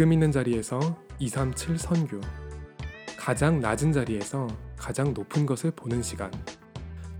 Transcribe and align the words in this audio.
지금 0.00 0.14
있는 0.14 0.32
자리에서 0.32 0.80
237 1.18 1.76
선교. 1.76 2.22
가장 3.18 3.60
낮은 3.60 3.92
자리에서 3.92 4.46
가장 4.74 5.12
높은 5.12 5.44
것을 5.44 5.72
보는 5.72 6.00
시간. 6.00 6.30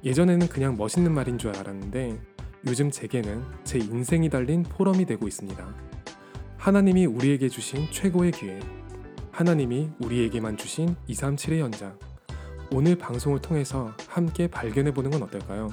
예전에는 0.02 0.48
그냥 0.48 0.78
멋있는 0.78 1.12
말인 1.12 1.36
줄 1.36 1.54
알았는데 1.54 2.18
요즘 2.66 2.90
제게는 2.90 3.44
제 3.64 3.78
인생이 3.78 4.30
달린 4.30 4.62
포럼이 4.62 5.04
되고 5.04 5.28
있습니다. 5.28 5.62
하나님이 6.56 7.04
우리에게 7.04 7.50
주신 7.50 7.86
최고의 7.90 8.32
기회. 8.32 8.58
하나님이 9.30 9.90
우리에게만 10.00 10.56
주신 10.56 10.96
237의 11.06 11.58
연장. 11.58 11.98
오늘 12.72 12.96
방송을 12.96 13.42
통해서 13.42 13.94
함께 14.08 14.48
발견해 14.48 14.90
보는 14.94 15.10
건 15.10 15.24
어떨까요? 15.24 15.68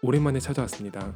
오랜만에 0.00 0.38
찾아왔습니다. 0.38 1.12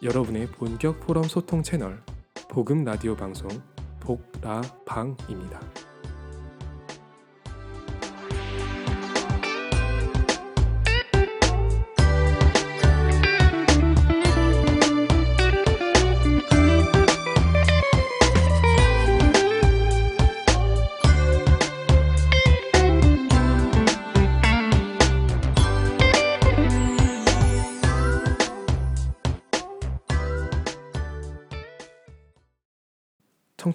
여러분의 0.00 0.46
본격 0.46 1.00
포럼 1.00 1.24
소통 1.24 1.64
채널 1.64 2.00
복음 2.48 2.84
라디오 2.84 3.16
방송 3.16 3.48
복라방입니다. 4.00 5.60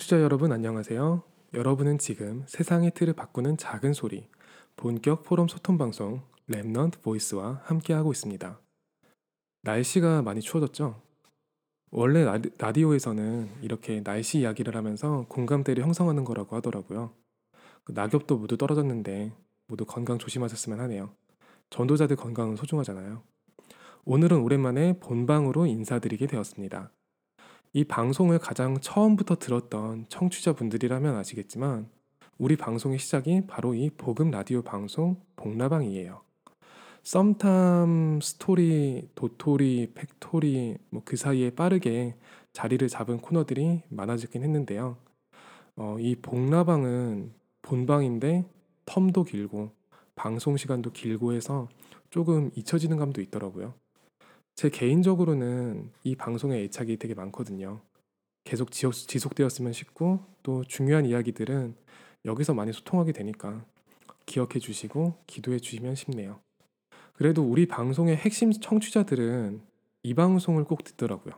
청취자 0.03 0.21
여러분 0.21 0.51
안녕하세요. 0.51 1.23
여러분은 1.53 1.97
지금 1.97 2.43
세상의 2.47 2.91
틀을 2.91 3.13
바꾸는 3.13 3.55
작은 3.55 3.93
소리 3.93 4.27
본격 4.75 5.23
포럼 5.23 5.47
소통 5.47 5.77
방송 5.77 6.21
Remnant 6.49 7.01
Voice와 7.01 7.61
함께하고 7.63 8.11
있습니다. 8.11 8.59
날씨가 9.61 10.21
많이 10.21 10.41
추워졌죠? 10.41 11.01
원래 11.91 12.25
라디, 12.25 12.49
라디오에서는 12.57 13.49
이렇게 13.61 14.03
날씨 14.03 14.39
이야기를 14.39 14.75
하면서 14.75 15.25
공감대를 15.29 15.83
형성하는 15.83 16.25
거라고 16.25 16.57
하더라고요. 16.57 17.13
그 17.85 17.93
낙엽도 17.93 18.37
모두 18.37 18.57
떨어졌는데 18.57 19.31
모두 19.67 19.85
건강 19.85 20.17
조심하셨으면 20.17 20.81
하네요. 20.81 21.11
전도자들 21.69 22.17
건강은 22.17 22.57
소중하잖아요. 22.57 23.23
오늘은 24.05 24.41
오랜만에 24.41 24.99
본방으로 24.99 25.65
인사드리게 25.65 26.27
되었습니다. 26.27 26.91
이 27.75 27.83
방송을 27.83 28.37
가장 28.37 28.79
처음부터 28.79 29.37
들었던 29.37 30.05
청취자분들이라면 30.07 31.15
아시겠지만 31.15 31.89
우리 32.37 32.55
방송의 32.55 32.99
시작이 32.99 33.47
바로 33.47 33.73
이 33.73 33.89
복음 33.89 34.29
라디오 34.29 34.61
방송 34.61 35.19
복라방이에요. 35.37 36.21
썸탐 37.01 38.19
스토리, 38.21 39.09
도토리, 39.15 39.91
factory 39.95 40.77
뭐 40.91 41.01
그 41.03 41.15
사이에 41.17 41.49
빠르게 41.49 42.15
자리를 42.53 42.87
잡은 42.89 43.17
코너들이 43.17 43.81
많아지긴 43.89 44.43
했는데요. 44.43 44.95
어, 45.75 45.97
이 45.99 46.15
복라방은 46.15 47.33
본방인데 47.63 48.45
term도 48.85 49.25
길고 49.25 49.71
방송 50.15 50.57
시간도 50.57 50.91
길고 50.91 51.33
해서 51.33 51.67
조금 52.11 52.51
잊혀지는 52.55 52.97
감도 52.97 53.19
있더라고요. 53.19 53.73
제 54.55 54.69
개인적으로는 54.69 55.91
이 56.03 56.15
방송에 56.15 56.61
애착이 56.63 56.97
되게 56.97 57.13
많거든요. 57.13 57.81
계속 58.43 58.71
지속, 58.71 59.35
되었으면 59.35 59.73
싶고 59.73 60.19
또 60.43 60.63
중요한 60.65 61.05
이야기들은 61.05 61.75
여기서 62.25 62.53
많이 62.53 62.71
소통하게 62.71 63.11
되니까 63.13 63.65
기억해 64.25 64.59
주시고 64.59 65.15
기도해 65.27 65.59
주시면 65.59 65.95
싶네요. 65.95 66.39
그래도 67.13 67.43
우리 67.43 67.67
방송의 67.67 68.15
핵심 68.15 68.51
청취자들은 68.51 69.61
이 70.03 70.13
방송을 70.13 70.63
꼭 70.65 70.83
듣더라고요. 70.83 71.33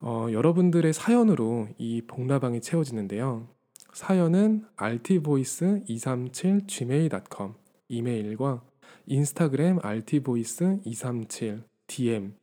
어, 0.00 0.26
여러분들의 0.30 0.92
사연으로 0.92 1.68
이 1.78 2.02
복라방이 2.02 2.60
채워지는데요. 2.60 3.48
사연은 3.92 4.66
rtvoice237gmail.com 4.76 7.54
이메일과 7.88 8.62
인스타그램 9.06 9.78
rtvoice237 9.78 11.62
DM 11.86 12.34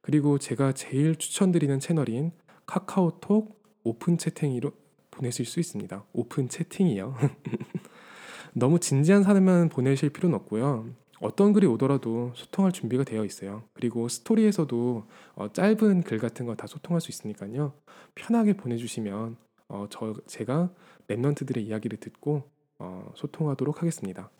그리고 0.00 0.38
제가 0.38 0.72
제일 0.72 1.16
추천드리는 1.16 1.78
채널인 1.80 2.32
카카오톡 2.66 3.60
오픈 3.84 4.18
채팅으로 4.18 4.72
보내실 5.10 5.44
수 5.46 5.60
있습니다. 5.60 6.04
오픈 6.12 6.48
채팅이요. 6.48 7.14
너무 8.54 8.78
진지한 8.78 9.22
사연만 9.22 9.68
보내실 9.68 10.10
필요는 10.10 10.36
없고요. 10.36 10.86
어떤 11.20 11.52
글이 11.52 11.66
오더라도 11.68 12.32
소통할 12.34 12.72
준비가 12.72 13.04
되어 13.04 13.24
있어요. 13.24 13.62
그리고 13.74 14.08
스토리에서도 14.08 15.06
어, 15.36 15.52
짧은 15.52 16.02
글 16.02 16.18
같은 16.18 16.46
거 16.46 16.54
다 16.56 16.66
소통할 16.66 17.00
수 17.00 17.10
있으니까요. 17.10 17.74
편하게 18.14 18.54
보내주시면 18.54 19.36
어, 19.68 19.86
저 19.88 20.14
제가 20.26 20.70
랩런트들의 21.08 21.58
이야기를 21.58 21.98
듣고 21.98 22.50
어, 22.78 23.12
소통하도록 23.14 23.80
하겠습니다. 23.80 24.30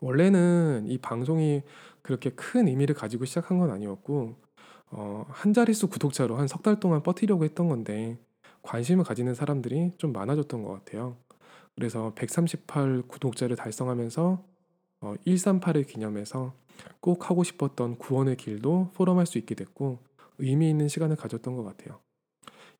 원래는 0.00 0.86
이 0.86 0.98
방송이 0.98 1.62
그렇게 2.04 2.30
큰 2.30 2.68
의미를 2.68 2.94
가지고 2.94 3.24
시작한 3.26 3.58
건 3.58 3.72
아니었고 3.72 4.36
어, 4.92 5.26
한 5.30 5.52
자릿수 5.54 5.88
구독자로 5.88 6.36
한 6.36 6.46
석 6.48 6.62
달 6.62 6.78
동안 6.80 7.02
버티려고 7.02 7.44
했던 7.44 7.68
건데 7.68 8.18
관심을 8.62 9.04
가지는 9.04 9.34
사람들이 9.34 9.92
좀 9.98 10.12
많아졌던 10.12 10.62
것 10.62 10.72
같아요. 10.72 11.16
그래서 11.76 12.12
138 12.14 13.02
구독자를 13.08 13.56
달성하면서 13.56 14.44
어, 15.02 15.14
138을 15.26 15.86
기념해서 15.88 16.54
꼭 17.00 17.30
하고 17.30 17.44
싶었던 17.44 17.98
구원의 17.98 18.36
길도 18.36 18.92
포럼할 18.94 19.26
수 19.26 19.38
있게 19.38 19.54
됐고 19.56 19.98
의미 20.38 20.70
있는 20.70 20.88
시간을 20.88 21.16
가졌던 21.16 21.56
것 21.56 21.64
같아요. 21.64 22.00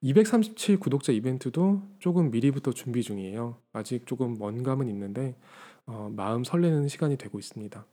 237 0.02 0.78
구독자 0.78 1.12
이벤트도 1.12 1.82
조금 1.98 2.30
미리부터 2.30 2.72
준비 2.72 3.02
중이에요. 3.02 3.56
아직 3.72 4.06
조금 4.06 4.36
먼 4.38 4.62
감은 4.62 4.88
있는데 4.88 5.36
어, 5.86 6.10
마음 6.14 6.44
설레는 6.44 6.88
시간이 6.88 7.16
되고 7.16 7.38
있습니다. 7.38 7.86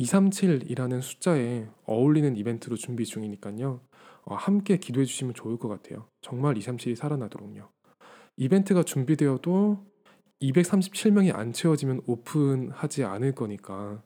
237이라는 0.00 1.02
숫자에 1.02 1.66
어울리는 1.84 2.36
이벤트로 2.36 2.76
준비 2.76 3.04
중이니까요. 3.04 3.80
어, 4.22 4.34
함께 4.34 4.78
기도해 4.78 5.04
주시면 5.04 5.34
좋을 5.34 5.58
것 5.58 5.68
같아요. 5.68 6.06
정말 6.20 6.54
237이 6.54 6.96
살아나도록요. 6.96 7.68
이벤트가 8.36 8.82
준비되어도 8.82 9.84
237명이 10.40 11.34
안 11.34 11.52
채워지면 11.52 12.02
오픈하지 12.06 13.04
않을 13.04 13.34
거니까 13.34 14.02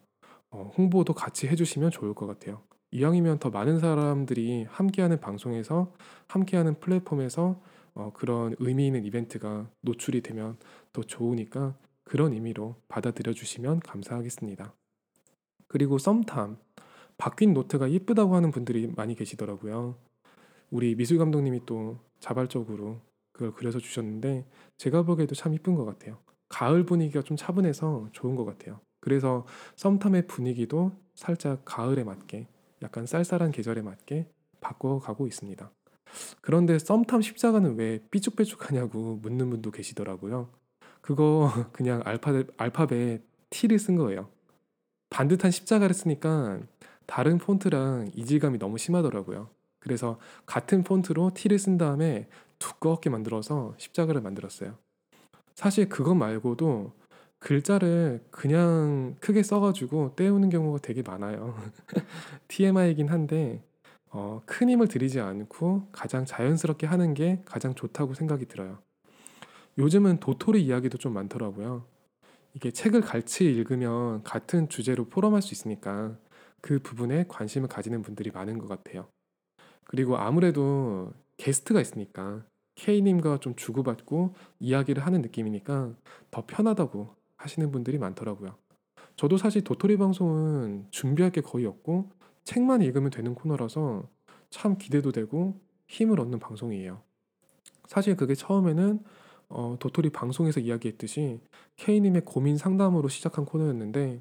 어, 0.50 0.72
홍보도 0.76 1.14
같이 1.14 1.46
해주시면 1.46 1.90
좋을 1.90 2.14
것 2.14 2.26
같아요. 2.26 2.62
이왕이면 2.90 3.38
더 3.38 3.50
많은 3.50 3.78
사람들이 3.80 4.66
함께하는 4.68 5.20
방송에서 5.20 5.92
함께하는 6.28 6.78
플랫폼에서 6.80 7.60
어, 7.94 8.12
그런 8.14 8.56
의미 8.58 8.86
있는 8.86 9.04
이벤트가 9.04 9.68
노출이 9.82 10.22
되면 10.22 10.56
더 10.92 11.02
좋으니까 11.02 11.76
그런 12.04 12.32
의미로 12.32 12.76
받아들여 12.88 13.32
주시면 13.32 13.80
감사하겠습니다. 13.80 14.74
그리고 15.66 15.98
썸탐 15.98 16.56
바뀐 17.16 17.54
노트가 17.54 17.90
예쁘다고 17.90 18.34
하는 18.34 18.50
분들이 18.50 18.90
많이 18.94 19.14
계시더라고요. 19.14 19.96
우리 20.70 20.94
미술 20.94 21.18
감독님이 21.18 21.62
또 21.66 21.98
자발적으로 22.20 23.00
그걸 23.32 23.52
그려서 23.52 23.78
주셨는데 23.78 24.46
제가 24.76 25.02
보기에도 25.02 25.34
참 25.34 25.54
이쁜 25.54 25.74
것 25.74 25.84
같아요. 25.84 26.18
가을 26.48 26.84
분위기가 26.84 27.22
좀 27.22 27.36
차분해서 27.36 28.08
좋은 28.12 28.36
것 28.36 28.44
같아요. 28.44 28.80
그래서 29.00 29.44
썸탐의 29.76 30.26
분위기도 30.26 30.92
살짝 31.14 31.62
가을에 31.64 32.04
맞게 32.04 32.48
약간 32.82 33.06
쌀쌀한 33.06 33.50
계절에 33.50 33.82
맞게 33.82 34.28
바꿔가고 34.60 35.26
있습니다. 35.26 35.70
그런데 36.40 36.78
썸탐 36.78 37.22
십자가는 37.22 37.76
왜 37.76 38.00
삐죽빼죽하냐고 38.10 39.16
묻는 39.16 39.50
분도 39.50 39.70
계시더라고요. 39.70 40.48
그거 41.00 41.50
그냥 41.72 42.02
알파벳, 42.04 42.48
알파벳 42.56 43.22
T를 43.50 43.78
쓴 43.78 43.96
거예요. 43.96 44.28
반듯한 45.10 45.50
십자가를 45.50 45.94
쓰니까 45.94 46.60
다른 47.06 47.38
폰트랑 47.38 48.10
이질감이 48.14 48.58
너무 48.58 48.78
심하더라고요. 48.78 49.48
그래서 49.78 50.18
같은 50.46 50.82
폰트로 50.82 51.32
T를 51.34 51.58
쓴 51.58 51.76
다음에 51.76 52.28
두껍게 52.58 53.10
만들어서 53.10 53.74
십자가를 53.76 54.22
만들었어요. 54.22 54.76
사실 55.54 55.88
그것 55.88 56.14
말고도 56.14 56.92
글자를 57.38 58.24
그냥 58.30 59.16
크게 59.20 59.42
써가지고 59.42 60.14
떼우는 60.16 60.48
경우가 60.48 60.78
되게 60.78 61.02
많아요. 61.02 61.54
TMI이긴 62.48 63.08
한데 63.08 63.62
어, 64.10 64.40
큰 64.46 64.70
힘을 64.70 64.88
들이지 64.88 65.20
않고 65.20 65.88
가장 65.92 66.24
자연스럽게 66.24 66.86
하는 66.86 67.12
게 67.12 67.42
가장 67.44 67.74
좋다고 67.74 68.14
생각이 68.14 68.46
들어요. 68.46 68.78
요즘은 69.76 70.20
도토리 70.20 70.64
이야기도 70.64 70.96
좀 70.98 71.12
많더라고요. 71.12 71.84
이게 72.54 72.70
책을 72.70 73.00
같이 73.00 73.44
읽으면 73.44 74.22
같은 74.22 74.68
주제로 74.68 75.04
포럼할 75.04 75.42
수 75.42 75.52
있으니까 75.52 76.16
그 76.60 76.78
부분에 76.78 77.26
관심을 77.28 77.68
가지는 77.68 78.02
분들이 78.02 78.30
많은 78.30 78.58
것 78.58 78.68
같아요. 78.68 79.08
그리고 79.84 80.16
아무래도 80.16 81.12
게스트가 81.36 81.80
있으니까 81.80 82.44
K님과 82.76 83.38
좀 83.40 83.54
주고받고 83.54 84.34
이야기를 84.60 85.04
하는 85.04 85.20
느낌이니까 85.22 85.94
더 86.30 86.44
편하다고 86.46 87.14
하시는 87.36 87.70
분들이 87.70 87.98
많더라고요. 87.98 88.56
저도 89.16 89.36
사실 89.36 89.62
도토리 89.62 89.96
방송은 89.96 90.86
준비할 90.90 91.30
게 91.32 91.40
거의 91.40 91.66
없고 91.66 92.10
책만 92.44 92.82
읽으면 92.82 93.10
되는 93.10 93.34
코너라서 93.34 94.08
참 94.50 94.78
기대도 94.78 95.12
되고 95.12 95.60
힘을 95.88 96.20
얻는 96.20 96.38
방송이에요. 96.38 97.02
사실 97.86 98.16
그게 98.16 98.34
처음에는 98.34 99.00
어, 99.48 99.76
도토리 99.78 100.10
방송에서 100.10 100.60
이야기했듯이 100.60 101.40
K님의 101.76 102.22
고민 102.24 102.56
상담으로 102.56 103.08
시작한 103.08 103.44
코너였는데 103.44 104.20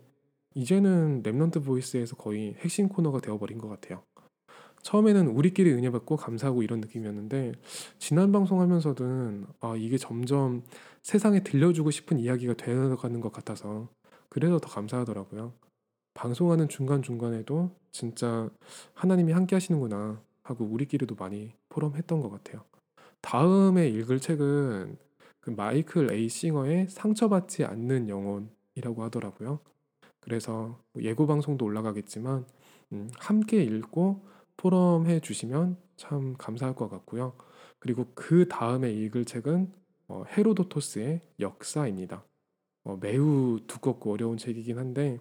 이제는 0.56 1.24
Remnant 1.24 1.64
Voice에서 1.66 2.16
거의 2.16 2.56
핵심 2.60 2.88
코너가 2.90 3.20
되어버린 3.20 3.58
것 3.58 3.68
같아요. 3.70 4.04
처음에는 4.84 5.28
우리끼리 5.28 5.72
은혜 5.72 5.90
받고 5.90 6.18
감사하고 6.18 6.62
이런 6.62 6.82
느낌이었는데 6.82 7.54
지난 8.00 8.32
방송하면서든 8.32 9.46
아 9.62 9.76
이게 9.78 9.98
점점 9.98 10.62
세상에 11.02 11.42
들려주고 11.42 11.90
싶은 11.90 12.20
이야기가 12.20 12.54
되어가는 12.56 13.22
것 13.22 13.32
같아서 13.32 13.88
그래서 14.30 14.60
더 14.60 14.70
감사하더라고요. 14.70 15.54
방송하는 16.14 16.68
중간 16.68 17.02
중간에도 17.02 17.72
진짜 17.92 18.50
하나님이 18.94 19.32
함께 19.32 19.56
하시는구나 19.56 20.22
하고 20.44 20.66
우리끼리도 20.66 21.16
많이 21.16 21.54
포럼했던 21.70 22.22
것 22.22 22.30
같아요. 22.30 22.64
다음에 23.22 23.88
읽을 23.88 24.20
책은 24.20 24.98
그 25.44 25.50
마이클 25.50 26.10
에이 26.10 26.30
싱어의 26.30 26.88
상처받지 26.88 27.66
않는 27.66 28.08
영혼이라고 28.08 29.04
하더라고요. 29.04 29.60
그래서 30.22 30.80
뭐 30.94 31.04
예고 31.04 31.28
방송도 31.28 31.66
올라가겠지만 31.66 32.46
음, 32.94 33.10
함께 33.18 33.62
읽고 33.62 34.26
포럼해 34.56 35.20
주시면 35.20 35.76
참 35.98 36.36
감사할 36.38 36.76
것 36.76 36.90
같고요. 36.90 37.34
그리고 37.80 38.08
그 38.16 38.48
다음에 38.48 38.90
읽을 38.94 39.26
책은 39.26 39.70
어, 40.08 40.24
헤로도토스의 40.30 41.20
역사입니다. 41.42 42.24
어, 42.86 42.98
매우 43.02 43.60
두껍고 43.68 44.14
어려운 44.14 44.38
책이긴 44.38 44.78
한데 44.78 45.20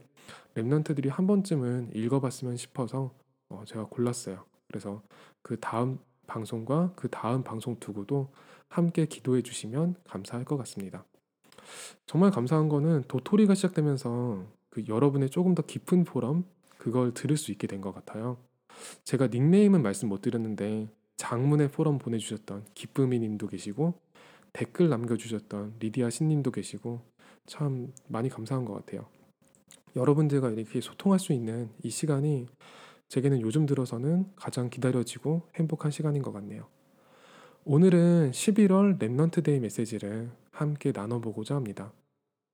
랩런트들이 0.55 1.09
한 1.09 1.27
번쯤은 1.27 1.97
읽어봤으면 1.97 2.57
싶어서 2.57 3.13
어, 3.49 3.65
제가 3.67 3.87
골랐어요. 3.87 4.45
그래서 4.69 5.03
그 5.43 5.59
다음 5.59 5.99
방송과 6.27 6.93
그 6.97 7.09
다음 7.09 7.43
방송 7.43 7.79
두고도 7.79 8.31
함께 8.69 9.07
기도해 9.07 9.43
주시면 9.43 9.97
감사할 10.05 10.45
것 10.45 10.57
같습니다. 10.59 11.05
정말 12.07 12.31
감사한 12.31 12.69
거는 12.69 13.05
도토리가 13.09 13.55
시작되면서 13.55 14.45
그 14.71 14.85
여러분의 14.89 15.31
조금 15.31 15.55
더 15.55 15.63
깊은 15.63 16.05
포럼 16.05 16.45
그걸 16.79 17.13
들을 17.15 17.37
수 17.37 17.53
있게 17.53 17.67
된 17.67 17.81
것 17.81 17.95
같아요. 17.95 18.39
제가 19.05 19.29
닉네임은 19.29 19.83
말씀 19.83 20.09
못 20.09 20.23
드렸는데 20.23 20.89
장문의 21.17 21.71
포럼 21.71 21.99
보내주셨던 21.99 22.65
기쁨이 22.75 23.19
님도 23.19 23.49
계시고 23.49 23.95
댓글 24.53 24.89
남겨주셨던 24.89 25.77
리디아 25.79 26.11
신님도 26.11 26.51
계시고 26.51 27.01
참 27.47 27.93
많이 28.09 28.29
감사한 28.29 28.65
것 28.65 28.73
같아요. 28.75 29.07
여러분들과 29.95 30.51
이렇게 30.51 30.81
소통할 30.81 31.19
수 31.21 31.33
있는 31.33 31.69
이 31.83 31.91
시간이 31.91 32.47
제게는 33.12 33.43
요즘 33.43 33.67
들어서는 33.67 34.25
가장 34.37 34.70
기다려지고 34.70 35.43
행복한 35.56 35.91
시간인 35.91 36.23
것 36.23 36.32
같네요. 36.32 36.67
오늘은 37.67 38.31
11월 38.31 38.99
Remnant 38.99 39.44
Day 39.44 39.61
메시지를 39.61 40.31
함께 40.50 40.93
나눠보고자 40.94 41.55
합니다. 41.55 41.93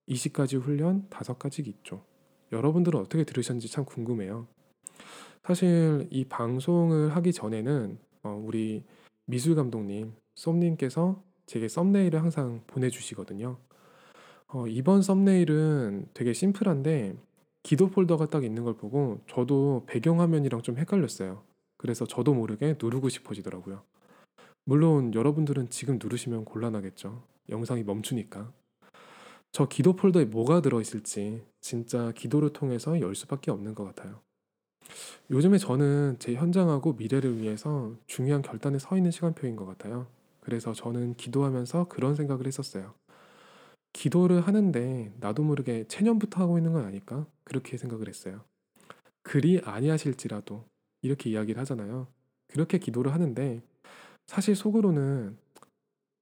20가지 0.09 0.61
훈련 0.61 1.07
5가지 1.11 1.65
기초. 1.65 2.03
여러분들은 2.51 2.99
어떻게 2.99 3.23
들으셨는지 3.23 3.69
참 3.69 3.85
궁금해요. 3.85 4.49
사실 5.45 6.09
이 6.11 6.25
방송을 6.25 7.15
하기 7.15 7.33
전에는 7.33 7.97
어, 8.25 8.43
우리 8.45 8.83
미술 9.27 9.55
감독님, 9.55 10.13
썸님께서 10.35 11.23
제게 11.47 11.69
thumbnail을 11.69 12.21
항상 12.21 12.63
보내주시거든요. 12.67 13.59
어, 14.49 14.67
이번 14.67 15.03
thumbnail은 15.03 16.09
되게 16.15 16.33
심플한데 16.33 17.15
기도 17.69 17.91
폴더가 17.91 18.31
딱 18.31 18.45
있는 18.45 18.65
걸 18.65 18.73
보고 18.73 19.21
저도 19.27 19.85
배경화면이랑 19.87 20.63
좀 20.63 20.79
헷갈렸어요. 20.79 21.43
그래서 21.77 22.07
저도 22.07 22.33
모르게 22.33 22.77
누르고 22.81 23.11
싶어지더라고요. 23.11 23.83
물론 24.65 25.13
여러분들은 25.13 25.69
지금 25.69 25.99
누르시면 26.03 26.47
곤란하겠죠. 26.47 27.23
영상이 27.51 27.83
멈추니까. 27.83 28.51
저 29.53 29.69
기도 29.69 29.97
폴더에 29.97 30.25
뭐가 30.25 30.63
들어있을지 30.63 31.43
진짜 31.61 32.11
기도를 32.13 32.55
통해서 32.55 32.99
열 33.03 33.15
수밖에 33.15 33.51
없는 33.51 33.75
것 33.75 33.85
같아요. 33.85 34.19
요즘에 35.31 35.59
저는 35.59 36.17
제 36.21 36.33
현장하고 36.37 36.95
미래를 36.95 37.37
위해서 37.37 37.93
중요한 38.07 38.41
결단에 38.41 38.79
서 38.79 38.97
있는 38.97 39.11
시간표인 39.11 39.57
것 39.57 39.67
같아요. 39.67 40.07
그래서 40.41 40.73
저는 40.73 41.17
기도하면서 41.17 41.89
그런 41.89 42.15
생각을 42.15 42.47
했었어요. 42.47 42.95
기도를 43.93 44.41
하는데 44.41 45.13
나도 45.19 45.43
모르게 45.43 45.85
체념부터 45.89 46.43
하고 46.43 46.59
있는 46.59 46.73
건 46.73 46.85
아닐까? 46.85 47.27
그렇게 47.45 47.77
생각을 47.77 48.09
했어요. 48.09 48.45
그리 49.23 49.61
아니하실지라도 49.61 50.65
이렇게 51.03 51.31
이야기를 51.31 51.61
하잖아요. 51.61 52.07
그렇게 52.47 52.79
기도를 52.79 53.13
하는데 53.13 53.63
사실 54.27 54.55
속으로는 54.55 55.37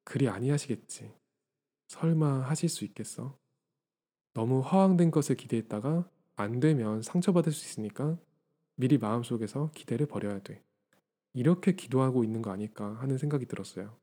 그리 0.04 0.28
아니하시겠지. 0.28 1.12
설마 1.88 2.40
하실 2.42 2.68
수 2.68 2.84
있겠어? 2.84 3.36
너무 4.34 4.60
허황된 4.60 5.10
것을 5.10 5.36
기대했다가 5.36 6.08
안 6.36 6.60
되면 6.60 7.02
상처받을 7.02 7.52
수 7.52 7.64
있으니까 7.66 8.18
미리 8.76 8.98
마음속에서 8.98 9.70
기대를 9.74 10.06
버려야 10.06 10.40
돼. 10.40 10.62
이렇게 11.32 11.74
기도하고 11.74 12.24
있는 12.24 12.42
거 12.42 12.50
아닐까 12.50 12.96
하는 13.00 13.18
생각이 13.18 13.46
들었어요. 13.46 13.96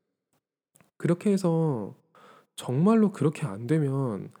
그렇게 0.96 1.30
해서 1.30 1.94
정말로 2.56 3.12
그렇게 3.12 3.46
안 3.46 3.66
되면 3.66 4.32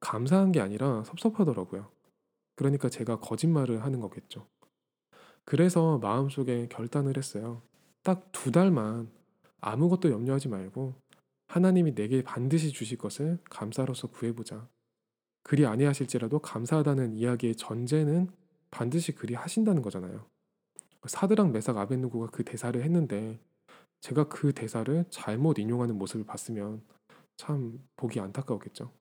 감사한 0.00 0.52
게 0.52 0.60
아니라 0.60 1.04
섭섭하더라고요. 1.04 1.90
그러니까 2.56 2.88
제가 2.88 3.20
거짓말을 3.20 3.82
하는 3.84 4.00
거겠죠. 4.00 4.46
그래서 5.44 5.98
마음속에 5.98 6.68
결단을 6.68 7.16
했어요. 7.16 7.62
딱 8.02 8.32
두 8.32 8.50
달만 8.50 9.10
아무것도 9.60 10.10
염려하지 10.10 10.48
말고 10.48 10.94
하나님이 11.46 11.94
내게 11.94 12.22
반드시 12.22 12.72
주실 12.72 12.98
것을 12.98 13.38
감사로서 13.48 14.08
구해보자. 14.08 14.68
그리 15.44 15.66
아니하실지라도 15.66 16.40
감사하다는 16.40 17.14
이야기의 17.14 17.56
전제는 17.56 18.30
반드시 18.70 19.12
그리 19.12 19.34
하신다는 19.34 19.82
거잖아요. 19.82 20.26
사드랑 21.06 21.52
메삭 21.52 21.76
아벤누고가 21.76 22.28
그 22.28 22.44
대사를 22.44 22.80
했는데 22.82 23.38
제가 24.00 24.28
그 24.28 24.52
대사를 24.52 25.04
잘못 25.10 25.58
인용하는 25.58 25.96
모습을 25.98 26.24
봤으면 26.24 26.82
참 27.36 27.78
보기 27.96 28.20
안타까웠겠죠. 28.20 28.92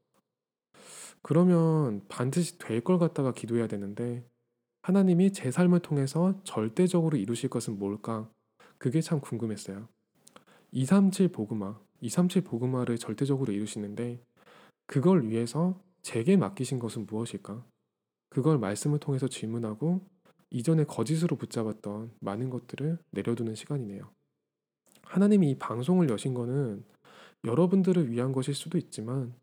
그러면 1.22 2.02
반드시 2.10 2.58
될 2.58 2.82
걸 2.84 2.98
갖다가 2.98 3.32
기도해야 3.34 3.68
되는데 3.68 4.26
하나님이 4.82 5.32
제 5.34 5.52
삶을 5.52 5.82
통해서 5.82 6.40
절대적으로 6.44 7.18
이루실 7.18 7.50
것은 7.50 7.78
뭘까? 7.78 8.30
그게 8.80 9.02
참 9.02 9.20
궁금했어요. 9.20 9.88
237 10.72 11.32
보그마, 11.32 11.80
237 12.02 12.44
보그마를 12.44 12.98
절대적으로 12.98 13.54
이루시는데 13.54 14.20
그걸 14.88 15.30
위해서 15.30 15.80
제게 16.02 16.36
맡기신 16.38 16.80
것은 16.80 17.06
무엇일까? 17.06 17.64
그걸 18.30 18.58
말씀을 18.58 19.00
통해서 19.00 19.28
질문하고 19.28 20.02
이전에 20.50 20.86
거짓으로 20.86 21.36
붙잡았던 21.36 22.12
많은 22.20 22.50
것들을 22.50 22.98
내려두는 23.12 23.54
시간이네요. 23.56 24.10
하나님이 25.04 25.52
이 25.52 25.60
방송을 25.60 26.10
여신 26.10 26.34
거는 26.34 26.84
여러분들을 27.46 28.12
위한 28.12 28.32
것일 28.32 28.54
수도 28.54 28.78
있지만 28.78 29.34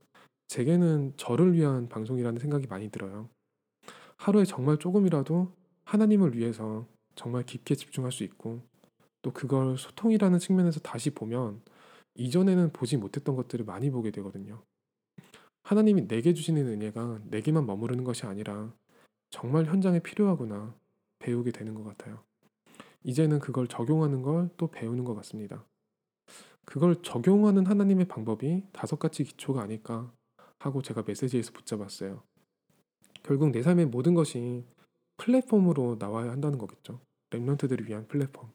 제게는 0.48 1.14
저를 1.16 1.52
위한 1.54 1.88
방송이라는 1.88 2.38
생각이 2.40 2.66
많이 2.66 2.90
들어요. 2.90 3.28
하루에 4.16 4.44
정말 4.44 4.78
조금이라도 4.78 5.52
하나님을 5.84 6.36
위해서 6.36 6.86
정말 7.14 7.44
깊게 7.44 7.74
집중할 7.74 8.12
수 8.12 8.24
있고 8.24 8.62
또 9.22 9.32
그걸 9.32 9.76
소통이라는 9.76 10.38
측면에서 10.38 10.80
다시 10.80 11.10
보면 11.10 11.60
이전에는 12.14 12.72
보지 12.72 12.96
못했던 12.96 13.36
것들을 13.36 13.64
많이 13.64 13.90
보게 13.90 14.10
되거든요. 14.10 14.62
하나님이 15.64 16.08
내게 16.08 16.34
주시는 16.34 16.66
은혜가 16.66 17.20
내게만 17.26 17.66
머무르는 17.66 18.04
것이 18.04 18.26
아니라 18.26 18.72
정말 19.30 19.66
현장에 19.66 20.00
필요하구나 20.00 20.74
배우게 21.18 21.50
되는 21.52 21.74
것 21.74 21.84
같아요. 21.84 22.22
이제는 23.04 23.38
그걸 23.40 23.68
적용하는 23.68 24.22
걸 24.22 24.50
또 24.56 24.68
배우는 24.68 25.04
것 25.04 25.14
같습니다. 25.16 25.64
그걸 26.68 27.00
적용하는 27.00 27.64
하나님의 27.64 28.08
방법이 28.08 28.62
다섯 28.72 28.98
가지 28.98 29.24
기초가 29.24 29.62
아닐까 29.62 30.12
하고 30.58 30.82
제가 30.82 31.02
메시지에서 31.06 31.50
붙잡았어요. 31.52 32.22
결국 33.22 33.52
내 33.52 33.62
삶의 33.62 33.86
모든 33.86 34.12
것이 34.12 34.66
플랫폼으로 35.16 35.96
나와야 35.98 36.30
한다는 36.30 36.58
거겠죠. 36.58 37.00
랩런트들을 37.30 37.88
위한 37.88 38.06
플랫폼. 38.06 38.52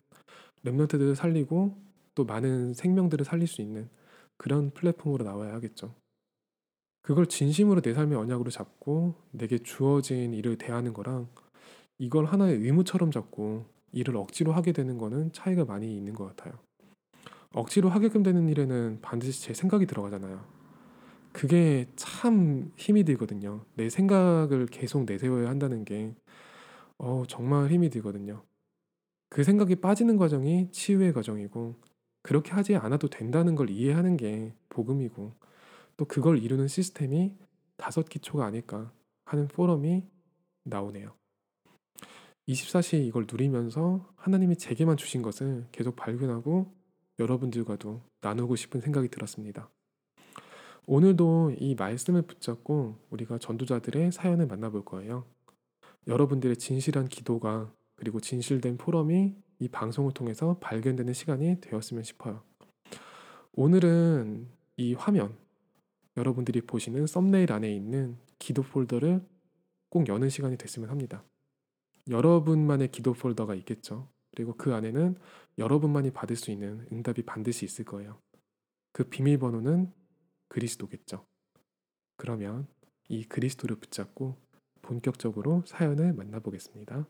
랩런트들을 0.63 1.15
살리고 1.15 1.75
또 2.13 2.23
많은 2.23 2.75
생명들을 2.75 3.25
살릴 3.25 3.47
수 3.47 3.63
있는 3.63 3.89
그런 4.37 4.69
플랫폼으로 4.69 5.25
나와야 5.25 5.55
하겠죠. 5.55 5.95
그걸 7.01 7.25
진심으로 7.25 7.81
내 7.81 7.95
삶의 7.95 8.15
언약으로 8.15 8.51
잡고 8.51 9.15
내게 9.31 9.57
주어진 9.57 10.35
일을 10.35 10.59
대하는 10.59 10.93
거랑 10.93 11.29
이걸 11.97 12.25
하나의 12.25 12.57
의무처럼 12.59 13.09
잡고 13.09 13.65
일을 13.91 14.17
억지로 14.17 14.51
하게 14.51 14.71
되는 14.71 14.99
거는 14.99 15.33
차이가 15.33 15.65
많이 15.65 15.97
있는 15.97 16.13
것 16.13 16.25
같아요. 16.25 16.59
억지로 17.53 17.89
하게끔 17.89 18.23
되는 18.23 18.49
일에는 18.49 18.99
반드시 19.01 19.43
제 19.43 19.53
생각이 19.53 19.85
들어가잖아요. 19.85 20.43
그게 21.31 21.87
참 21.95 22.71
힘이 22.77 23.03
들거든요. 23.03 23.65
내 23.75 23.89
생각을 23.89 24.67
계속 24.67 25.05
내세워야 25.05 25.49
한다는 25.49 25.85
게 25.85 26.15
어, 26.97 27.23
정말 27.27 27.69
힘이 27.69 27.89
들거든요. 27.89 28.43
그 29.29 29.43
생각이 29.43 29.77
빠지는 29.77 30.17
과정이 30.17 30.69
치유의 30.71 31.13
과정이고 31.13 31.75
그렇게 32.21 32.51
하지 32.51 32.75
않아도 32.75 33.07
된다는 33.07 33.55
걸 33.55 33.69
이해하는 33.69 34.17
게 34.17 34.53
복음이고 34.69 35.33
또 35.97 36.05
그걸 36.05 36.41
이루는 36.41 36.67
시스템이 36.67 37.35
다섯 37.77 38.07
기초가 38.09 38.45
아닐까 38.45 38.91
하는 39.25 39.47
포럼이 39.47 40.03
나오네요. 40.63 41.13
24시 42.47 43.05
이걸 43.05 43.25
누리면서 43.29 44.07
하나님이 44.15 44.57
제게만 44.57 44.97
주신 44.97 45.21
것을 45.21 45.65
계속 45.71 45.95
발견하고 45.95 46.71
여러분들과도 47.19 48.01
나누고 48.21 48.55
싶은 48.55 48.81
생각이 48.81 49.07
들었습니다. 49.09 49.69
오늘도 50.85 51.55
이 51.59 51.75
말씀을 51.75 52.23
붙잡고 52.23 52.97
우리가 53.09 53.37
전도자들의 53.37 54.11
사연을 54.11 54.47
만나볼 54.47 54.83
거예요. 54.83 55.25
여러분들의 56.07 56.57
진실한 56.57 57.07
기도가 57.07 57.71
그리고 57.95 58.19
진실된 58.19 58.77
포럼이 58.77 59.35
이 59.59 59.67
방송을 59.69 60.11
통해서 60.11 60.57
발견되는 60.59 61.13
시간이 61.13 61.61
되었으면 61.61 62.03
싶어요. 62.03 62.43
오늘은 63.53 64.49
이 64.77 64.93
화면, 64.93 65.37
여러분들이 66.17 66.61
보시는 66.61 67.07
썸네일 67.07 67.51
안에 67.53 67.73
있는 67.73 68.17
기도 68.39 68.61
폴더를 68.63 69.23
꼭 69.89 70.07
여는 70.07 70.29
시간이 70.29 70.57
됐으면 70.57 70.89
합니다. 70.89 71.23
여러분만의 72.09 72.89
기도 72.91 73.13
폴더가 73.13 73.55
있겠죠. 73.55 74.09
그리고 74.35 74.55
그 74.55 74.73
안에는 74.73 75.15
여러분만이 75.57 76.11
받을 76.11 76.35
수 76.35 76.51
있는 76.51 76.87
응답이 76.91 77.23
반드시 77.23 77.65
있을 77.65 77.85
거예요. 77.85 78.19
그 78.91 79.03
비밀번호는 79.03 79.91
그리스도겠죠. 80.49 81.25
그러면 82.17 82.67
이 83.09 83.23
그리스도를 83.25 83.75
붙잡고 83.75 84.37
본격적으로 84.81 85.63
사연을 85.67 86.13
만나보겠습니다. 86.13 87.07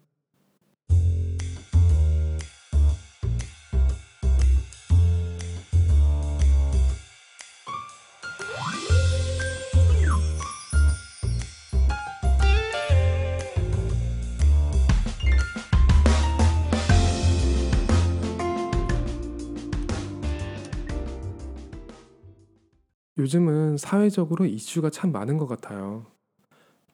요즘은 23.23 23.77
사회적으로 23.77 24.45
이슈가 24.45 24.89
참 24.89 25.13
많은 25.13 25.37
것 25.37 25.47
같아요. 25.47 26.05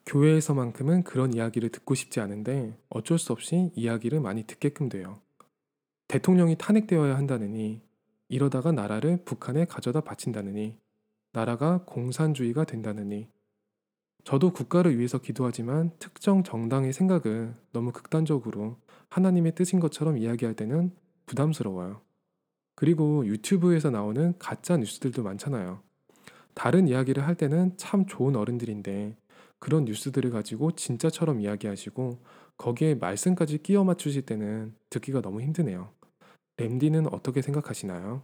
교회에서만큼은 0.06 1.02
그런 1.02 1.34
이야기를 1.34 1.70
듣고 1.70 1.96
싶지 1.96 2.20
않은데 2.20 2.78
어쩔 2.88 3.18
수 3.18 3.32
없이 3.32 3.72
이야기를 3.74 4.20
많이 4.20 4.44
듣게끔 4.44 4.88
돼요. 4.88 5.18
대통령이 6.06 6.54
탄핵되어야 6.56 7.16
한다느니 7.16 7.82
이러다가 8.28 8.70
나라를 8.70 9.24
북한에 9.24 9.64
가져다 9.64 10.02
바친다느니 10.02 10.76
나라가 11.32 11.82
공산주의가 11.84 12.62
된다느니 12.62 13.26
저도 14.22 14.52
국가를 14.52 14.98
위해서 14.98 15.18
기도하지만 15.18 15.90
특정 15.98 16.44
정당의 16.44 16.92
생각을 16.92 17.56
너무 17.72 17.90
극단적으로 17.90 18.76
하나님의 19.08 19.56
뜻인 19.56 19.80
것처럼 19.80 20.16
이야기할 20.16 20.54
때는 20.54 20.92
부담스러워요. 21.26 22.02
그리고 22.76 23.26
유튜브에서 23.26 23.90
나오는 23.90 24.38
가짜 24.38 24.76
뉴스들도 24.76 25.24
많잖아요. 25.24 25.89
다른 26.54 26.88
이야기를 26.88 27.26
할 27.26 27.34
때는 27.34 27.76
참 27.76 28.06
좋은 28.06 28.36
어른들인데 28.36 29.16
그런 29.58 29.84
뉴스들을 29.84 30.30
가지고 30.30 30.72
진짜처럼 30.72 31.40
이야기하시고 31.40 32.18
거기에 32.56 32.94
말씀까지 32.94 33.58
끼워 33.62 33.84
맞추실 33.84 34.22
때는 34.22 34.74
듣기가 34.90 35.20
너무 35.22 35.40
힘드네요. 35.42 35.92
램디는 36.58 37.12
어떻게 37.12 37.42
생각하시나요? 37.42 38.22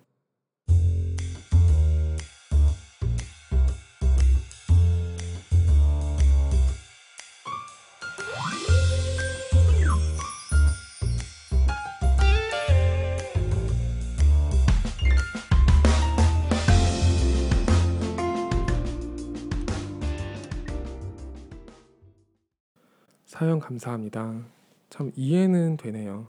사연 23.38 23.58
감사합니다. 23.58 24.46
참 24.88 25.12
이해는 25.14 25.76
되네요. 25.76 26.28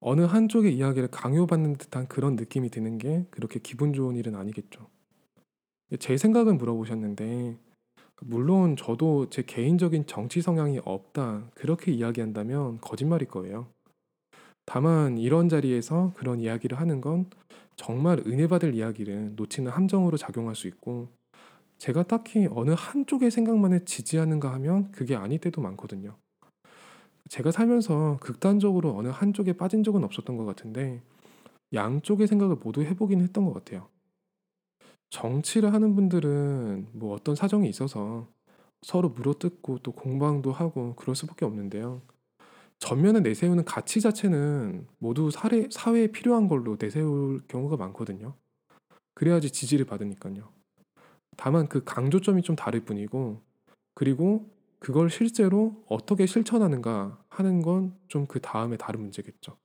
어느 0.00 0.22
한쪽의 0.22 0.74
이야기를 0.74 1.08
강요받는 1.08 1.74
듯한 1.74 2.08
그런 2.08 2.34
느낌이 2.34 2.70
드는 2.70 2.96
게 2.96 3.26
그렇게 3.30 3.60
기분 3.60 3.92
좋은 3.92 4.16
일은 4.16 4.34
아니겠죠. 4.34 4.86
제 5.98 6.16
생각은 6.16 6.56
물어보셨는데, 6.56 7.58
물론 8.22 8.74
저도 8.74 9.28
제 9.28 9.42
개인적인 9.42 10.06
정치 10.06 10.40
성향이 10.40 10.80
없다, 10.86 11.50
그렇게 11.54 11.92
이야기한다면 11.92 12.80
거짓말일 12.80 13.28
거예요. 13.28 13.66
다만 14.64 15.18
이런 15.18 15.50
자리에서 15.50 16.14
그런 16.16 16.40
이야기를 16.40 16.80
하는 16.80 17.02
건 17.02 17.28
정말 17.76 18.20
은혜 18.26 18.48
받을 18.48 18.74
이야기를 18.74 19.34
놓치는 19.36 19.70
함정으로 19.70 20.16
작용할 20.16 20.54
수 20.54 20.68
있고, 20.68 21.10
제가 21.78 22.04
딱히 22.04 22.48
어느 22.50 22.74
한쪽의 22.76 23.30
생각만을 23.30 23.84
지지하는가 23.84 24.52
하면 24.54 24.90
그게 24.90 25.16
아닐 25.16 25.38
때도 25.38 25.60
많거든요. 25.60 26.16
제가 27.28 27.50
살면서 27.50 28.18
극단적으로 28.20 28.96
어느 28.96 29.08
한쪽에 29.08 29.54
빠진 29.54 29.82
적은 29.82 30.04
없었던 30.04 30.36
것 30.36 30.44
같은데 30.44 31.02
양쪽의 31.72 32.26
생각을 32.26 32.56
모두 32.56 32.82
해보긴 32.82 33.20
했던 33.20 33.44
것 33.44 33.52
같아요. 33.52 33.88
정치를 35.10 35.72
하는 35.72 35.94
분들은 35.94 36.88
뭐 36.92 37.14
어떤 37.14 37.34
사정이 37.34 37.68
있어서 37.68 38.26
서로 38.82 39.08
물어뜯고 39.10 39.78
또 39.78 39.92
공방도 39.92 40.52
하고 40.52 40.94
그럴 40.96 41.16
수밖에 41.16 41.44
없는데요. 41.44 42.02
전면에 42.78 43.20
내세우는 43.20 43.64
가치 43.64 44.00
자체는 44.00 44.86
모두 44.98 45.30
사회, 45.30 45.68
사회에 45.70 46.08
필요한 46.08 46.48
걸로 46.48 46.76
내세울 46.78 47.42
경우가 47.48 47.76
많거든요. 47.76 48.34
그래야지 49.14 49.50
지지를 49.50 49.86
받으니까요. 49.86 50.53
다만 51.36 51.68
그 51.68 51.84
강조점이 51.84 52.42
좀 52.42 52.56
다를 52.56 52.80
뿐이고 52.84 53.40
그리고 53.94 54.50
그걸 54.78 55.10
실제로 55.10 55.82
어떻게 55.88 56.26
실천하는가 56.26 57.18
하는 57.28 57.62
건 57.62 57.96
좀 58.08 58.26
그 58.26 58.40
다음에 58.40 58.76
다른 58.76 59.00
문제겠죠. 59.00 59.56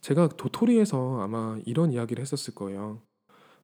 제가 0.00 0.28
도토리에서 0.28 1.20
아마 1.20 1.58
이런 1.66 1.92
이야기를 1.92 2.20
했었을 2.22 2.54
거예요. 2.54 3.00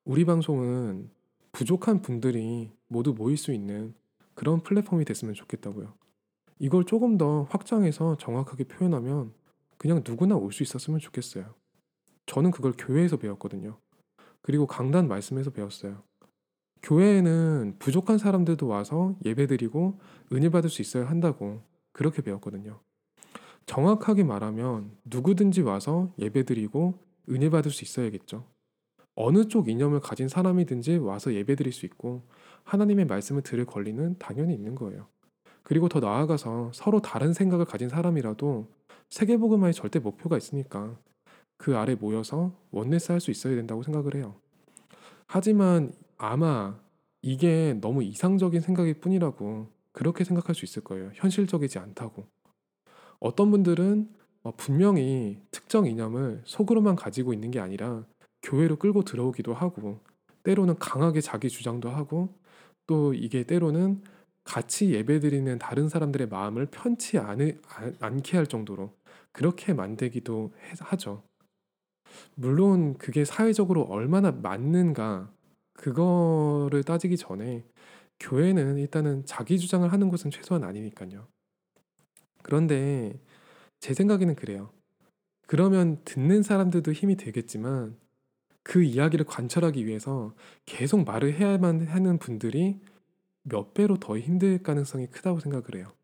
우리 0.04 0.24
방송은 0.24 1.10
부족한 1.52 2.02
분들이 2.02 2.70
모두 2.88 3.14
모일 3.14 3.36
수 3.36 3.52
있는 3.52 3.94
그런 4.34 4.62
플랫폼이 4.62 5.04
됐으면 5.04 5.34
좋겠다고요. 5.34 5.92
이걸 6.58 6.84
조금 6.84 7.18
더 7.18 7.44
확장해서 7.50 8.16
정확하게 8.18 8.64
표현하면 8.64 9.32
그냥 9.78 10.02
누구나 10.06 10.36
올 10.36 10.52
수 10.52 10.62
있었으면 10.62 11.00
좋겠어요. 11.00 11.54
저는 12.26 12.50
그걸 12.50 12.72
교회에서 12.76 13.16
배웠거든요. 13.16 13.78
그리고 14.42 14.66
강단 14.66 15.08
말씀에서 15.08 15.50
배웠어요. 15.50 16.02
교회에는 16.82 17.76
부족한 17.78 18.18
사람들도 18.18 18.66
와서 18.66 19.14
예배드리고 19.24 19.98
은혜 20.32 20.48
받을 20.48 20.70
수 20.70 20.82
있어야 20.82 21.08
한다고 21.08 21.62
그렇게 21.92 22.22
배웠거든요. 22.22 22.80
정확하게 23.66 24.24
말하면 24.24 24.90
누구든지 25.04 25.60
와서 25.62 26.12
예배드리고 26.18 26.94
은혜 27.30 27.50
받을 27.50 27.70
수 27.70 27.84
있어야겠죠. 27.84 28.44
어느 29.14 29.46
쪽 29.48 29.68
이념을 29.68 30.00
가진 30.00 30.28
사람이든지 30.28 30.96
와서 30.98 31.34
예배드릴 31.34 31.72
수 31.72 31.84
있고 31.86 32.22
하나님의 32.64 33.04
말씀을 33.04 33.42
들을 33.42 33.64
권리는 33.66 34.16
당연히 34.18 34.54
있는 34.54 34.74
거예요. 34.74 35.06
그리고 35.62 35.88
더 35.88 36.00
나아가서 36.00 36.70
서로 36.72 37.00
다른 37.00 37.32
생각을 37.32 37.64
가진 37.64 37.88
사람이라도 37.88 38.66
세계복음화의 39.10 39.74
절대 39.74 39.98
목표가 39.98 40.36
있으니까 40.38 40.96
그 41.58 41.76
아래 41.76 41.94
모여서 41.94 42.54
원네스 42.70 43.12
할 43.12 43.20
수 43.20 43.30
있어야 43.30 43.54
된다고 43.54 43.82
생각을 43.82 44.14
해요. 44.14 44.36
하지만 45.26 45.92
아마 46.22 46.78
이게 47.22 47.78
너무 47.80 48.02
이상적인 48.02 48.60
생각일 48.60 49.00
뿐이라고 49.00 49.68
그렇게 49.92 50.22
생각할 50.22 50.54
수 50.54 50.66
있을 50.66 50.84
거예요. 50.84 51.10
현실적이지 51.14 51.78
않다고. 51.78 52.26
어떤 53.18 53.50
분들은 53.50 54.08
어, 54.42 54.52
분명히 54.56 55.38
특정 55.50 55.86
이념을 55.86 56.42
속으로만 56.44 56.96
가지고 56.96 57.32
있는 57.32 57.50
게 57.50 57.58
아니라 57.58 58.04
교회로 58.42 58.76
끌고 58.76 59.02
들어오기도 59.02 59.54
하고 59.54 60.00
때로는 60.42 60.78
강하게 60.78 61.20
자기 61.22 61.48
주장도 61.48 61.88
하고 61.88 62.28
또 62.86 63.14
이게 63.14 63.44
때로는 63.44 64.02
같이 64.44 64.90
예배드리는 64.90 65.58
다른 65.58 65.88
사람들의 65.88 66.28
마음을 66.28 66.66
편치 66.66 67.18
않, 67.18 67.58
않게 67.98 68.36
할 68.36 68.46
정도로 68.46 68.94
그렇게 69.32 69.72
만들기도 69.72 70.52
하죠. 70.80 71.22
물론 72.34 72.96
그게 72.98 73.24
사회적으로 73.24 73.82
얼마나 73.82 74.32
맞는가 74.32 75.30
그거를 75.80 76.82
따지기 76.84 77.16
전에 77.16 77.64
교회는 78.20 78.76
일단은 78.76 79.24
자기 79.24 79.58
주장을 79.58 79.90
하는 79.90 80.10
곳은 80.10 80.30
최소한 80.30 80.62
아니니까요. 80.62 81.26
그런데 82.42 83.18
제 83.78 83.94
생각에는 83.94 84.34
그래요. 84.34 84.70
그러면 85.46 86.02
듣는 86.04 86.42
사람들도 86.42 86.92
힘이 86.92 87.16
되겠지만 87.16 87.96
그 88.62 88.82
이야기를 88.82 89.24
관철하기 89.24 89.86
위해서 89.86 90.34
계속 90.66 91.04
말을 91.04 91.32
해야만 91.32 91.86
하는 91.86 92.18
분들이 92.18 92.78
몇 93.42 93.72
배로 93.72 93.96
더 93.96 94.18
힘들 94.18 94.62
가능성이 94.62 95.06
크다고 95.06 95.40
생각을 95.40 95.76
해요. 95.76 95.94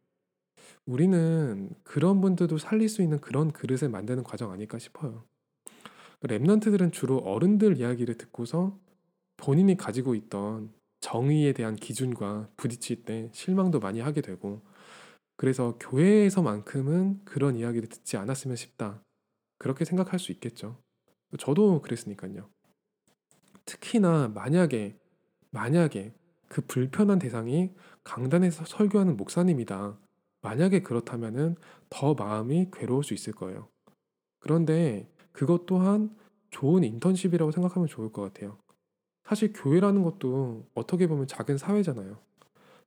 우리는 0.86 1.68
그런 1.82 2.22
분들도 2.22 2.56
살릴 2.56 2.88
수 2.88 3.02
있는 3.02 3.20
그런 3.20 3.52
그릇을 3.52 3.90
만드는 3.90 4.24
과정 4.24 4.52
아닐까 4.52 4.78
싶어요. 4.78 5.24
랩런트들은 6.22 6.92
주로 6.92 7.18
어른들 7.18 7.76
이야기를 7.76 8.14
듣고서 8.14 8.78
본인이 9.36 9.76
가지고 9.76 10.14
있던 10.14 10.72
정의에 11.00 11.52
대한 11.52 11.76
기준과 11.76 12.48
부딪힐 12.56 13.04
때 13.04 13.30
실망도 13.32 13.80
많이 13.80 14.00
하게 14.00 14.20
되고 14.20 14.62
그래서 15.36 15.76
교회에서만큼은 15.78 17.24
그런 17.24 17.56
이야기를 17.56 17.88
듣지 17.88 18.16
않았으면 18.16 18.56
싶다. 18.56 19.02
그렇게 19.58 19.84
생각할 19.84 20.18
수 20.18 20.32
있겠죠. 20.32 20.78
저도 21.38 21.82
그랬으니까요. 21.82 22.48
특히나 23.66 24.28
만약에 24.28 24.96
만약에 25.50 26.14
그 26.48 26.62
불편한 26.62 27.18
대상이 27.18 27.70
강단에서 28.04 28.64
설교하는 28.64 29.16
목사님이다. 29.16 29.98
만약에 30.42 30.80
그렇다면은 30.80 31.56
더 31.90 32.14
마음이 32.14 32.68
괴로울 32.72 33.04
수 33.04 33.14
있을 33.14 33.32
거예요. 33.32 33.68
그런데 34.38 35.08
그것 35.32 35.66
또한 35.66 36.16
좋은 36.50 36.84
인턴십이라고 36.84 37.50
생각하면 37.50 37.88
좋을 37.88 38.12
것 38.12 38.22
같아요. 38.22 38.58
사실 39.26 39.52
교회라는 39.52 40.02
것도 40.02 40.64
어떻게 40.74 41.08
보면 41.08 41.26
작은 41.26 41.58
사회잖아요. 41.58 42.16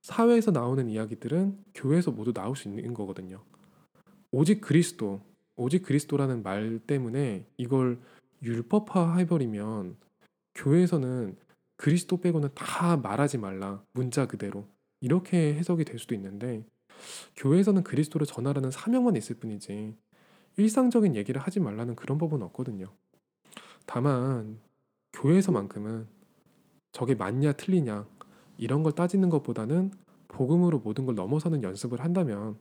사회에서 0.02 0.52
나오는 0.52 0.90
이야기들은 0.90 1.66
교회에서 1.76 2.12
모두 2.12 2.32
나올 2.32 2.56
수 2.56 2.70
있는 2.70 2.94
거거든요. 2.94 3.42
오직 4.32 4.62
그리스도, 4.62 5.20
오직 5.58 5.84
그리스도라는 5.84 6.42
말 6.42 6.80
때문에 6.80 7.46
이걸 7.58 8.00
율법화 8.42 9.18
해버리면 9.18 9.98
교회에서는 10.56 11.36
그리스도 11.76 12.18
빼고는 12.22 12.50
다 12.56 12.96
말하지 12.96 13.38
말라 13.38 13.84
문자 13.92 14.26
그대로 14.26 14.66
이렇게 15.02 15.54
해석이 15.56 15.84
될 15.84 16.00
수도 16.00 16.16
있는데 16.16 16.64
교회에서는 17.36 17.84
그리스도를 17.84 18.26
전하라는 18.26 18.72
사명만 18.72 19.18
있을 19.18 19.36
뿐이지 19.36 19.94
일상적인 20.56 21.18
얘기를 21.18 21.42
하지 21.42 21.60
말라는 21.60 21.96
그런 21.96 22.18
법은 22.18 22.42
없거든요. 22.44 22.88
다만 23.86 24.60
교회에서만큼은 25.14 26.19
저게 26.92 27.16
맞냐 27.16 27.54
틀리냐 27.54 28.08
이런 28.58 28.84
걸 28.84 28.94
따지는 28.94 29.30
것보다는 29.30 29.92
복음으로 30.28 30.80
모든 30.80 31.06
걸 31.06 31.16
넘어서는 31.16 31.64
연습을 31.64 32.02
한다면 32.02 32.58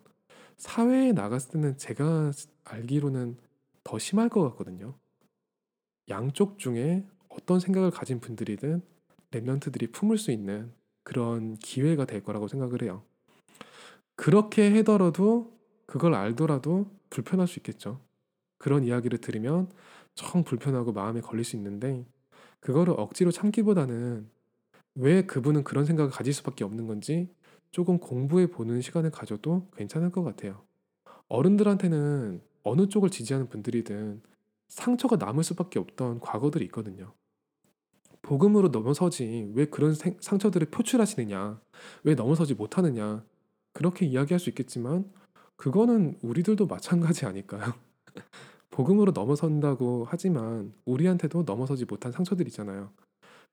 사회에 0.56 1.12
나갔을 1.12 1.52
때는 1.52 1.76
제가 1.76 2.32
알기로는 2.64 3.36
더 3.84 3.98
심할 3.98 4.28
것 4.28 4.42
같거든요. 4.50 4.94
양쪽 6.08 6.58
중에 6.58 7.06
어떤 7.28 7.60
생각을 7.60 7.90
가진 7.90 8.20
분들이든 8.20 8.82
랩런트들이 9.30 9.92
품을 9.92 10.18
수 10.18 10.30
있는 10.30 10.72
그런 11.04 11.54
기회가 11.54 12.04
될 12.04 12.22
거라고 12.22 12.48
생각을 12.48 12.82
해요. 12.82 13.02
그렇게 14.16 14.72
해더라도 14.72 15.56
그걸 15.86 16.14
알더라도 16.14 16.90
불편할 17.10 17.46
수 17.46 17.58
있겠죠. 17.60 18.00
그런 18.58 18.84
이야기를 18.84 19.18
들으면 19.18 19.70
정 20.14 20.42
불편하고 20.42 20.92
마음에 20.92 21.20
걸릴 21.20 21.44
수 21.44 21.56
있는데 21.56 22.04
그거를 22.60 22.94
억지로 22.96 23.30
참기보다는 23.30 24.28
왜 24.94 25.22
그분은 25.22 25.64
그런 25.64 25.84
생각을 25.84 26.10
가질 26.10 26.32
수밖에 26.32 26.64
없는 26.64 26.86
건지 26.86 27.32
조금 27.70 27.98
공부해 27.98 28.48
보는 28.48 28.80
시간을 28.80 29.10
가져도 29.10 29.68
괜찮을 29.76 30.10
것 30.10 30.22
같아요. 30.22 30.62
어른들한테는 31.28 32.40
어느 32.64 32.88
쪽을 32.88 33.10
지지하는 33.10 33.48
분들이든 33.48 34.22
상처가 34.68 35.16
남을 35.16 35.44
수밖에 35.44 35.78
없던 35.78 36.20
과거들이 36.20 36.64
있거든요. 36.66 37.12
복음으로 38.22 38.68
넘어서지 38.68 39.52
왜 39.54 39.66
그런 39.66 39.94
생, 39.94 40.16
상처들을 40.20 40.68
표출하시느냐, 40.70 41.60
왜 42.04 42.14
넘어서지 42.14 42.54
못하느냐, 42.54 43.24
그렇게 43.72 44.06
이야기할 44.06 44.38
수 44.40 44.48
있겠지만 44.50 45.10
그거는 45.56 46.18
우리들도 46.22 46.66
마찬가지 46.66 47.26
아닐까요? 47.26 47.74
복음으로 48.70 49.12
넘어선다고 49.12 50.06
하지만 50.08 50.72
우리한테도 50.84 51.42
넘어서지 51.44 51.84
못한 51.84 52.12
상처들 52.12 52.46
있잖아요. 52.48 52.90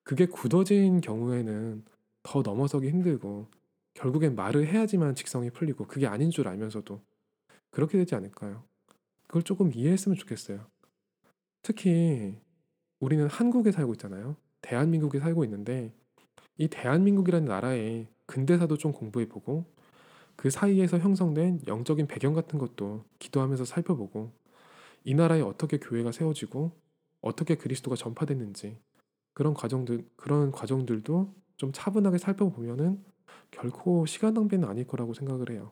그게 0.04 0.25
굳어진 0.25 1.01
경우에는 1.01 1.84
더 2.23 2.41
넘어서기 2.41 2.89
힘들고 2.89 3.47
결국엔 3.95 4.36
말을 4.36 4.67
해야지만 4.67 5.15
직성이 5.15 5.49
풀리고 5.49 5.88
그게 5.88 6.06
아닌 6.06 6.30
줄 6.30 6.47
알면서도 6.47 7.01
그렇게 7.71 7.97
되지 7.97 8.15
않을까요? 8.15 8.63
그걸 9.28 9.43
조금 9.43 9.71
이해했으면 9.73 10.17
좋겠어요. 10.17 10.65
특히 11.62 12.38
우리는 12.99 13.28
한국에 13.28 13.71
살고 13.71 13.93
있잖아요. 13.93 14.36
대한민국에 14.62 15.19
살고 15.19 15.43
있는데 15.45 15.93
이 16.58 16.67
대한민국이라는 16.67 17.47
나라의 17.47 18.08
근대사도 18.28 18.78
좀 18.78 18.91
공부해보고 18.91 19.65
그 20.36 20.49
사이에서 20.49 20.99
형성된 20.99 21.62
영적인 21.67 22.08
배경 22.08 22.34
같은 22.34 22.60
것도 22.60 23.04
기도하면서 23.19 23.65
살펴보고 23.65 24.32
이 25.05 25.13
나라에 25.13 25.41
어떻게 25.41 25.77
교회가 25.77 26.11
세워지고 26.11 26.71
어떻게 27.21 27.55
그리스도가 27.55 27.95
전파됐는지 27.95 28.77
그런 29.33 29.53
과정들 29.53 30.05
그런 30.15 30.51
과정들도 30.51 31.33
좀 31.57 31.71
차분하게 31.71 32.17
살펴보면은 32.17 33.03
결코 33.51 34.05
시간 34.07 34.33
낭비는 34.33 34.67
아닐 34.67 34.85
거라고 34.85 35.13
생각을 35.13 35.51
해요. 35.51 35.71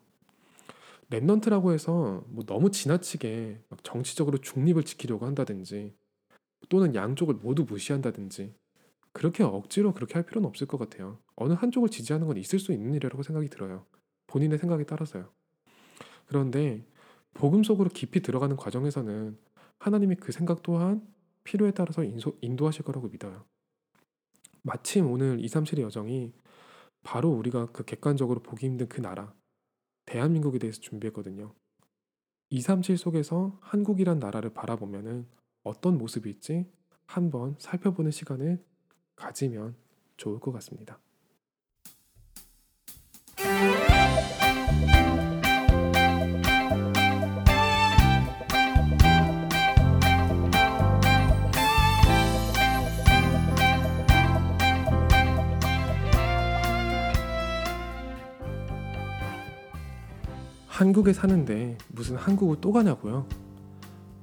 랩넌트라고 1.10 1.74
해서 1.74 2.24
뭐 2.28 2.46
너무 2.46 2.69
지나치게 2.69 3.63
정치적으로 3.82 4.38
중립을 4.38 4.84
지키려고 4.84 5.26
한다든지 5.26 5.93
또는 6.69 6.93
양쪽을 6.96 7.36
모두 7.36 7.65
무시한다든지 7.67 8.54
그렇게 9.12 9.43
억지로 9.43 9.93
그렇게 9.93 10.13
할 10.13 10.24
필요는 10.24 10.48
없을 10.48 10.67
것 10.67 10.78
같아요. 10.78 11.19
어느 11.36 11.54
한쪽을 11.54 11.89
지지하는 11.89 12.28
건 12.28 12.38
있을 12.38 12.60
수 12.60 12.72
있는 12.72 12.93
일이라고 12.93 13.24
생각이 13.24 13.50
들어요. 13.50 13.86
본인의 14.28 14.60
생각에 14.60 14.84
따라서요. 14.86 15.30
그런데 16.28 16.86
복음 17.34 17.63
속으로 17.63 17.89
깊이 17.89 18.22
들어가는 18.22 18.56
과정에서는 18.56 19.38
하나님이 19.80 20.15
그 20.15 20.32
생각 20.32 20.63
또한 20.63 21.08
필요에 21.43 21.72
따라서 21.72 22.04
인소, 22.04 22.38
인도하실 22.41 22.84
거라고 22.84 23.10
믿어요. 23.10 23.46
마침 24.62 25.12
오늘 25.12 25.38
237의 25.39 25.82
여정이 25.82 26.34
바로 27.04 27.30
우리가 27.30 27.67
그 27.72 27.84
객관적으로 27.84 28.41
보기 28.41 28.65
힘든 28.65 28.88
그 28.88 29.02
나라, 29.02 29.34
대한민국에 30.06 30.58
대해서 30.58 30.80
준비했거든요. 30.80 31.54
237 32.50 32.98
속에서 32.98 33.58
한국이란 33.62 34.19
나라를 34.19 34.54
바라보면은 34.54 35.28
어떤 35.63 35.98
모습일지 35.98 36.72
한번 37.06 37.56
살펴보는 37.60 38.12
시간을 38.12 38.63
가지면 39.15 39.76
좋을 40.17 40.39
것 40.39 40.52
같습니다. 40.54 41.00
한국에 60.84 61.13
사는데 61.13 61.78
무슨 61.88 62.17
한국을 62.17 62.58
또 62.60 62.74
가냐고요? 62.74 63.26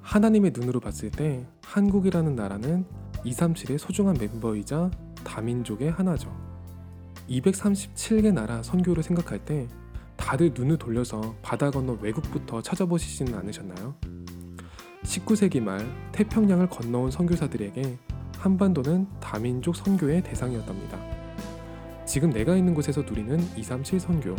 하나님의 0.03 0.53
눈으로 0.55 0.79
봤을 0.79 1.11
때 1.11 1.46
한국이라는 1.64 2.37
나라는 2.37 2.85
237의 3.25 3.79
소중한 3.79 4.14
멤버이자 4.20 4.90
다민족의 5.25 5.90
하나죠. 5.90 6.31
237개 7.31 8.31
나라 8.35 8.62
선교를 8.62 9.03
생각할 9.03 9.42
때 9.42 9.68
다들 10.18 10.53
눈을 10.53 10.77
돌려서 10.77 11.35
바다 11.40 11.70
건너 11.70 11.96
외국부터 11.99 12.61
찾아보시지는 12.61 13.33
않으셨나요? 13.38 13.94
19세기 15.03 15.62
말 15.62 15.83
태평양을 16.12 16.68
건너온 16.68 17.11
선교사들에게 17.11 17.96
한반도는 18.37 19.07
다민족 19.18 19.77
선교의 19.77 20.25
대상이었답니다. 20.25 20.99
지금 22.05 22.29
내가 22.29 22.55
있는 22.55 22.75
곳에서 22.75 23.01
누리는 23.01 23.40
237 23.57 23.99
선교, 23.99 24.37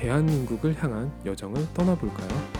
대한민국을 0.00 0.82
향한 0.82 1.12
여정을 1.26 1.74
떠나볼까요? 1.74 2.59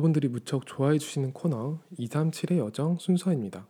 여러분들이 0.00 0.28
무척 0.28 0.66
좋아해 0.66 0.98
주시는 0.98 1.32
코너 1.32 1.80
237의 1.98 2.58
여정 2.58 2.98
순서입니다. 2.98 3.68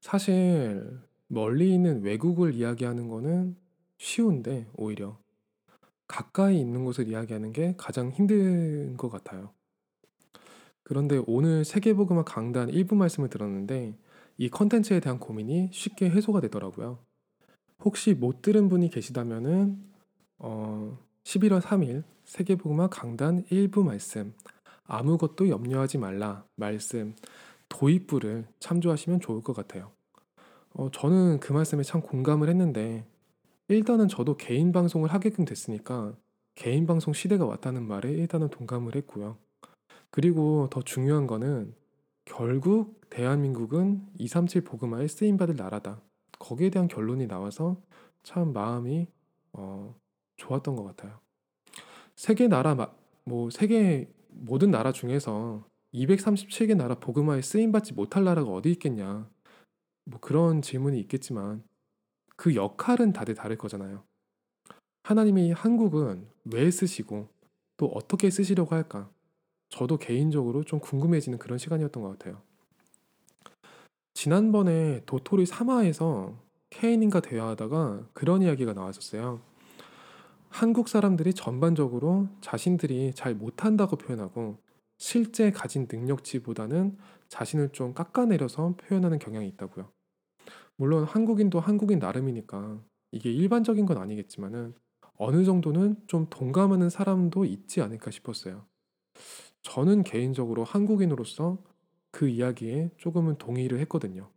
사실 0.00 0.98
멀리 1.28 1.74
있는 1.74 2.02
외국을 2.02 2.54
이야기하는 2.54 3.08
거는 3.08 3.56
쉬운데 3.98 4.66
오히려 4.74 5.18
가까이 6.08 6.58
있는 6.58 6.84
곳을 6.84 7.08
이야기하는 7.08 7.52
게 7.52 7.74
가장 7.76 8.10
힘든 8.10 8.96
것 8.96 9.10
같아요. 9.10 9.50
그런데 10.82 11.22
오늘 11.26 11.64
세계복음화 11.64 12.24
강단 12.24 12.70
1부 12.70 12.94
말씀을 12.94 13.28
들었는데 13.28 13.96
이 14.38 14.48
컨텐츠에 14.48 15.00
대한 15.00 15.18
고민이 15.18 15.68
쉽게 15.72 16.08
해소가 16.10 16.40
되더라고요. 16.40 16.98
혹시 17.80 18.14
못 18.14 18.42
들은 18.42 18.68
분이 18.68 18.90
계시다면은 18.90 19.82
어, 20.38 20.98
11월 21.24 21.60
3일 21.60 22.04
세계복음화 22.24 22.88
강단 22.88 23.44
1부 23.44 23.84
말씀 23.84 24.34
아무것도 24.84 25.48
염려하지 25.48 25.98
말라 25.98 26.44
말씀 26.56 27.14
도입부를 27.68 28.46
참조하시면 28.60 29.20
좋을 29.20 29.42
것 29.42 29.54
같아요. 29.54 29.92
어, 30.74 30.90
저는 30.90 31.40
그 31.40 31.52
말씀에 31.52 31.82
참 31.82 32.00
공감을 32.00 32.48
했는데 32.48 33.06
일단은 33.68 34.08
저도 34.08 34.36
개인 34.36 34.72
방송을 34.72 35.12
하게끔 35.12 35.44
됐으니까 35.44 36.14
개인 36.54 36.86
방송 36.86 37.12
시대가 37.12 37.46
왔다는 37.46 37.86
말에 37.86 38.10
일단은 38.10 38.48
동감을 38.50 38.94
했고요. 38.96 39.38
그리고 40.10 40.68
더 40.70 40.82
중요한 40.82 41.26
거는 41.26 41.74
결국 42.24 43.00
대한민국은 43.10 44.06
237 44.18 44.62
복음화에 44.64 45.08
쓰임 45.08 45.36
받을 45.36 45.56
나라다. 45.56 46.00
거기에 46.38 46.70
대한 46.70 46.88
결론이 46.88 47.26
나와서 47.26 47.80
참 48.22 48.52
마음이 48.52 49.06
어, 49.52 49.94
좋았던 50.36 50.76
것 50.76 50.84
같아요. 50.84 51.18
세계 52.14 52.48
나라 52.48 52.94
뭐 53.24 53.50
세계 53.50 54.08
모든 54.32 54.70
나라 54.70 54.92
중에서 54.92 55.64
237개 55.94 56.76
나라 56.76 56.94
복음화에 56.94 57.42
쓰임 57.42 57.72
받지 57.72 57.92
못할 57.92 58.24
나라가 58.24 58.50
어디 58.50 58.70
있겠냐. 58.72 59.28
뭐 60.04 60.20
그런 60.20 60.62
질문이 60.62 60.98
있겠지만 61.00 61.62
그 62.36 62.54
역할은 62.54 63.12
다들 63.12 63.34
다를 63.34 63.56
거잖아요. 63.56 64.02
하나님이 65.04 65.52
한국은 65.52 66.26
왜 66.44 66.70
쓰시고 66.70 67.28
또 67.76 67.86
어떻게 67.86 68.30
쓰시려고 68.30 68.74
할까? 68.74 69.10
저도 69.68 69.96
개인적으로 69.98 70.64
좀 70.64 70.80
궁금해지는 70.80 71.38
그런 71.38 71.58
시간이었던 71.58 72.02
것 72.02 72.18
같아요. 72.18 72.42
지난번에 74.14 75.02
도토리 75.06 75.44
3화에서 75.44 76.36
케인님과 76.70 77.20
대화하다가 77.20 78.08
그런 78.12 78.42
이야기가 78.42 78.72
나왔었어요. 78.72 79.40
한국 80.52 80.88
사람들이 80.88 81.32
전반적으로 81.32 82.28
자신들이 82.42 83.12
잘 83.14 83.34
못한다고 83.34 83.96
표현하고 83.96 84.58
실제 84.98 85.50
가진 85.50 85.88
능력치보다는 85.90 86.98
자신을 87.28 87.70
좀 87.70 87.94
깎아내려서 87.94 88.76
표현하는 88.76 89.18
경향이 89.18 89.48
있다고요. 89.48 89.90
물론 90.76 91.04
한국인도 91.04 91.58
한국인 91.58 91.98
나름이니까 91.98 92.80
이게 93.12 93.32
일반적인 93.32 93.86
건 93.86 93.96
아니겠지만은 93.96 94.74
어느 95.16 95.42
정도는 95.44 95.96
좀 96.06 96.26
동감하는 96.28 96.90
사람도 96.90 97.46
있지 97.46 97.80
않을까 97.80 98.10
싶었어요. 98.10 98.66
저는 99.62 100.02
개인적으로 100.02 100.64
한국인으로서 100.64 101.56
그 102.10 102.28
이야기에 102.28 102.90
조금은 102.98 103.38
동의를 103.38 103.80
했거든요. 103.80 104.28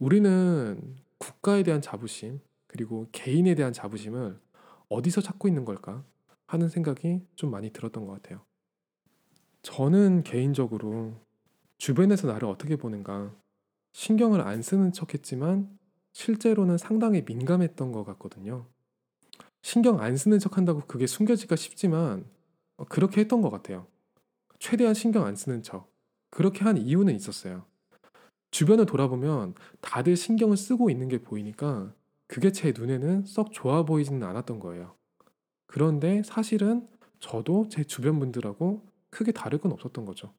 우리는 0.00 0.96
국가에 1.18 1.62
대한 1.62 1.80
자부심, 1.80 2.40
그리고 2.66 3.06
개인에 3.12 3.54
대한 3.54 3.72
자부심을 3.72 4.40
어디서 4.92 5.20
찾고 5.20 5.48
있는 5.48 5.64
걸까 5.64 6.04
하는 6.46 6.68
생각이 6.68 7.22
좀 7.34 7.50
많이 7.50 7.70
들었던 7.70 8.06
것 8.06 8.12
같아요. 8.12 8.44
저는 9.62 10.22
개인적으로 10.22 11.14
주변에서 11.78 12.26
나를 12.28 12.48
어떻게 12.48 12.76
보는가 12.76 13.34
신경을 13.92 14.40
안 14.40 14.62
쓰는 14.62 14.92
척 14.92 15.14
했지만 15.14 15.78
실제로는 16.12 16.78
상당히 16.78 17.22
민감했던 17.22 17.92
것 17.92 18.04
같거든요. 18.04 18.66
신경 19.62 20.00
안 20.00 20.16
쓰는 20.16 20.38
척 20.38 20.56
한다고 20.56 20.80
그게 20.86 21.06
숨겨질까 21.06 21.56
싶지만 21.56 22.26
그렇게 22.88 23.20
했던 23.20 23.40
것 23.40 23.50
같아요. 23.50 23.86
최대한 24.58 24.94
신경 24.94 25.24
안 25.24 25.36
쓰는 25.36 25.62
척. 25.62 25.90
그렇게 26.30 26.64
한 26.64 26.76
이유는 26.76 27.14
있었어요. 27.14 27.64
주변을 28.50 28.86
돌아보면 28.86 29.54
다들 29.80 30.16
신경을 30.16 30.56
쓰고 30.56 30.90
있는 30.90 31.08
게 31.08 31.18
보이니까 31.18 31.94
그게 32.32 32.50
제 32.50 32.72
눈에는 32.74 33.26
썩 33.26 33.52
좋아 33.52 33.84
보이지는 33.84 34.26
않았던 34.26 34.58
거예요. 34.58 34.96
그런데 35.66 36.22
사실은 36.22 36.88
저도 37.20 37.68
제 37.68 37.84
주변 37.84 38.18
분들하고 38.18 38.88
크게 39.10 39.32
다를 39.32 39.58
건 39.58 39.70
없었던 39.72 40.06
거죠. 40.06 40.32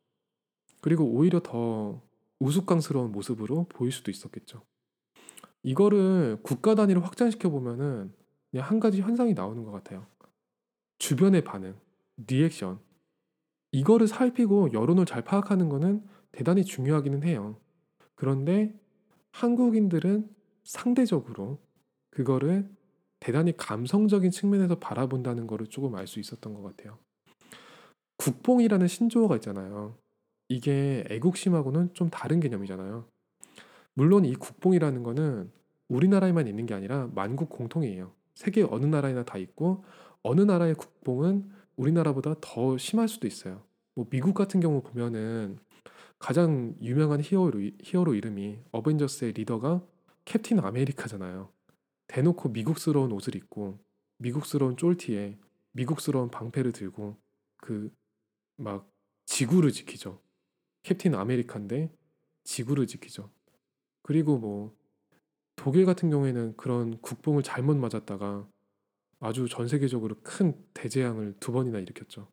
그리고 0.82 1.06
오히려 1.06 1.40
더 1.40 2.02
우스꽝스러운 2.40 3.12
모습으로 3.12 3.68
보일 3.70 3.92
수도 3.92 4.10
있었겠죠. 4.10 4.64
이거를 5.62 6.40
국가 6.42 6.74
단위로 6.74 7.00
확장시켜 7.00 7.52
보면은 7.52 8.12
그냥 8.50 8.68
한 8.68 8.80
가지 8.80 9.00
현상이 9.00 9.36
나오는 9.36 9.64
것 9.64 9.70
같아요. 9.72 10.08
주변의 10.98 11.44
반응, 11.44 11.76
리액션, 12.26 12.80
이거를 13.72 14.08
살피고 14.08 14.74
여론을 14.74 15.06
잘 15.06 15.24
파악하는 15.24 15.70
거는 15.70 16.04
대단히 16.32 16.66
중요하기는 16.66 17.22
해요. 17.22 17.56
그런데 18.16 18.74
한국인들은 19.30 20.28
상대적으로 20.64 21.60
그거를 22.14 22.70
대단히 23.20 23.56
감성적인 23.58 24.32
측면에서 24.32 24.76
바라본다는 24.80 25.48
거를 25.48 25.68
조금 25.68 25.96
알 25.96 26.08
수 26.08 26.20
있었던 26.20 26.54
것 26.54 26.62
같아요. 26.62 26.98
국뽕이라는 28.18 28.88
신조어가 28.88 29.36
있잖아요. 29.38 29.98
이게 30.48 31.04
애국심하고는 31.10 31.94
좀 31.94 32.10
다른 32.10 32.40
개념이잖아요. 32.40 33.08
물론 33.96 34.26
이 34.26 34.36
국뽕이라는 34.36 35.04
거는 35.04 35.52
우리나라에만 35.88 36.48
있는 36.48 36.66
게 36.66 36.74
아니라 36.74 37.10
만국 37.16 37.50
공통이에요. 37.50 38.12
세계 38.36 38.62
어느 38.64 38.86
나라에나 38.86 39.24
다 39.24 39.38
있고 39.38 39.84
어느 40.22 40.42
나라의 40.42 40.76
국뽕은 40.76 41.50
우리나라보다 41.76 42.36
더 42.42 42.78
심할 42.78 43.08
수도 43.08 43.26
있어요. 43.26 43.64
뭐 43.96 44.06
미국 44.10 44.36
같은 44.36 44.60
경우 44.60 44.82
보면은 44.82 45.58
가장 46.20 46.76
유명한 46.82 47.22
히어로, 47.22 47.60
히어로 47.82 48.14
이름이 48.14 48.60
어벤져스의 48.72 49.34
리더가 49.34 49.82
캡틴 50.26 50.60
아메리카잖아요. 50.60 51.50
대놓고 52.08 52.50
미국스러운 52.50 53.12
옷을 53.12 53.36
입고 53.36 53.80
미국스러운 54.18 54.78
쫄티에 54.78 55.38
미국스러운 55.72 56.30
방패를 56.30 56.72
들고 56.72 57.18
그 57.58 57.92
막 58.58 58.90
지구를 59.26 59.72
지키죠. 59.72 60.22
캡틴 60.84 61.16
아메리카인데 61.16 61.92
지구를 62.44 62.88
지키죠. 62.88 63.30
그리고 64.04 64.38
뭐 64.38 64.76
독일 65.56 65.86
같은 65.86 66.10
경우에는 66.10 66.58
그런 66.58 67.00
국뽕을 67.02 67.44
잘못 67.44 67.78
맞았다가 67.78 68.48
아주 69.20 69.48
전 69.48 69.68
세계적으로 69.68 70.16
큰 70.24 70.54
대재앙을 70.74 71.36
두 71.40 71.52
번이나 71.52 71.80
일으켰죠. 71.80 72.28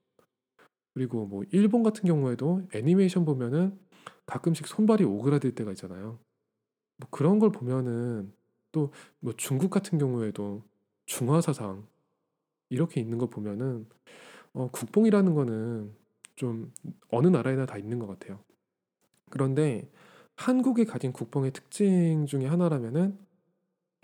그리고 0.95 1.27
뭐 1.27 1.45
일본 1.53 1.83
같은 1.83 2.05
경우에도 2.05 2.67
애니메이션 2.75 3.25
보면은 3.25 3.79
가끔씩 4.27 4.67
손발이 4.67 5.05
오그라들 5.05 5.55
때가 5.55 5.71
있잖아요. 5.73 6.19
뭐 6.97 7.09
그런 7.11 7.39
걸 7.39 7.53
보면은 7.53 8.33
또 8.73 8.93
뭐 9.21 9.33
중국 9.37 9.71
같은 9.71 9.99
경우에도 9.99 10.63
중화 11.07 11.41
사상 11.41 11.87
이렇게 12.69 13.01
있는 13.01 13.19
거 13.19 13.27
보면은 13.27 13.87
어, 14.53 14.69
국뽕이라는 14.71 15.35
거는 15.35 15.95
좀 16.37 16.73
어느 17.11 17.29
나라에나 17.29 17.67
다 17.67 17.77
있는 17.79 17.99
것 17.99 18.07
같아요. 18.07 18.43
그런데 19.29 19.91
한국이 20.37 20.85
가진 20.85 21.13
국뽕의 21.13 21.53
특징 21.53 22.27
중에 22.27 22.47
하나라면은 22.47 23.19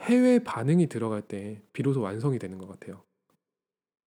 해외 0.00 0.38
반응이 0.42 0.88
들어갈 0.88 1.22
때 1.22 1.62
비로소 1.72 2.00
완성이 2.02 2.38
되는 2.38 2.58
것 2.58 2.68
같아요. 2.68 3.02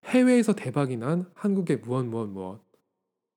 해외에서 0.05 0.53
대박이 0.53 0.97
난 0.97 1.29
한국의 1.33 1.77
무엇 1.77 2.05
무엇 2.05 2.29
무엇 2.29 2.61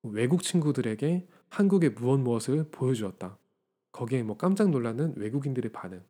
외국 0.03 0.43
친구들에게 0.43 1.27
한국의 1.49 1.91
무엇 1.91 2.19
무엇을 2.19 2.69
보여주었다. 2.69 3.37
거기에 3.91 4.23
뭐 4.23 4.37
깜짝 4.37 4.69
놀라는 4.69 5.13
외국인들의 5.17 5.71
반응 5.71 6.03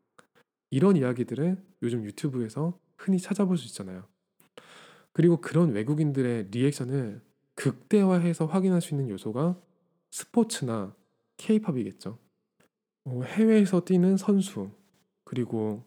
이런 0.73 0.95
이야기들을 0.95 1.57
요즘 1.83 2.03
유튜브에서 2.03 2.77
흔히 2.97 3.19
찾아볼 3.19 3.57
수 3.57 3.65
있잖아요. 3.67 4.03
그리고 5.11 5.37
그런 5.37 5.71
외국인들의 5.71 6.47
리액션을 6.51 7.21
극대화해서 7.55 8.47
확인할 8.47 8.81
수 8.81 8.93
있는 8.93 9.09
요소가 9.09 9.59
스포츠나 10.11 10.95
케이팝이겠죠. 11.37 12.17
뭐 13.03 13.23
해외에서 13.23 13.85
뛰는 13.85 14.17
선수 14.17 14.71
그리고 15.23 15.83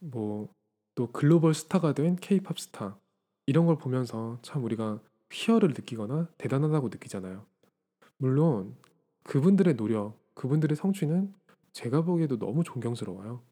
뭐 0.00 0.54
또 0.94 1.10
글로벌 1.10 1.54
스타가 1.54 1.92
된 1.92 2.16
케이팝 2.16 2.58
스타 2.58 2.96
이런 3.46 3.66
걸 3.66 3.76
보면서 3.76 4.38
참 4.42 4.64
우리가 4.64 5.00
희열을 5.30 5.70
느끼거나 5.70 6.28
대단하다고 6.38 6.88
느끼잖아요. 6.88 7.44
물론 8.16 8.76
그분들의 9.24 9.76
노력, 9.76 10.16
그분들의 10.34 10.76
성취는 10.76 11.34
제가 11.72 12.02
보기에도 12.02 12.38
너무 12.38 12.62
존경스러워요. 12.62 13.42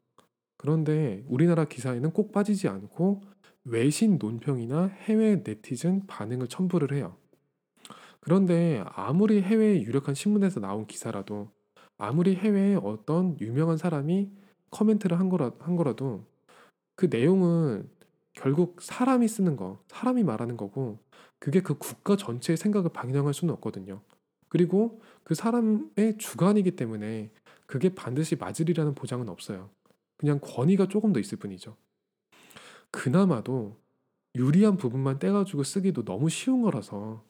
그런데 0.63 1.25
우리나라 1.27 1.65
기사에는 1.65 2.11
꼭 2.11 2.31
빠지지 2.31 2.69
않고 2.69 3.19
외신 3.65 4.17
논평이나 4.17 4.85
해외 4.85 5.43
네티즌 5.45 6.07
반응을 6.07 6.47
첨부를 6.47 6.95
해요. 6.95 7.17
그런데 8.21 8.81
아무리 8.87 9.41
해외의 9.41 9.83
유력한 9.83 10.15
신문에서 10.15 10.61
나온 10.61 10.87
기사라도 10.87 11.49
아무리 11.97 12.35
해외에 12.35 12.75
어떤 12.75 13.37
유명한 13.41 13.75
사람이 13.75 14.31
코멘트를 14.69 15.19
한 15.19 15.27
거라 15.27 15.51
한 15.59 15.75
거라도 15.75 16.23
그 16.95 17.07
내용은 17.11 17.89
결국 18.31 18.81
사람이 18.81 19.27
쓰는 19.27 19.57
거, 19.57 19.79
사람이 19.89 20.23
말하는 20.23 20.55
거고 20.55 20.97
그게 21.39 21.61
그 21.61 21.77
국가 21.77 22.15
전체의 22.15 22.55
생각을 22.55 22.89
방영할 22.93 23.33
수는 23.33 23.53
없거든요. 23.55 23.99
그리고 24.47 25.01
그 25.25 25.35
사람의 25.35 26.19
주관이기 26.19 26.77
때문에 26.77 27.31
그게 27.65 27.93
반드시 27.93 28.37
맞으리라는 28.37 28.95
보장은 28.95 29.27
없어요. 29.27 29.69
그냥 30.23 30.39
권위가 30.39 30.87
조금 30.87 31.11
더 31.11 31.19
있을 31.19 31.37
뿐이죠. 31.37 31.75
그나마도 32.91 33.77
유리한 34.35 34.77
부분만 34.77 35.19
떼가지고 35.19 35.63
쓰기도 35.63 36.05
너무 36.05 36.29
쉬운 36.29 36.61
거라서 36.61 37.25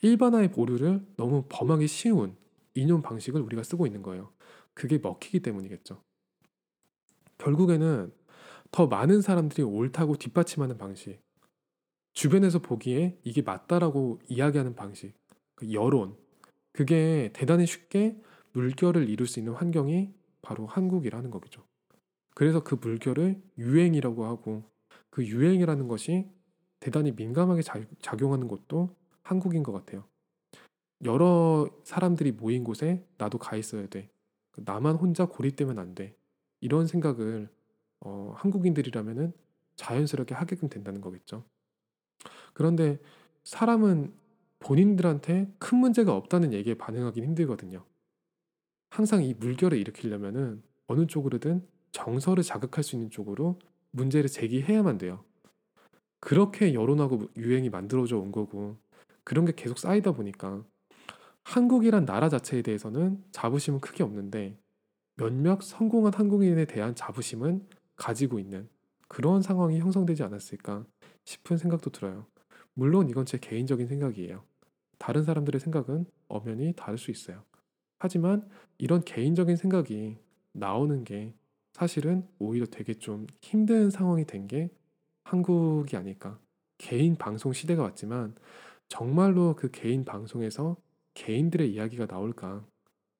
일반화의 0.00 0.50
보류를 0.50 1.06
너무 1.16 1.44
범하기 1.48 1.86
쉬운 1.86 2.36
인용 2.74 3.00
방식을 3.00 3.40
우리가 3.40 3.62
쓰고 3.62 3.86
있는 3.86 4.02
거예요. 4.02 4.32
그게 4.74 4.98
먹히기 4.98 5.38
때문이겠죠. 5.38 6.02
결국에는 7.38 8.12
더 8.72 8.88
많은 8.88 9.22
사람들이 9.22 9.62
옳다고 9.62 10.16
뒷받침하는 10.16 10.78
방식, 10.78 11.20
주변에서 12.12 12.58
보기에 12.58 13.20
이게 13.22 13.42
맞다라고 13.42 14.18
이야기하는 14.26 14.74
방식, 14.74 15.14
그 15.54 15.72
여론, 15.72 16.16
그게 16.72 17.30
대단히 17.34 17.66
쉽게 17.66 18.20
물결을 18.50 19.08
이룰 19.08 19.28
수 19.28 19.38
있는 19.38 19.52
환경이 19.52 20.12
바로 20.42 20.66
한국이라는 20.66 21.30
거겠죠. 21.30 21.64
그래서 22.34 22.62
그 22.62 22.74
물결을 22.74 23.40
유행이라고 23.58 24.24
하고 24.24 24.64
그 25.10 25.26
유행이라는 25.26 25.88
것이 25.88 26.30
대단히 26.80 27.12
민감하게 27.12 27.62
작용하는 28.00 28.48
곳도 28.48 28.96
한국인 29.22 29.62
것 29.62 29.72
같아요. 29.72 30.04
여러 31.04 31.68
사람들이 31.84 32.32
모인 32.32 32.64
곳에 32.64 33.04
나도 33.18 33.38
가 33.38 33.56
있어야 33.56 33.86
돼. 33.86 34.10
나만 34.56 34.96
혼자 34.96 35.26
고립되면 35.26 35.78
안 35.78 35.94
돼. 35.94 36.16
이런 36.60 36.86
생각을 36.86 37.48
어, 38.00 38.34
한국인들이라면은 38.36 39.32
자연스럽게 39.76 40.34
하게끔 40.34 40.68
된다는 40.68 41.00
거겠죠. 41.00 41.44
그런데 42.52 43.00
사람은 43.44 44.14
본인들한테 44.60 45.52
큰 45.58 45.78
문제가 45.78 46.14
없다는 46.14 46.52
얘기에 46.52 46.74
반응하기는 46.74 47.28
힘들거든요. 47.28 47.84
항상 48.90 49.24
이 49.24 49.34
물결을 49.34 49.78
일으키려면은 49.78 50.62
어느 50.86 51.06
쪽으로든 51.06 51.66
정서를 51.92 52.42
자극할 52.42 52.82
수 52.82 52.96
있는 52.96 53.10
쪽으로 53.10 53.58
문제를 53.90 54.28
제기해야만 54.28 54.98
돼요. 54.98 55.24
그렇게 56.20 56.74
여론하고 56.74 57.28
유행이 57.36 57.70
만들어져 57.70 58.18
온 58.18 58.32
거고 58.32 58.76
그런 59.24 59.44
게 59.44 59.52
계속 59.54 59.78
쌓이다 59.78 60.12
보니까 60.12 60.64
한국이란 61.44 62.04
나라 62.04 62.28
자체에 62.28 62.62
대해서는 62.62 63.22
자부심은 63.32 63.80
크게 63.80 64.02
없는데 64.02 64.56
몇몇 65.16 65.60
성공한 65.62 66.14
한국인에 66.14 66.64
대한 66.64 66.94
자부심은 66.94 67.66
가지고 67.96 68.38
있는 68.38 68.68
그런 69.08 69.42
상황이 69.42 69.78
형성되지 69.78 70.22
않았을까 70.22 70.86
싶은 71.24 71.58
생각도 71.58 71.90
들어요. 71.90 72.26
물론 72.74 73.08
이건 73.10 73.26
제 73.26 73.38
개인적인 73.38 73.86
생각이에요. 73.86 74.44
다른 74.98 75.24
사람들의 75.24 75.60
생각은 75.60 76.06
엄연히 76.28 76.72
다를 76.72 76.96
수 76.96 77.10
있어요. 77.10 77.42
하지만 77.98 78.48
이런 78.78 79.02
개인적인 79.04 79.56
생각이 79.56 80.16
나오는 80.52 81.04
게 81.04 81.34
사실은 81.72 82.26
오히려 82.38 82.66
되게 82.66 82.94
좀 82.94 83.26
힘든 83.40 83.90
상황이 83.90 84.24
된 84.24 84.46
게 84.46 84.70
한국이 85.24 85.96
아닐까. 85.96 86.38
개인 86.78 87.16
방송 87.16 87.52
시대가 87.52 87.82
왔지만 87.84 88.34
정말로 88.88 89.54
그 89.56 89.70
개인 89.70 90.04
방송에서 90.04 90.76
개인들의 91.14 91.72
이야기가 91.72 92.06
나올까 92.06 92.64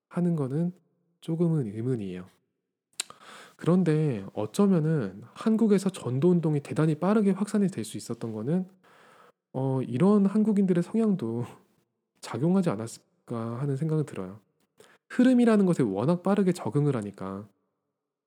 하는 0.09 0.37
거는 0.37 0.73
조금은 1.21 1.67
의문이에요. 1.67 2.27
그런데 3.57 4.27
어쩌면은 4.35 5.23
한국에서 5.35 5.91
전도 5.91 6.31
운동이 6.31 6.61
대단히 6.61 6.97
빠르게 6.97 7.31
확산이 7.31 7.69
될 7.69 7.85
수 7.85 7.97
있었던 7.97 8.33
거는 8.33 8.69
어, 9.53 9.81
이런 9.83 10.27
한국인들의 10.27 10.83
성향도 10.83 11.45
작용하지 12.21 12.71
않았을까 12.71 13.61
하는 13.61 13.77
생각은 13.77 14.05
들어요. 14.07 14.41
흐름이라는 15.11 15.67
것에 15.67 15.83
워낙 15.83 16.23
빠르게 16.23 16.53
적응을 16.53 16.97
하니까 16.97 17.49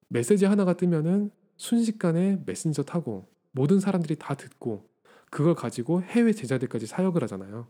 메시지 0.09 0.45
하나가 0.45 0.73
뜨면은 0.73 1.31
순식간에 1.57 2.43
메신저 2.45 2.83
타고 2.83 3.27
모든 3.51 3.79
사람들이 3.79 4.17
다 4.17 4.35
듣고 4.35 4.87
그걸 5.29 5.55
가지고 5.55 6.01
해외 6.01 6.33
제자들까지 6.33 6.87
사역을 6.87 7.23
하잖아요. 7.23 7.67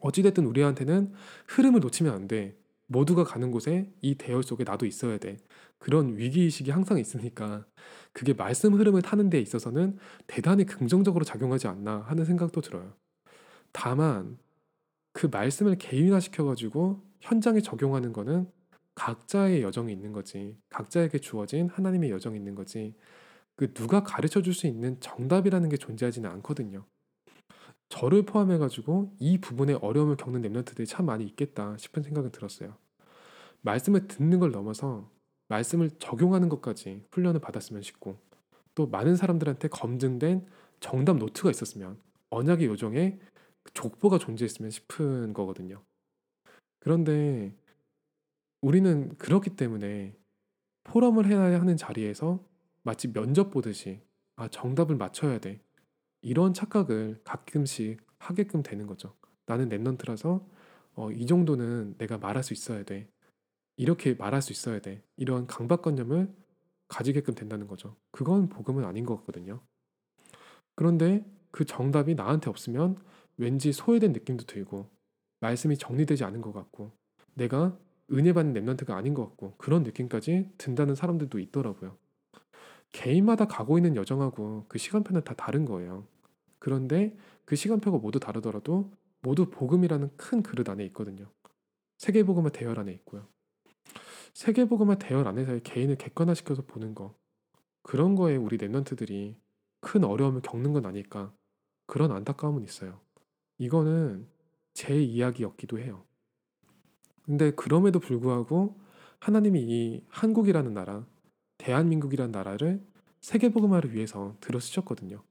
어찌됐든 0.00 0.44
우리한테는 0.46 1.12
흐름을 1.46 1.80
놓치면 1.80 2.12
안 2.12 2.28
돼. 2.28 2.56
모두가 2.86 3.24
가는 3.24 3.50
곳에 3.50 3.92
이 4.00 4.14
대열 4.14 4.42
속에 4.42 4.64
나도 4.64 4.86
있어야 4.86 5.18
돼. 5.18 5.36
그런 5.78 6.16
위기의식이 6.16 6.70
항상 6.70 6.98
있으니까 6.98 7.66
그게 8.12 8.32
말씀 8.32 8.74
흐름을 8.74 9.02
타는 9.02 9.30
데 9.30 9.40
있어서는 9.40 9.98
대단히 10.26 10.64
긍정적으로 10.64 11.24
작용하지 11.24 11.68
않나 11.68 12.00
하는 12.06 12.24
생각도 12.24 12.60
들어요. 12.60 12.94
다만 13.72 14.38
그 15.12 15.26
말씀을 15.26 15.76
개인화시켜가지고 15.76 17.02
현장에 17.20 17.60
적용하는 17.60 18.12
거는 18.12 18.50
각자의 18.98 19.62
여정이 19.62 19.92
있는 19.92 20.12
거지. 20.12 20.56
각자에게 20.70 21.18
주어진 21.18 21.68
하나님의 21.68 22.10
여정이 22.10 22.36
있는 22.36 22.56
거지. 22.56 22.94
그 23.54 23.72
누가 23.72 24.02
가르쳐 24.02 24.42
줄 24.42 24.52
수 24.52 24.66
있는 24.66 24.98
정답이라는 24.98 25.68
게 25.68 25.76
존재하지는 25.76 26.28
않거든요. 26.30 26.84
저를 27.88 28.24
포함해 28.24 28.58
가지고 28.58 29.14
이 29.20 29.38
부분에 29.38 29.74
어려움을 29.74 30.16
겪는 30.16 30.42
랩런트들이 30.42 30.86
참 30.86 31.06
많이 31.06 31.24
있겠다 31.24 31.76
싶은 31.78 32.02
생각은 32.02 32.32
들었어요. 32.32 32.76
말씀을 33.62 34.08
듣는 34.08 34.40
걸 34.40 34.50
넘어서 34.50 35.08
말씀을 35.46 35.90
적용하는 35.98 36.48
것까지 36.48 37.04
훈련을 37.12 37.40
받았으면 37.40 37.82
싶고 37.82 38.18
또 38.74 38.88
많은 38.88 39.14
사람들한테 39.14 39.68
검증된 39.68 40.44
정답 40.80 41.18
노트가 41.18 41.50
있었으면 41.50 41.98
언약의 42.30 42.66
요정에 42.66 43.18
족보가 43.74 44.18
존재했으면 44.18 44.70
싶은 44.72 45.32
거거든요. 45.32 45.82
그런데 46.80 47.54
우리는 48.60 49.16
그렇기 49.18 49.50
때문에 49.50 50.16
포럼을 50.84 51.26
해야 51.26 51.60
하는 51.60 51.76
자리에서 51.76 52.44
마치 52.82 53.12
면접 53.12 53.50
보듯이 53.50 54.00
아 54.36 54.48
정답을 54.48 54.96
맞춰야 54.96 55.38
돼 55.38 55.60
이런 56.22 56.54
착각을 56.54 57.20
가끔씩 57.24 58.00
하게끔 58.18 58.62
되는 58.62 58.86
거죠. 58.86 59.14
나는 59.46 59.68
랩런트라서 59.68 60.44
어, 60.94 61.10
이 61.12 61.26
정도는 61.26 61.96
내가 61.98 62.18
말할 62.18 62.42
수 62.42 62.52
있어야 62.52 62.82
돼. 62.82 63.08
이렇게 63.76 64.14
말할 64.14 64.42
수 64.42 64.52
있어야 64.52 64.80
돼. 64.80 65.02
이런 65.16 65.46
강박관념을 65.46 66.34
가지게끔 66.88 67.34
된다는 67.34 67.68
거죠. 67.68 67.96
그건 68.10 68.48
복음은 68.48 68.84
아닌 68.84 69.06
것 69.06 69.16
같거든요. 69.18 69.60
그런데 70.74 71.24
그 71.50 71.64
정답이 71.64 72.14
나한테 72.14 72.50
없으면 72.50 72.96
왠지 73.36 73.72
소외된 73.72 74.12
느낌도 74.12 74.46
들고 74.46 74.90
말씀이 75.40 75.76
정리되지 75.76 76.24
않은 76.24 76.40
것 76.40 76.52
같고 76.52 76.92
내가 77.34 77.78
은혜 78.12 78.32
받는 78.32 78.54
랩런트가 78.54 78.90
아닌 78.90 79.14
것 79.14 79.26
같고 79.28 79.54
그런 79.58 79.82
느낌까지 79.82 80.50
든다는 80.58 80.94
사람들도 80.94 81.38
있더라고요. 81.38 81.96
개인마다 82.92 83.46
가고 83.46 83.78
있는 83.78 83.96
여정하고 83.96 84.64
그 84.68 84.78
시간표는 84.78 85.22
다 85.24 85.34
다른 85.34 85.64
거예요. 85.64 86.06
그런데 86.58 87.16
그 87.44 87.56
시간표가 87.56 87.98
모두 87.98 88.18
다르더라도 88.18 88.90
모두 89.20 89.50
복음이라는 89.50 90.16
큰 90.16 90.42
그릇 90.42 90.68
안에 90.68 90.84
있거든요. 90.86 91.30
세계복음의 91.98 92.52
대열 92.52 92.78
안에 92.78 92.92
있고요. 92.92 93.26
세계복음의 94.34 94.98
대열 94.98 95.26
안에서의 95.26 95.62
개인을 95.62 95.96
객관화시켜서 95.96 96.62
보는 96.62 96.94
거 96.94 97.14
그런 97.82 98.14
거에 98.14 98.36
우리 98.36 98.56
랩런트들이 98.58 99.34
큰 99.80 100.04
어려움을 100.04 100.42
겪는 100.42 100.72
건 100.72 100.86
아닐까 100.86 101.32
그런 101.86 102.12
안타까움은 102.12 102.62
있어요. 102.62 103.00
이거는 103.58 104.28
제 104.74 105.00
이야기였기도 105.00 105.78
해요. 105.78 106.04
근데 107.28 107.50
그럼에도 107.50 108.00
불구하고 108.00 108.74
하나님이 109.20 109.60
이 109.60 110.02
한국이라는 110.08 110.72
나라, 110.72 111.04
대한민국이라는 111.58 112.32
나라를 112.32 112.80
세계복음화를 113.20 113.92
위해서 113.92 114.34
들어 114.40 114.58
쓰셨거든요. 114.58 115.22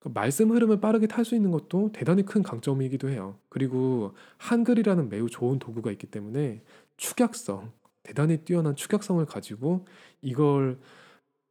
그 0.00 0.08
말씀 0.08 0.50
흐름을 0.50 0.80
빠르게 0.80 1.06
탈 1.06 1.24
수 1.24 1.36
있는 1.36 1.52
것도 1.52 1.92
대단히 1.92 2.24
큰 2.24 2.42
강점이기도 2.42 3.08
해요. 3.08 3.38
그리고 3.48 4.14
한글이라는 4.38 5.08
매우 5.08 5.30
좋은 5.30 5.60
도구가 5.60 5.92
있기 5.92 6.08
때문에 6.08 6.62
축약성, 6.96 7.70
대단히 8.02 8.38
뛰어난 8.38 8.74
축약성을 8.74 9.24
가지고 9.26 9.84
이걸 10.22 10.76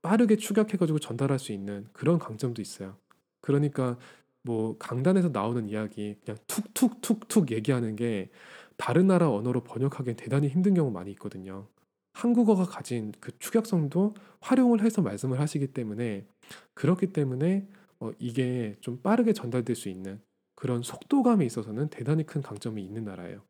빠르게 0.02 0.36
축약해가지고 0.36 1.00
전달할 1.00 1.40
수 1.40 1.54
있는 1.54 1.88
그런 1.94 2.20
강점도 2.20 2.62
있어요. 2.62 2.98
그러니까 3.40 3.98
뭐 4.42 4.78
강단에서 4.78 5.30
나오는 5.30 5.70
이야기 5.70 6.18
그냥 6.26 6.38
툭툭툭툭 6.46 7.52
얘기하는 7.52 7.96
게 7.96 8.30
다른 8.78 9.08
나라 9.08 9.32
언어로 9.32 9.64
번역하기엔 9.64 10.16
대단히 10.16 10.48
힘든 10.48 10.74
경우 10.74 10.92
많이 10.92 11.12
있거든요. 11.12 11.68
한국어가 12.14 12.64
가진 12.64 13.12
그 13.20 13.38
축약성도 13.40 14.14
활용을 14.40 14.82
해서 14.82 15.02
말씀을 15.02 15.40
하시기 15.40 15.68
때문에 15.68 16.26
그렇기 16.74 17.08
때문에 17.08 17.68
어, 18.00 18.12
이게 18.20 18.78
좀 18.82 19.02
빠르게 19.02 19.34
전달될 19.34 19.76
수 19.76 19.90
있는 19.90 20.22
그런 20.56 20.82
속도감에 20.82 21.46
있어서는 21.46 21.90
대단히 21.90 22.26
큰 22.26 22.42
강점이 22.42 22.82
있는 22.82 23.04
나라예요. 23.04 23.42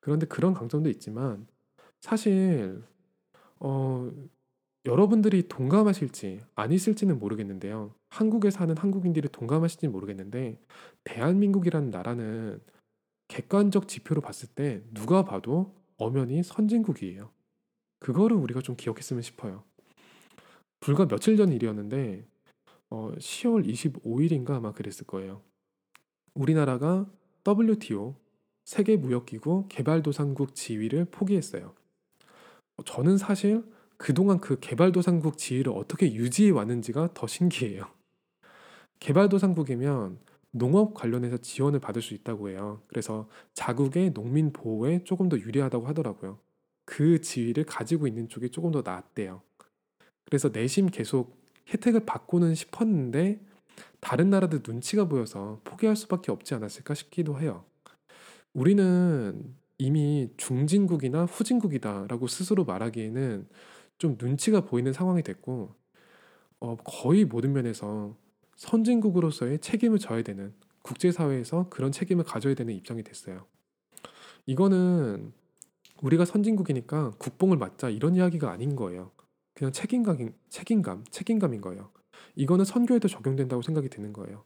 그런데 0.00 0.26
그런 0.26 0.54
강점도 0.54 0.88
있지만 0.90 1.46
사실 2.00 2.82
어 3.58 4.10
여러분들이 4.86 5.48
동감하실지 5.48 6.40
아니실지는 6.54 7.18
모르겠는데요. 7.18 7.94
한국에 8.08 8.50
사는 8.50 8.76
한국인들이 8.76 9.28
동감하실지 9.28 9.88
모르겠는데 9.88 10.58
대한민국이라는 11.04 11.90
나라는 11.90 12.60
객관적 13.30 13.86
지표로 13.86 14.20
봤을 14.20 14.48
때 14.48 14.82
누가 14.92 15.24
봐도 15.24 15.72
엄연히 15.96 16.42
선진국이에요. 16.42 17.30
그거를 18.00 18.36
우리가 18.36 18.60
좀 18.60 18.74
기억했으면 18.76 19.22
싶어요. 19.22 19.62
불과 20.80 21.06
며칠 21.06 21.36
전 21.36 21.52
일이었는데 21.52 22.26
어, 22.90 23.12
10월 23.16 23.64
25일인가 23.64 24.50
아마 24.50 24.72
그랬을 24.72 25.06
거예요. 25.06 25.42
우리나라가 26.34 27.08
WTO 27.46 28.16
세계 28.64 28.96
무역기구 28.96 29.66
개발도상국 29.68 30.56
지위를 30.56 31.04
포기했어요. 31.04 31.74
저는 32.84 33.16
사실 33.16 33.62
그동안 33.96 34.40
그 34.40 34.58
개발도상국 34.58 35.38
지위를 35.38 35.72
어떻게 35.72 36.12
유지해 36.12 36.50
왔는지가 36.50 37.14
더 37.14 37.28
신기해요. 37.28 37.84
개발도상국이면 38.98 40.18
농업 40.52 40.94
관련해서 40.94 41.38
지원을 41.38 41.80
받을 41.80 42.02
수 42.02 42.14
있다고 42.14 42.50
해요. 42.50 42.82
그래서 42.88 43.28
자국의 43.54 44.12
농민 44.12 44.52
보호에 44.52 45.04
조금 45.04 45.28
더 45.28 45.38
유리하다고 45.38 45.86
하더라고요. 45.86 46.38
그 46.84 47.20
지위를 47.20 47.64
가지고 47.64 48.06
있는 48.06 48.28
쪽이 48.28 48.50
조금 48.50 48.72
더 48.72 48.82
낫대요. 48.82 49.42
그래서 50.24 50.48
내심 50.48 50.88
계속 50.88 51.38
혜택을 51.72 52.04
받고는 52.04 52.54
싶었는데 52.54 53.40
다른 54.00 54.30
나라들 54.30 54.60
눈치가 54.66 55.06
보여서 55.06 55.60
포기할 55.64 55.94
수밖에 55.96 56.32
없지 56.32 56.54
않았을까 56.54 56.94
싶기도 56.94 57.38
해요. 57.38 57.64
우리는 58.52 59.54
이미 59.78 60.30
중진국이나 60.36 61.24
후진국이다라고 61.24 62.26
스스로 62.26 62.64
말하기에는 62.64 63.48
좀 63.98 64.16
눈치가 64.20 64.62
보이는 64.62 64.92
상황이 64.92 65.22
됐고 65.22 65.74
어, 66.60 66.76
거의 66.84 67.24
모든 67.24 67.52
면에서 67.52 68.16
선진국으로서의 68.60 69.58
책임을 69.60 69.98
져야 69.98 70.22
되는 70.22 70.52
국제사회에서 70.82 71.68
그런 71.70 71.92
책임을 71.92 72.24
가져야 72.24 72.54
되는 72.54 72.74
입장이 72.74 73.02
됐어요. 73.02 73.46
이거는 74.44 75.32
우리가 76.02 76.26
선진국이니까 76.26 77.12
국뽕을 77.18 77.56
맞자 77.56 77.88
이런 77.88 78.16
이야기가 78.16 78.50
아닌 78.50 78.76
거예요. 78.76 79.12
그냥 79.54 79.72
책임감, 79.72 80.34
책임감, 80.50 81.04
책임감인 81.10 81.62
거예요. 81.62 81.90
이거는 82.36 82.66
선교에도 82.66 83.08
적용된다고 83.08 83.62
생각이 83.62 83.88
드는 83.88 84.12
거예요. 84.12 84.44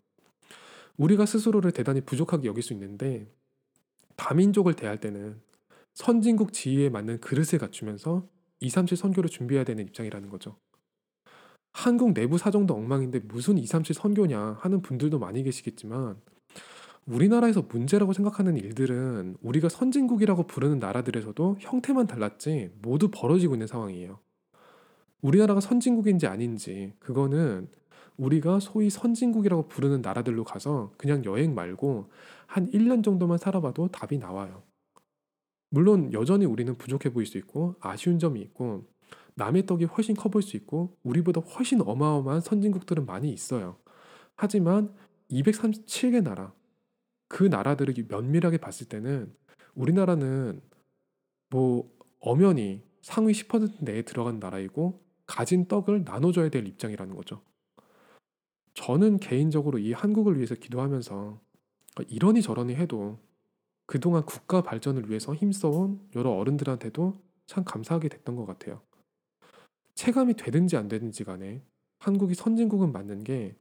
우리가 0.96 1.26
스스로를 1.26 1.72
대단히 1.72 2.00
부족하게 2.00 2.46
여길 2.46 2.62
수 2.62 2.72
있는데 2.72 3.28
다민족을 4.14 4.74
대할 4.74 5.00
때는 5.00 5.40
선진국 5.94 6.52
지위에 6.52 6.88
맞는 6.88 7.20
그릇을 7.20 7.58
갖추면서 7.58 8.28
2, 8.60 8.68
3칠 8.68 8.94
선교를 8.94 9.28
준비해야 9.28 9.64
되는 9.64 9.84
입장이라는 9.84 10.28
거죠. 10.28 10.56
한국 11.74 12.14
내부 12.14 12.38
사정도 12.38 12.74
엉망인데 12.74 13.18
무슨 13.26 13.58
2, 13.58 13.64
3칠 13.64 13.94
선교냐 13.94 14.58
하는 14.60 14.80
분들도 14.80 15.18
많이 15.18 15.42
계시겠지만 15.42 16.16
우리나라에서 17.04 17.62
문제라고 17.68 18.12
생각하는 18.12 18.56
일들은 18.56 19.36
우리가 19.42 19.68
선진국이라고 19.68 20.46
부르는 20.46 20.78
나라들에서도 20.78 21.56
형태만 21.58 22.06
달랐지 22.06 22.70
모두 22.80 23.10
벌어지고 23.12 23.56
있는 23.56 23.66
상황이에요. 23.66 24.20
우리나라가 25.20 25.60
선진국인지 25.60 26.28
아닌지 26.28 26.94
그거는 27.00 27.68
우리가 28.16 28.60
소위 28.60 28.88
선진국이라고 28.88 29.66
부르는 29.66 30.00
나라들로 30.00 30.44
가서 30.44 30.92
그냥 30.96 31.24
여행 31.24 31.56
말고 31.56 32.08
한 32.46 32.70
1년 32.70 33.02
정도만 33.02 33.36
살아봐도 33.36 33.88
답이 33.88 34.18
나와요. 34.18 34.62
물론 35.70 36.12
여전히 36.12 36.44
우리는 36.44 36.72
부족해 36.76 37.12
보일 37.12 37.26
수 37.26 37.36
있고 37.36 37.74
아쉬운 37.80 38.20
점이 38.20 38.40
있고 38.40 38.86
남의 39.36 39.66
떡이 39.66 39.84
훨씬 39.84 40.14
커 40.14 40.28
보일 40.28 40.42
수 40.42 40.56
있고 40.56 40.96
우리보다 41.02 41.40
훨씬 41.40 41.80
어마어마한 41.80 42.40
선진국들은 42.40 43.06
많이 43.06 43.32
있어요. 43.32 43.78
하지만 44.36 44.94
237개 45.30 46.22
나라 46.22 46.52
그 47.28 47.44
나라들을 47.44 47.94
면밀하게 48.08 48.58
봤을 48.58 48.88
때는 48.88 49.34
우리나라는 49.74 50.60
뭐 51.50 51.90
엄연히 52.20 52.82
상위 53.02 53.32
10% 53.32 53.82
내에 53.84 54.02
들어간 54.02 54.38
나라이고 54.38 55.02
가진 55.26 55.66
떡을 55.66 56.04
나눠줘야 56.04 56.48
될 56.48 56.66
입장이라는 56.66 57.14
거죠. 57.14 57.42
저는 58.74 59.18
개인적으로 59.18 59.78
이 59.78 59.92
한국을 59.92 60.36
위해서 60.36 60.54
기도하면서 60.54 61.40
이러니 62.08 62.42
저러니 62.42 62.74
해도 62.74 63.18
그동안 63.86 64.24
국가 64.24 64.62
발전을 64.62 65.08
위해서 65.08 65.34
힘써온 65.34 66.00
여러 66.16 66.30
어른들한테도 66.30 67.20
참 67.46 67.64
감사하게 67.64 68.08
됐던 68.08 68.36
것 68.36 68.46
같아요. 68.46 68.80
체감이 69.94 70.34
되든지 70.34 70.76
안 70.76 70.88
되든지 70.88 71.24
간에 71.24 71.62
한국이 71.98 72.34
선진국은 72.34 72.92
맞는 72.92 73.24
게 73.24 73.56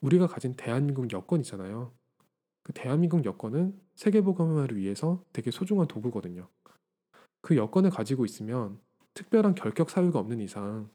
우리가 0.00 0.26
가진 0.26 0.54
대한민국 0.54 1.12
여건이잖아요. 1.12 1.92
그 2.62 2.72
대한민국 2.72 3.24
여건은 3.24 3.78
세계보건화를 3.94 4.76
위해서 4.76 5.24
되게 5.32 5.50
소중한 5.50 5.88
도구거든요. 5.88 6.48
그 7.40 7.56
여건을 7.56 7.90
가지고 7.90 8.24
있으면 8.24 8.78
특별한 9.14 9.54
결격 9.54 9.90
사유가 9.90 10.18
없는 10.20 10.40
이상 10.40 10.90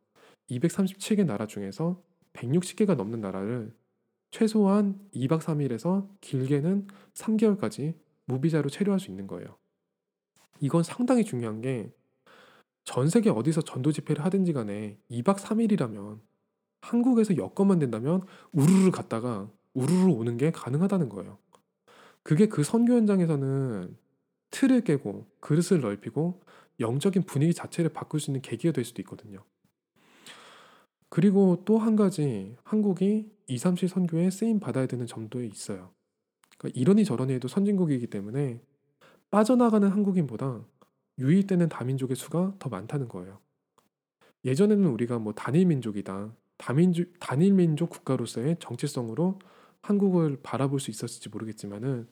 237개 0.50 1.26
나라 1.26 1.46
중에서 1.46 2.02
160개가 2.34 2.96
넘는 2.96 3.20
나라를 3.22 3.76
최소한 4.32 5.00
2박 5.14 5.42
3일에서 5.42 6.08
길게는 6.22 6.88
3개월까지 7.14 7.96
무비자로 8.26 8.70
체류할 8.70 9.00
수 9.00 9.10
있는 9.10 9.28
거예요. 9.28 9.58
이건 10.60 10.84
상당히 10.84 11.24
중요한 11.24 11.62
게 11.62 11.94
전 12.88 13.10
세계 13.10 13.30
어디서 13.30 13.64
전도 13.64 13.92
집회를 13.92 14.24
하든지 14.24 14.54
간에 14.54 14.98
2박 15.12 15.40
3일이라면 15.40 16.22
한국에서 16.80 17.36
여건만 17.36 17.80
된다면 17.80 18.22
우르르 18.54 18.92
갔다가 18.92 19.52
우르르 19.74 20.10
오는 20.14 20.38
게 20.38 20.52
가능하다는 20.52 21.10
거예요. 21.10 21.38
그게 22.24 22.48
그 22.48 22.64
선교 22.64 22.94
현장에서는 22.94 23.94
틀을 24.52 24.86
깨고 24.86 25.26
그릇을 25.42 25.82
넓히고 25.82 26.40
영적인 26.80 27.24
분위기 27.24 27.54
자체를 27.54 27.92
바꿀 27.92 28.22
수 28.22 28.32
있는 28.32 28.42
계기가 28.42 28.72
될 28.72 28.86
수도 28.86 29.02
있거든요. 29.02 29.44
그리고 31.10 31.64
또 31.66 31.80
한 31.80 31.98
가지 31.98 32.56
한국이 32.64 33.30
2, 33.48 33.58
3실 33.58 33.90
선교에 33.90 34.30
쓰임 34.30 34.62
받아야 34.62 34.88
되는 34.88 35.06
점도 35.06 35.44
있어요. 35.44 35.92
그러니까 36.58 36.80
이러니 36.80 37.04
저러니 37.04 37.34
해도 37.34 37.50
선진국이기 37.50 38.08
때문에 38.08 38.62
빠져나가는 39.30 39.86
한국인보다 39.90 40.64
유입되는 41.20 41.70
다민족의 41.70 42.16
수가 42.16 42.56
더 42.60 42.70
많다는 42.70 43.08
거예요. 43.08 43.40
예전에는 44.46 44.86
우리가 44.88 45.20
뭐 45.20 45.34
단일 45.34 45.66
민족이다, 45.66 46.34
다민족, 46.58 47.20
단일 47.20 47.54
민족 47.54 47.90
국가로서의 47.90 48.58
정체성으로 48.60 49.40
한국을 49.82 50.40
바라볼 50.44 50.80
수 50.80 50.92
있었을지 50.92 51.30
모르겠지만은 51.30 52.08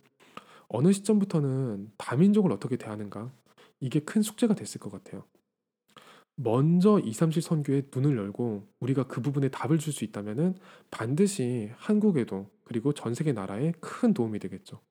어느 0.68 0.92
시점부터는 0.92 1.92
다민족을 1.98 2.52
어떻게 2.52 2.78
대하는가 2.78 3.32
이게 3.80 4.00
큰 4.00 4.22
숙제가 4.22 4.56
됐을 4.56 4.80
것 4.80 4.92
같아요. 4.92 5.24
먼저 6.36 7.00
2, 7.00 7.12
3실 7.12 7.42
선교에 7.42 7.84
눈을 7.94 8.18
열고 8.18 8.68
우리가 8.80 9.08
그 9.08 9.22
부분에 9.22 9.50
답을 9.50 9.78
줄 9.80 9.94
수 9.94 10.04
있다면은 10.04 10.56
반드시 10.92 11.72
한국에도 11.78 12.50
그리고 12.66 12.94
전 12.94 13.14
세계 13.14 13.32
나라에 13.32 13.72
큰 13.80 14.14
도움이 14.14 14.40
되겠죠. 14.40 14.82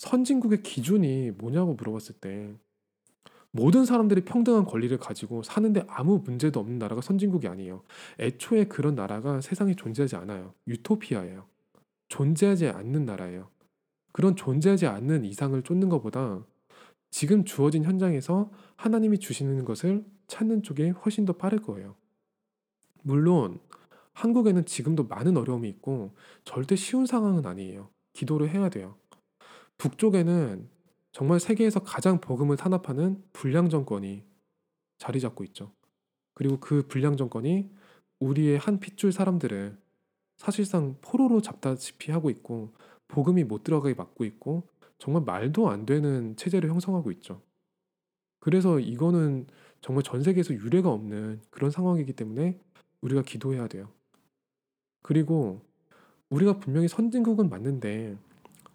선진국의 0.00 0.62
기준이 0.62 1.30
뭐냐고 1.32 1.74
물어봤을 1.74 2.14
때 2.20 2.54
모든 3.50 3.84
사람들이 3.84 4.24
평등한 4.24 4.64
권리를 4.64 4.96
가지고 4.96 5.42
사는데 5.42 5.84
아무 5.88 6.22
문제도 6.24 6.58
없는 6.58 6.78
나라가 6.78 7.02
선진국이 7.02 7.46
아니에요. 7.48 7.82
애초에 8.18 8.64
그런 8.64 8.94
나라가 8.94 9.42
세상에 9.42 9.74
존재하지 9.74 10.16
않아요. 10.16 10.54
유토피아예요. 10.68 11.44
존재하지 12.08 12.68
않는 12.68 13.04
나라예요. 13.04 13.50
그런 14.12 14.36
존재하지 14.36 14.86
않는 14.86 15.26
이상을 15.26 15.60
쫓는 15.62 15.90
것보다 15.90 16.46
지금 17.10 17.44
주어진 17.44 17.84
현장에서 17.84 18.50
하나님이 18.76 19.18
주시는 19.18 19.66
것을 19.66 20.06
찾는 20.28 20.62
쪽이 20.62 20.88
훨씬 20.90 21.26
더 21.26 21.34
빠를 21.34 21.60
거예요. 21.60 21.94
물론 23.02 23.60
한국에는 24.14 24.64
지금도 24.64 25.04
많은 25.04 25.36
어려움이 25.36 25.68
있고 25.68 26.14
절대 26.44 26.74
쉬운 26.74 27.04
상황은 27.04 27.44
아니에요. 27.44 27.90
기도를 28.14 28.48
해야 28.48 28.70
돼요. 28.70 28.99
북쪽에는 29.80 30.68
정말 31.10 31.40
세계에서 31.40 31.80
가장 31.80 32.20
복음을 32.20 32.58
탄압하는 32.58 33.24
불량 33.32 33.70
정권이 33.70 34.22
자리 34.98 35.20
잡고 35.20 35.42
있죠. 35.44 35.72
그리고 36.34 36.60
그 36.60 36.86
불량 36.86 37.16
정권이 37.16 37.70
우리의 38.20 38.58
한 38.58 38.78
핏줄 38.78 39.10
사람들을 39.10 39.78
사실상 40.36 40.96
포로로 41.00 41.40
잡다시피 41.40 42.12
하고 42.12 42.28
있고 42.28 42.74
복음이 43.08 43.44
못 43.44 43.64
들어가게 43.64 43.94
막고 43.94 44.24
있고 44.26 44.68
정말 44.98 45.22
말도 45.24 45.70
안 45.70 45.86
되는 45.86 46.36
체제를 46.36 46.68
형성하고 46.68 47.10
있죠. 47.12 47.40
그래서 48.38 48.78
이거는 48.78 49.46
정말 49.80 50.02
전 50.02 50.22
세계에서 50.22 50.52
유례가 50.52 50.90
없는 50.90 51.40
그런 51.48 51.70
상황이기 51.70 52.12
때문에 52.12 52.60
우리가 53.00 53.22
기도해야 53.22 53.66
돼요. 53.66 53.88
그리고 55.00 55.62
우리가 56.28 56.58
분명히 56.58 56.86
선진국은 56.86 57.48
맞는데 57.48 58.18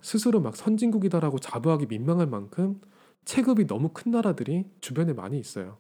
스스로 0.06 0.40
막 0.40 0.56
선진국이다라고 0.56 1.40
자부하기 1.40 1.88
민망할 1.88 2.28
만큼 2.28 2.80
체급이 3.26 3.66
너무 3.66 3.90
큰 3.92 4.12
나라들이 4.12 4.70
주변에 4.80 5.14
많이 5.14 5.40
있어요. 5.40 5.80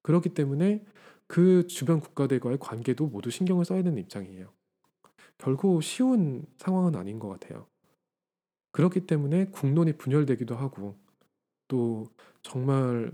그렇기 0.00 0.30
때문에 0.30 0.82
그 1.26 1.66
주변 1.66 2.00
국가들과의 2.00 2.56
관계도 2.58 3.06
모두 3.08 3.28
신경을 3.28 3.66
써야 3.66 3.82
되는 3.82 3.98
입장이에요. 3.98 4.50
결코 5.36 5.82
쉬운 5.82 6.46
상황은 6.56 6.96
아닌 6.96 7.18
것 7.18 7.28
같아요. 7.28 7.66
그렇기 8.72 9.00
때문에 9.06 9.48
국론이 9.48 9.92
분열되기도 9.98 10.56
하고 10.56 10.96
또 11.68 12.06
정말 12.40 13.12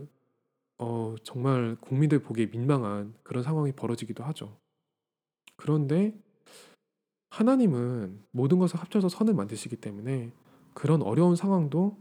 어 0.78 1.16
정말 1.24 1.76
국민들 1.80 2.20
보기에 2.20 2.46
민망한 2.46 3.14
그런 3.24 3.42
상황이 3.42 3.72
벌어지기도 3.72 4.22
하죠. 4.22 4.56
그런데 5.56 6.16
하나님은 7.34 8.22
모든 8.30 8.60
것을 8.60 8.78
합쳐서 8.78 9.08
선을 9.08 9.34
만드시기 9.34 9.74
때문에 9.76 10.30
그런 10.72 11.02
어려운 11.02 11.34
상황도 11.34 11.98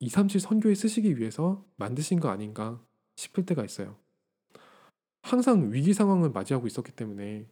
237 0.00 0.40
선교에 0.40 0.74
쓰시기 0.74 1.18
위해서 1.18 1.62
만드신 1.76 2.18
거 2.18 2.30
아닌가 2.30 2.80
싶을 3.16 3.44
때가 3.44 3.62
있어요. 3.62 3.96
항상 5.20 5.70
위기 5.70 5.92
상황을 5.92 6.30
맞이하고 6.30 6.66
있었기 6.66 6.92
때문에 6.92 7.46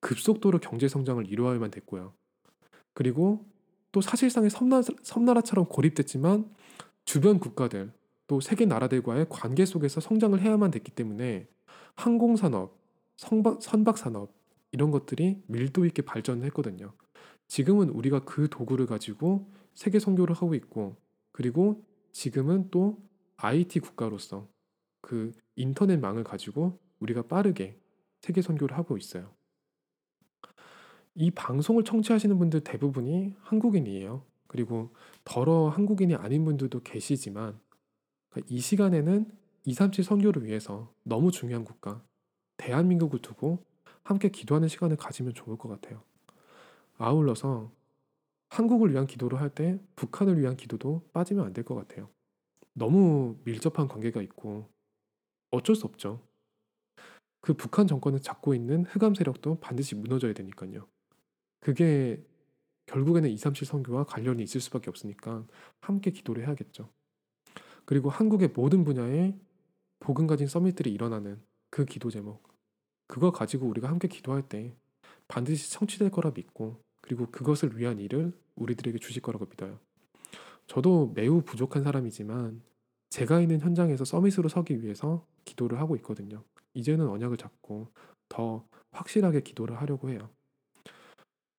급속도로 0.00 0.58
경제 0.58 0.86
성장을 0.86 1.26
이루어야만 1.26 1.70
됐고요. 1.70 2.12
그리고 2.92 3.46
또 3.90 4.02
사실상의 4.02 4.50
섬나, 4.50 4.82
섬나라처럼 5.02 5.64
고립됐지만 5.66 6.54
주변 7.06 7.38
국가들 7.38 7.90
또 8.26 8.40
세계 8.40 8.66
나라들과의 8.66 9.26
관계 9.30 9.64
속에서 9.64 10.00
성장을 10.02 10.38
해야만 10.38 10.70
됐기 10.72 10.90
때문에 10.90 11.48
항공산업, 11.96 12.78
선박, 13.16 13.62
선박산업 13.62 14.39
이런 14.72 14.90
것들이 14.90 15.42
밀도 15.46 15.84
있게 15.86 16.02
발전을 16.02 16.44
했거든요. 16.46 16.92
지금은 17.48 17.90
우리가 17.90 18.24
그 18.24 18.48
도구를 18.48 18.86
가지고 18.86 19.50
세계 19.74 19.98
선교를 19.98 20.34
하고 20.36 20.54
있고 20.54 20.96
그리고 21.32 21.84
지금은 22.12 22.70
또 22.70 23.02
IT 23.36 23.80
국가로서 23.80 24.48
그 25.00 25.32
인터넷망을 25.56 26.24
가지고 26.24 26.78
우리가 27.00 27.22
빠르게 27.22 27.78
세계 28.20 28.42
선교를 28.42 28.76
하고 28.76 28.96
있어요. 28.96 29.34
이 31.14 31.30
방송을 31.30 31.84
청취하시는 31.84 32.38
분들 32.38 32.60
대부분이 32.60 33.34
한국인이에요. 33.40 34.24
그리고 34.46 34.94
더러 35.24 35.68
한국인이 35.68 36.14
아닌 36.14 36.44
분들도 36.44 36.80
계시지만 36.82 37.58
그러니까 38.30 38.54
이 38.54 38.60
시간에는 38.60 39.30
237 39.64 40.04
선교를 40.04 40.44
위해서 40.44 40.92
너무 41.04 41.30
중요한 41.30 41.64
국가 41.64 42.02
대한민국을 42.56 43.20
두고 43.20 43.64
함께 44.10 44.28
기도하는 44.28 44.68
시간을 44.68 44.96
가지면 44.96 45.34
좋을 45.34 45.56
것 45.56 45.68
같아요. 45.68 46.02
아울러서 46.98 47.72
한국을 48.50 48.90
위한 48.92 49.06
기도를 49.06 49.40
할 49.40 49.50
때 49.50 49.78
북한을 49.94 50.38
위한 50.38 50.56
기도도 50.56 51.08
빠지면 51.12 51.46
안 51.46 51.52
될 51.52 51.64
것 51.64 51.76
같아요. 51.76 52.10
너무 52.74 53.36
밀접한 53.44 53.86
관계가 53.88 54.20
있고 54.22 54.68
어쩔 55.52 55.76
수 55.76 55.86
없죠. 55.86 56.20
그 57.40 57.54
북한 57.54 57.86
정권을 57.86 58.20
잡고 58.20 58.54
있는 58.54 58.84
흑암 58.84 59.14
세력도 59.14 59.60
반드시 59.60 59.94
무너져야 59.94 60.32
되니까요. 60.34 60.88
그게 61.60 62.22
결국에는 62.86 63.30
237 63.30 63.66
선교와 63.66 64.04
관련이 64.04 64.42
있을 64.42 64.60
수밖에 64.60 64.90
없으니까 64.90 65.46
함께 65.80 66.10
기도를 66.10 66.44
해야겠죠. 66.46 66.90
그리고 67.84 68.10
한국의 68.10 68.48
모든 68.48 68.82
분야에 68.84 69.38
복음 70.00 70.26
가진 70.26 70.48
서밋들이 70.48 70.92
일어나는 70.92 71.40
그 71.70 71.84
기도 71.84 72.10
제목 72.10 72.49
그거 73.10 73.32
가지고 73.32 73.66
우리가 73.66 73.88
함께 73.88 74.06
기도할 74.06 74.48
때 74.48 74.72
반드시 75.26 75.68
성취될 75.68 76.10
거라 76.12 76.30
믿고 76.30 76.80
그리고 77.00 77.26
그것을 77.26 77.76
위한 77.76 77.98
일을 77.98 78.32
우리들에게 78.54 78.98
주실 79.00 79.20
거라고 79.20 79.46
믿어요. 79.46 79.80
저도 80.68 81.10
매우 81.16 81.42
부족한 81.42 81.82
사람이지만 81.82 82.62
제가 83.08 83.40
있는 83.40 83.58
현장에서 83.58 84.04
서밋으로 84.04 84.48
서기 84.48 84.80
위해서 84.84 85.26
기도를 85.44 85.80
하고 85.80 85.96
있거든요. 85.96 86.44
이제는 86.74 87.08
언약을 87.08 87.36
잡고 87.36 87.88
더 88.28 88.64
확실하게 88.92 89.40
기도를 89.40 89.80
하려고 89.80 90.10
해요. 90.10 90.30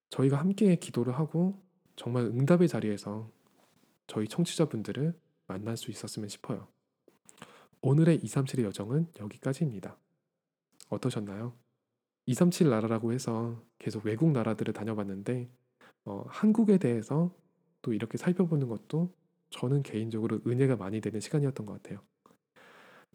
저희가 0.09 0.39
함께 0.39 0.77
기도를 0.77 1.19
하고 1.19 1.61
정말 1.97 2.23
응답의 2.27 2.69
자리에서 2.69 3.29
저희 4.07 4.29
청취자분들을 4.29 5.19
만날 5.47 5.75
수 5.75 5.91
있었으면 5.91 6.29
싶어요. 6.29 6.69
오늘의 7.81 8.19
237의 8.19 8.63
여정은 8.63 9.07
여기까지입니다. 9.19 9.97
어떠셨나요? 10.91 11.53
237 12.27 12.69
나라라고 12.69 13.13
해서 13.13 13.61
계속 13.79 14.05
외국 14.05 14.31
나라들을 14.31 14.73
다녀봤는데 14.73 15.49
어, 16.05 16.23
한국에 16.27 16.77
대해서 16.77 17.33
또 17.81 17.93
이렇게 17.93 18.17
살펴보는 18.17 18.67
것도 18.67 19.11
저는 19.49 19.83
개인적으로 19.83 20.39
은혜가 20.45 20.75
많이 20.75 21.01
되는 21.01 21.19
시간이었던 21.19 21.65
것 21.65 21.81
같아요. 21.81 22.01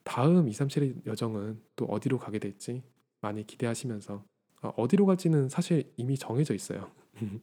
다음 0.04 0.46
237의 0.46 1.06
여정은 1.06 1.60
또 1.76 1.84
어디로 1.86 2.18
가게 2.18 2.38
될지 2.38 2.82
많이 3.20 3.46
기대하시면서 3.46 4.24
어, 4.62 4.68
어디로 4.76 5.06
갈지는 5.06 5.48
사실 5.48 5.92
이미 5.96 6.16
정해져 6.16 6.54
있어요. 6.54 6.90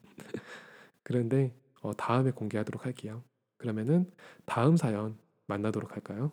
그런데 1.03 1.53
어, 1.81 1.93
다음에 1.93 2.31
공개하도록 2.31 2.85
할게요. 2.85 3.23
그러면은 3.57 4.11
다음 4.45 4.77
사연 4.77 5.17
만나도록 5.47 5.93
할까요? 5.93 6.31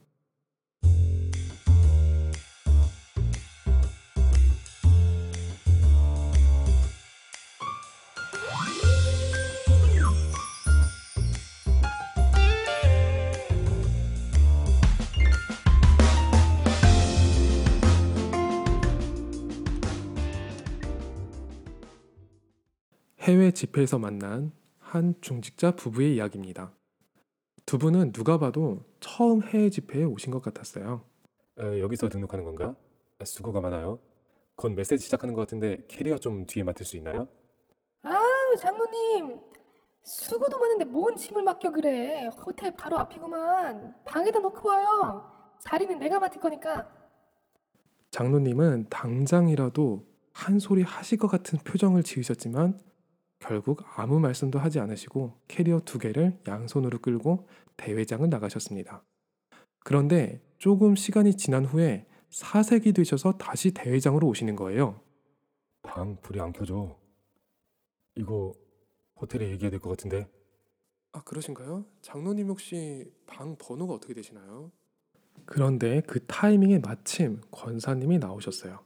해외 23.31 23.53
집회에서 23.53 23.97
만난 24.01 24.51
한 24.81 25.15
중직자 25.21 25.77
부부의 25.77 26.17
이야기입니다. 26.17 26.73
두 27.65 27.79
분은 27.79 28.11
누가 28.11 28.39
봐도 28.39 28.85
처음 28.99 29.41
해외 29.45 29.71
집회에 29.71 30.03
오신 30.03 30.33
것 30.33 30.43
같았어요. 30.43 31.05
어, 31.61 31.63
여기서 31.79 32.09
등록하는 32.09 32.45
건가? 32.45 32.75
아, 33.21 33.25
수고가 33.25 33.61
많아요. 33.61 34.01
곧 34.57 34.73
메시지 34.73 35.05
시작하는 35.05 35.33
것 35.33 35.43
같은데 35.43 35.79
캐리어 35.87 36.19
좀 36.19 36.45
뒤에 36.45 36.65
맡을 36.65 36.85
수 36.85 36.97
있나요? 36.97 37.29
아우 38.03 38.57
장로님 38.59 39.39
수고도 40.03 40.59
많은데 40.59 40.85
뭔 40.87 41.15
짐을 41.15 41.45
맡겨 41.45 41.71
그래 41.71 42.27
호텔 42.45 42.75
바로 42.75 42.99
앞이구만 42.99 43.95
방에다 44.05 44.41
놓고 44.41 44.69
와요 44.69 45.25
자리는 45.61 46.01
내가 46.01 46.19
맡을 46.19 46.41
거니까 46.41 46.91
장로님은 48.11 48.89
당장이라도 48.91 50.05
한 50.33 50.59
소리 50.59 50.83
하실 50.83 51.17
것 51.17 51.29
같은 51.29 51.59
표정을 51.61 52.03
지으셨지만 52.03 52.90
결국 53.45 53.83
아무 53.99 54.21
말씀도 54.21 54.59
하지 54.59 54.79
않으시고 54.81 55.33
캐리어 55.49 55.81
두 55.85 55.99
개를 55.99 56.39
양손으로 56.47 56.99
끌고 56.99 57.49
대회장을 57.77 58.29
나가셨습니다. 58.29 59.03
그런데 59.81 60.41
조금 60.59 60.95
시간이 60.95 61.37
지난 61.37 61.65
후에 61.65 62.07
사색이 62.29 62.93
되셔서 62.93 63.33
다시 63.39 63.73
대회장으로 63.73 64.29
오시는 64.29 64.55
거예요. 64.57 65.01
방 65.83 66.21
불이 66.21 66.39
안 66.41 66.53
켜져. 66.53 66.97
이거 68.15 68.53
호텔에 69.21 69.49
얘기해야 69.51 69.71
될 69.71 69.81
것 69.81 69.89
같은데. 69.91 70.29
아, 71.13 71.23
그러신가요? 71.25 71.87
장로님 72.03 72.49
혹시 72.49 73.11
방 73.27 73.57
번호가 73.59 73.95
어떻게 73.95 74.15
되시나요? 74.15 74.71
그런데 75.47 76.03
그 76.03 76.25
타이밍에 76.27 76.79
마침 76.79 77.41
권사님이 77.51 78.19
나오셨어요. 78.19 78.79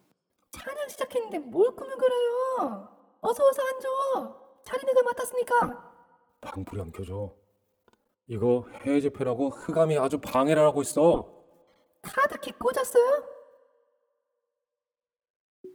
찬양 0.52 0.88
시작했는데 0.88 1.40
뭘 1.40 1.74
꾸물거려요 1.74 2.88
어서 3.20 3.44
어서 3.48 3.62
앉아 3.62 4.43
자리 4.64 4.84
내가 4.84 5.02
맡았으니까 5.02 5.92
방 6.40 6.64
불이 6.64 6.80
안 6.80 6.92
켜져. 6.92 7.34
이거 8.26 8.66
해외 8.82 9.00
집회라고 9.00 9.50
흑암이 9.50 9.98
아주 9.98 10.18
방해를 10.18 10.62
하고 10.62 10.82
있어. 10.82 11.30
카드키 12.02 12.52
꽂았어요? 12.52 13.24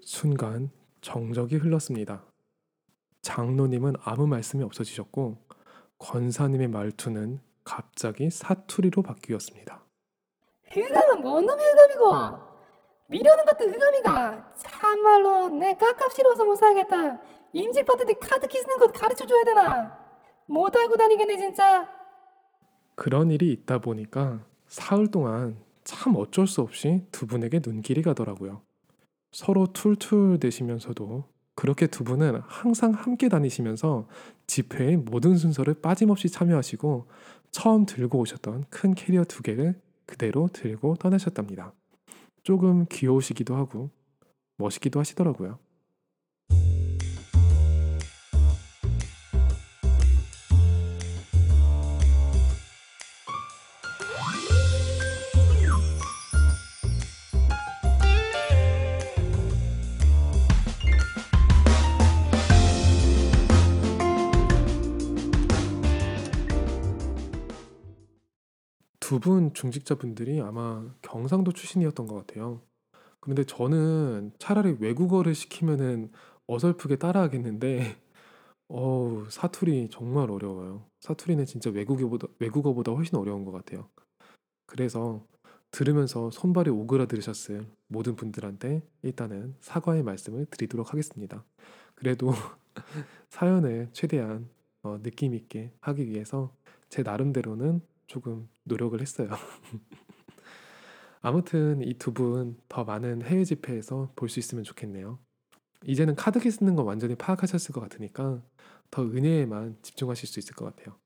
순간 0.04 0.72
정적이 1.02 1.58
흘렀습니다. 1.58 2.24
장로님은 3.22 3.96
아무 4.02 4.28
말씀이 4.28 4.64
없어지셨고 4.64 5.38
권사님의 6.00 6.68
말투는 6.70 7.42
갑자기 7.64 8.30
사투리로 8.30 9.02
바뀌었습니다. 9.04 9.84
흑암은 10.72 11.22
뭔 11.22 11.46
놈의 11.46 11.66
흑암이고 11.66 12.50
미련은 13.08 13.46
것도 13.46 13.66
흑암이가 13.66 14.54
참말로 14.56 15.50
내 15.50 15.76
깝깝시러워서 15.76 16.46
못 16.46 16.56
살겠다 16.56 17.20
임직 17.54 17.86
받을 17.86 18.06
때 18.06 18.14
카드키 18.14 18.58
쓰는 18.58 18.78
것 18.78 18.92
가르쳐 18.94 19.26
줘야 19.26 19.44
되나 19.44 19.98
못 20.46 20.76
알고 20.76 20.98
다니겠네 20.98 21.38
진짜 21.38 21.90
그런 22.96 23.32
일이 23.32 23.52
있다 23.52 23.80
보니까 23.80 24.44
사흘 24.68 25.10
동안 25.10 25.58
참 25.84 26.16
어쩔 26.16 26.46
수 26.48 26.62
없이 26.62 27.06
두 27.12 27.26
분에게 27.26 27.62
눈길이 27.66 28.02
가더라고요. 28.02 28.62
서로 29.32 29.68
툴툴 29.68 30.40
대시면서도 30.40 31.24
그렇게 31.56 31.88
두 31.88 32.04
분은 32.04 32.42
항상 32.46 32.92
함께 32.92 33.30
다니시면서 33.30 34.08
집회의 34.48 34.98
모든 34.98 35.36
순서를 35.36 35.76
빠짐없이 35.76 36.30
참여하시고 36.30 37.08
처음 37.52 37.86
들고 37.86 38.20
오셨던 38.20 38.66
큰 38.70 38.94
캐리어 38.94 39.24
두 39.24 39.42
개를 39.42 39.80
그대로 40.06 40.48
들고 40.52 40.96
떠나셨답니다. 40.96 41.74
조금 42.44 42.86
귀여우시기도 42.90 43.56
하고 43.56 43.90
멋있기도 44.58 45.00
하시더라고요. 45.00 45.58
두 69.10 69.20
분 69.20 69.56
중직자분들이 69.56 70.40
아마 70.40 70.88
경상도 71.02 71.52
출신이었던 71.52 72.06
것 72.06 72.14
같아요. 72.28 72.62
그런데 73.20 73.44
저는 73.44 74.34
차라리 74.38 74.78
외국어를 74.80 75.34
시키면은 75.34 76.12
어설프게 76.46 76.98
따라하겠는데, 76.98 77.98
어우, 78.70 79.26
사투리 79.32 79.90
정말 79.92 80.30
어려워요. 80.30 80.86
사투리는 81.00 81.44
진짜 81.48 81.72
외국어보다, 81.72 82.28
외국어보다 82.38 82.92
훨씬 82.92 83.16
어려운 83.18 83.46
것 83.46 83.52
같아요. 83.52 83.90
그래서 84.68 85.26
들으면서 85.72 86.30
손발이 86.30 86.70
오그라들으셨을 86.70 87.66
모든 87.88 88.16
분들한테 88.16 88.84
일단은 89.02 89.56
사과의 89.60 90.04
말씀을 90.04 90.46
드리도록 90.46 90.92
하겠습니다. 90.94 91.44
그래도 91.96 92.32
사연을 93.30 93.90
최대한 93.92 94.50
어, 94.84 95.02
느낌 95.02 95.34
있게 95.34 95.72
하기 95.82 96.08
위해서 96.10 96.54
제 96.90 97.02
나름대로는 97.02 97.82
조금 98.10 98.50
노력을 98.66 99.00
했어요. 99.02 99.30
아무튼 101.22 101.82
이 101.82 101.94
두 101.98 102.14
분 102.14 102.58
더 102.70 102.84
많은 102.84 103.24
해외 103.24 103.44
집회에서 103.44 104.12
볼 104.16 104.30
수 104.30 104.40
있으면 104.40 104.64
좋겠네요. 104.64 105.20
이제는 105.86 106.16
카드키 106.16 106.50
쓰는 106.52 106.76
거 106.76 106.84
완전히 106.84 107.16
파악하셨을 107.16 107.74
것 107.74 107.82
같으니까 107.82 108.42
더 108.92 109.04
은혜에만 109.04 109.78
집중하실 109.82 110.28
수 110.30 110.40
있을 110.40 110.56
것 110.56 110.66
같아요. 110.66 110.98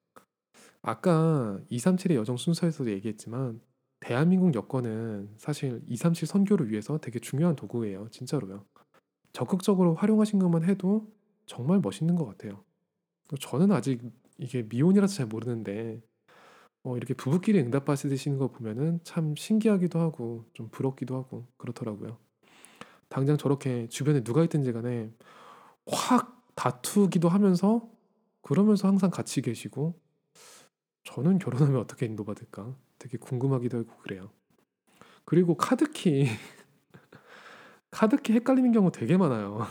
아까 0.82 1.60
237의 1.72 2.16
여정 2.16 2.38
순서에서도 2.38 2.92
얘기했지만 2.92 3.62
대한민국 4.02 4.54
여권은 4.56 5.36
사실 5.38 5.82
237 5.88 6.28
선교를 6.28 6.72
위해서 6.72 6.98
되게 6.98 7.20
중요한 7.20 7.56
도구예요. 7.56 8.10
진짜로요. 8.12 8.66
적극적으로 9.34 9.96
활용하신 9.96 10.40
것만 10.40 10.64
해도 10.66 11.08
정말 11.46 11.80
멋있는 11.80 12.16
것 12.16 12.26
같아요. 12.26 12.64
저는 13.40 13.72
아직 13.72 14.02
이게 14.38 14.64
미혼이라서 14.64 15.14
잘 15.16 15.26
모르는데 15.28 16.02
어, 16.84 16.98
이렇게 16.98 17.14
부부끼리 17.14 17.60
응답하시는 17.60 18.38
거 18.38 18.50
보면은 18.50 19.00
참 19.04 19.36
신기하기도 19.36 20.00
하고 20.00 20.46
좀 20.54 20.70
부럽기도 20.70 21.16
하고 21.16 21.48
그렇더라고요. 21.58 22.18
당장 23.08 23.38
저렇게 23.38 23.88
주변에 23.88 24.24
누가 24.24 24.44
있든지 24.44 24.74
간에 24.74 25.12
확 25.88 26.44
다투기도 26.56 27.30
하면서 27.30 27.90
그러면서 28.42 28.88
항상 28.88 29.10
같이 29.10 29.42
계시고 29.42 30.00
저는 31.06 31.40
결혼하면 31.40 31.80
어떻게 31.80 32.06
인도받을까 32.06 32.76
되게 33.00 33.18
궁금하기도 33.18 33.78
하고 33.78 33.98
그래요. 33.98 34.30
그리고 35.26 35.56
카드키 35.56 36.28
카드키 37.92 38.34
헷갈리는 38.34 38.72
경우 38.74 38.92
되게 38.92 39.16
많아요. 39.16 39.66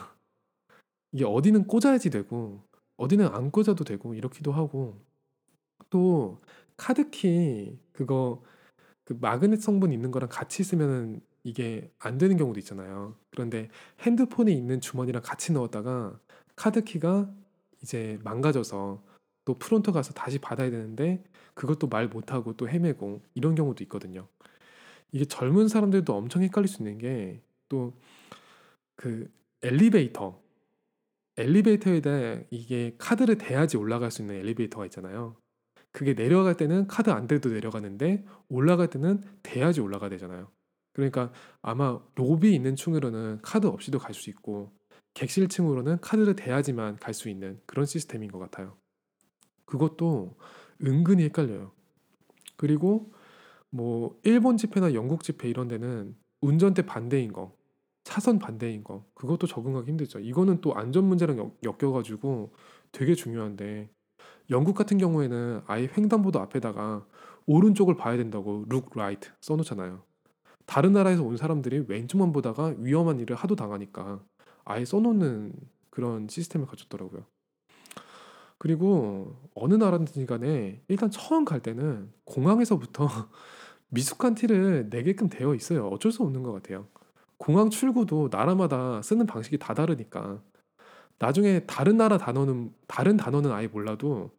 이게 1.13 1.25
어디는 1.25 1.67
꽂아야지 1.67 2.09
되고 2.09 2.63
어디는 2.97 3.29
안 3.35 3.51
꽂아도 3.51 3.85
되고 3.85 4.15
이렇기도 4.15 4.53
하고 4.53 5.05
또 5.91 6.41
카드키 6.83 7.79
그거 7.93 8.43
그 9.05 9.15
magnet 9.21 9.61
성분 9.61 9.93
있는 9.93 10.11
거랑 10.11 10.29
같이 10.31 10.65
쓰면은 10.65 11.21
이게 11.45 11.93
안 11.99 12.19
되는 12.19 12.37
경우도 12.37 12.61
있잖아요. 12.61 13.17
그런데 13.31 13.69
핸드폰에 14.01 14.53
있는 14.53 14.81
주머니랑 14.81 15.23
같이 15.23 15.53
넣었다가 15.53 16.21
카드키가 16.57 17.31
이제 17.83 18.19
망가져서 18.25 19.03
또 19.45 19.55
프론트 19.59 19.93
가서 19.93 20.13
다시 20.15 20.39
받아야 20.39 20.71
되는데 20.71 21.25
그것도 21.55 21.89
말 21.89 22.09
못하고 22.09 22.57
또 22.57 22.69
헤매고 22.69 23.23
이런 23.35 23.55
경우도 23.55 23.85
있거든요. 23.85 24.29
이게 25.13 25.25
젊은 25.27 25.69
사람들도 25.69 26.15
엄청 26.15 26.43
헷갈릴 26.43 26.69
수 26.69 26.83
있는 26.83 26.99
게 26.99 27.43
또 27.69 27.93
그 28.97 29.31
엘리베이터 29.63 30.41
엘리베이터에다 31.37 32.45
이게 32.51 32.95
카드를 32.99 33.39
대야지 33.39 33.77
올라갈 33.77 34.11
수 34.11 34.23
있는 34.23 34.37
엘리베이터가 34.37 34.85
있잖아요. 34.87 35.37
그게 35.93 36.15
내려갈 36.15 36.57
때는 36.57 36.87
카드 36.87 37.11
안 37.11 37.27
대도 37.27 37.51
내려가는데 37.51 38.25
올라갈 38.49 38.89
때는 38.89 39.23
대야지 39.43 39.81
올라가야 39.81 40.11
되잖아요. 40.11 40.51
그러니까 40.93 41.33
아마 41.63 42.01
로비 42.15 42.55
있는 42.55 42.77
층으로는 42.77 43.41
카드 43.43 43.67
없이도 43.67 43.99
갈 43.99 44.15
수 44.15 44.31
있고 44.31 44.73
객실 45.15 45.49
층으로는 45.49 46.01
카드를 46.01 46.37
대야지만 46.37 46.97
갈 46.97 47.15
수 47.15 47.29
있는 47.29 47.61
그런 47.67 47.87
시스템인 47.87 48.31
것 48.31 48.39
같아요. 48.39 48.77
그것도 49.67 50.37
은근히 50.85 51.25
헷갈려요. 51.25 51.73
그리고 52.57 53.13
뭐 53.71 54.19
일본 54.25 54.57
집회나 54.57 54.95
영국 54.95 55.23
집회 55.23 55.49
이런 55.49 55.69
데는 55.69 56.15
운전대 56.41 56.83
반대인 56.87 57.33
거, 57.33 57.57
차선 58.05 58.39
반대인 58.39 58.85
거 58.85 59.07
그것도 59.15 59.47
적응하기 59.47 59.89
힘들죠. 59.91 60.21
이거는 60.21 60.61
또 60.61 60.75
안전 60.75 61.05
문제랑 61.05 61.53
엮여가지고 61.65 62.53
되게 62.93 63.15
중요한데 63.15 63.91
영국 64.53 64.77
같은 64.77 64.99
경우에는 64.99 65.63
아예 65.67 65.89
횡단보도 65.97 66.39
앞에다가 66.39 67.05
오른쪽을 67.47 67.97
봐야 67.97 68.17
된다고 68.17 68.65
look 68.71 68.91
right 68.95 69.31
써놓잖아요. 69.41 70.03
다른 70.67 70.93
나라에서 70.93 71.25
온 71.25 71.37
사람들이 71.37 71.87
왼쪽만 71.89 72.33
보다가 72.33 72.75
위험한 72.79 73.19
일을 73.19 73.35
하도 73.35 73.57
당하니까 73.57 74.23
아예 74.65 74.85
써놓는 74.85 75.55
그런 75.91 76.29
시스템을 76.29 76.67
가졌더라고요. 76.67 77.25
그리고 78.59 79.37
어느 79.55 79.75
나라든지 79.75 80.25
간에 80.25 80.83
일단 80.87 81.11
처음 81.11 81.45
갈 81.45 81.61
때는 81.61 82.13
공항에서부터 82.25 83.09
미숙한 83.89 84.35
티를 84.35 84.89
내게끔 84.91 85.29
되어 85.29 85.55
있어요. 85.55 85.89
어쩔 85.89 86.13
수 86.13 86.23
없는 86.23 86.43
것 86.43 86.53
같아요. 86.53 86.87
공항 87.39 87.71
출구도 87.71 88.29
나라마다 88.31 89.03
쓰는 89.03 89.27
방식이 89.27 89.59
다 89.59 89.75
다르니까 89.75 90.41
나중에 91.19 91.61
다른 91.67 91.97
나라 91.97 92.19
단어는 92.19 92.73
다른 92.87 93.17
단어는 93.17 93.51
아예 93.51 93.67
몰라도 93.67 94.31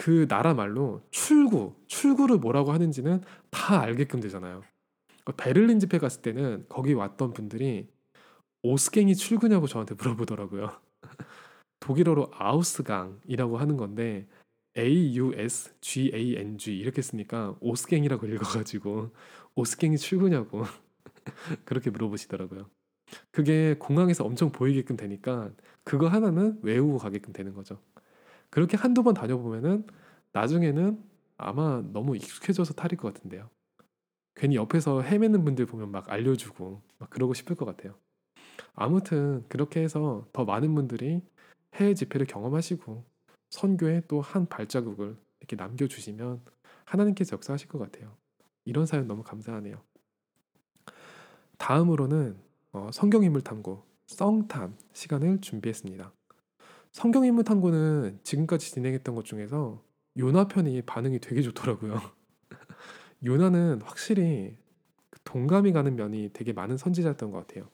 그 0.00 0.26
나라 0.28 0.54
말로 0.54 1.02
출구, 1.10 1.74
출구를 1.86 2.38
뭐라고 2.38 2.72
하는지는 2.72 3.20
다 3.50 3.82
알게끔 3.82 4.20
되잖아요. 4.20 4.62
그러니까 5.22 5.44
베를린 5.44 5.78
집회 5.78 5.98
갔을 5.98 6.22
때는 6.22 6.64
거기 6.70 6.94
왔던 6.94 7.34
분들이 7.34 7.86
오스갱이 8.62 9.14
출구냐고 9.14 9.66
저한테 9.66 9.94
물어보더라고요. 9.96 10.70
독일어로 11.80 12.30
아우스강이라고 12.32 13.58
하는 13.58 13.76
건데 13.76 14.26
A 14.78 15.18
U 15.18 15.34
S 15.34 15.74
G 15.82 16.10
A 16.14 16.34
N 16.34 16.56
G 16.56 16.78
이렇게 16.78 17.02
쓰니까 17.02 17.56
오스갱이라고 17.60 18.26
읽어가지고 18.26 19.10
오스갱이 19.54 19.98
출구냐고 19.98 20.62
그렇게 21.66 21.90
물어보시더라고요. 21.90 22.70
그게 23.30 23.76
공항에서 23.78 24.24
엄청 24.24 24.50
보이게끔 24.50 24.96
되니까 24.96 25.50
그거 25.84 26.08
하나는 26.08 26.58
외우고 26.62 26.96
가게끔 26.96 27.34
되는 27.34 27.52
거죠. 27.52 27.82
그렇게 28.50 28.76
한두 28.76 29.02
번 29.02 29.14
다녀보면은 29.14 29.86
나중에는 30.32 31.02
아마 31.36 31.82
너무 31.92 32.16
익숙해져서 32.16 32.74
탈일 32.74 32.96
것 32.96 33.14
같은데요. 33.14 33.48
괜히 34.34 34.56
옆에서 34.56 35.02
헤매는 35.02 35.44
분들 35.44 35.66
보면 35.66 35.90
막 35.90 36.10
알려주고 36.10 36.82
막 36.98 37.10
그러고 37.10 37.34
싶을 37.34 37.56
것 37.56 37.64
같아요. 37.64 37.94
아무튼 38.74 39.44
그렇게 39.48 39.80
해서 39.82 40.26
더 40.32 40.44
많은 40.44 40.74
분들이 40.74 41.22
해외 41.74 41.94
집회를 41.94 42.26
경험하시고 42.26 43.04
선교에 43.50 44.02
또 44.08 44.20
한 44.20 44.46
발자국을 44.46 45.16
이렇게 45.40 45.56
남겨주시면 45.56 46.40
하나님께서 46.84 47.34
역사하실 47.34 47.68
것 47.68 47.78
같아요. 47.78 48.16
이런 48.64 48.86
사연 48.86 49.06
너무 49.06 49.22
감사하네요. 49.22 49.82
다음으로는 51.58 52.38
어, 52.72 52.90
성경 52.92 53.22
인물 53.24 53.42
탐구 53.42 53.82
썽탐 54.06 54.76
시간을 54.92 55.40
준비했습니다. 55.40 56.12
성경 56.92 57.24
인물 57.24 57.44
탐구는 57.44 58.20
지금까지 58.24 58.72
진행했던 58.72 59.14
것 59.14 59.24
중에서 59.24 59.82
요나 60.18 60.48
편이 60.48 60.82
반응이 60.82 61.20
되게 61.20 61.40
좋더라고요. 61.42 62.00
요나는 63.24 63.80
확실히 63.82 64.56
동감이 65.24 65.72
가는 65.72 65.94
면이 65.94 66.30
되게 66.32 66.52
많은 66.52 66.76
선지자였던 66.76 67.30
것 67.30 67.46
같아요. 67.46 67.68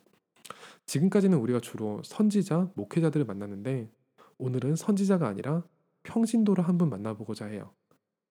지금까지는 0.84 1.38
우리가 1.38 1.60
주로 1.60 2.02
선지자, 2.04 2.70
목회자들을 2.74 3.24
만났는데 3.26 3.90
오늘은 4.38 4.76
선지자가 4.76 5.26
아니라 5.26 5.64
평신도를 6.02 6.66
한 6.68 6.78
분 6.78 6.90
만나보고자 6.90 7.46
해요. 7.46 7.72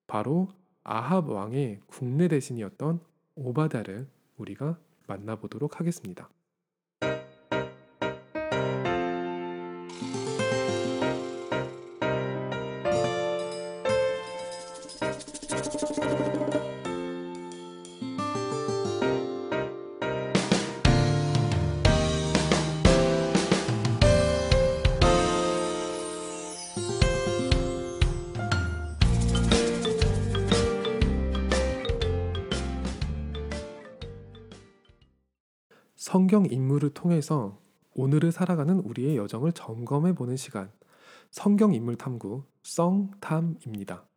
바로 0.08 0.48
아합 0.84 1.28
왕의 1.28 1.80
국내 1.88 2.28
대신이었던 2.28 3.00
오바다를 3.36 4.08
우리가 4.38 4.80
만나보도록 5.08 5.80
하겠습니다. 5.80 6.30
성경 36.26 36.48
인물을 36.50 36.90
통해서 36.96 37.62
오늘을 37.94 38.32
살아가는 38.32 38.80
우리의 38.80 39.16
여정을 39.16 39.52
점검해 39.52 40.16
보는 40.16 40.38
시간. 40.38 40.72
성경 41.30 41.72
인물 41.72 41.98
탐구 41.98 42.46
성탐입니다. 42.64 44.08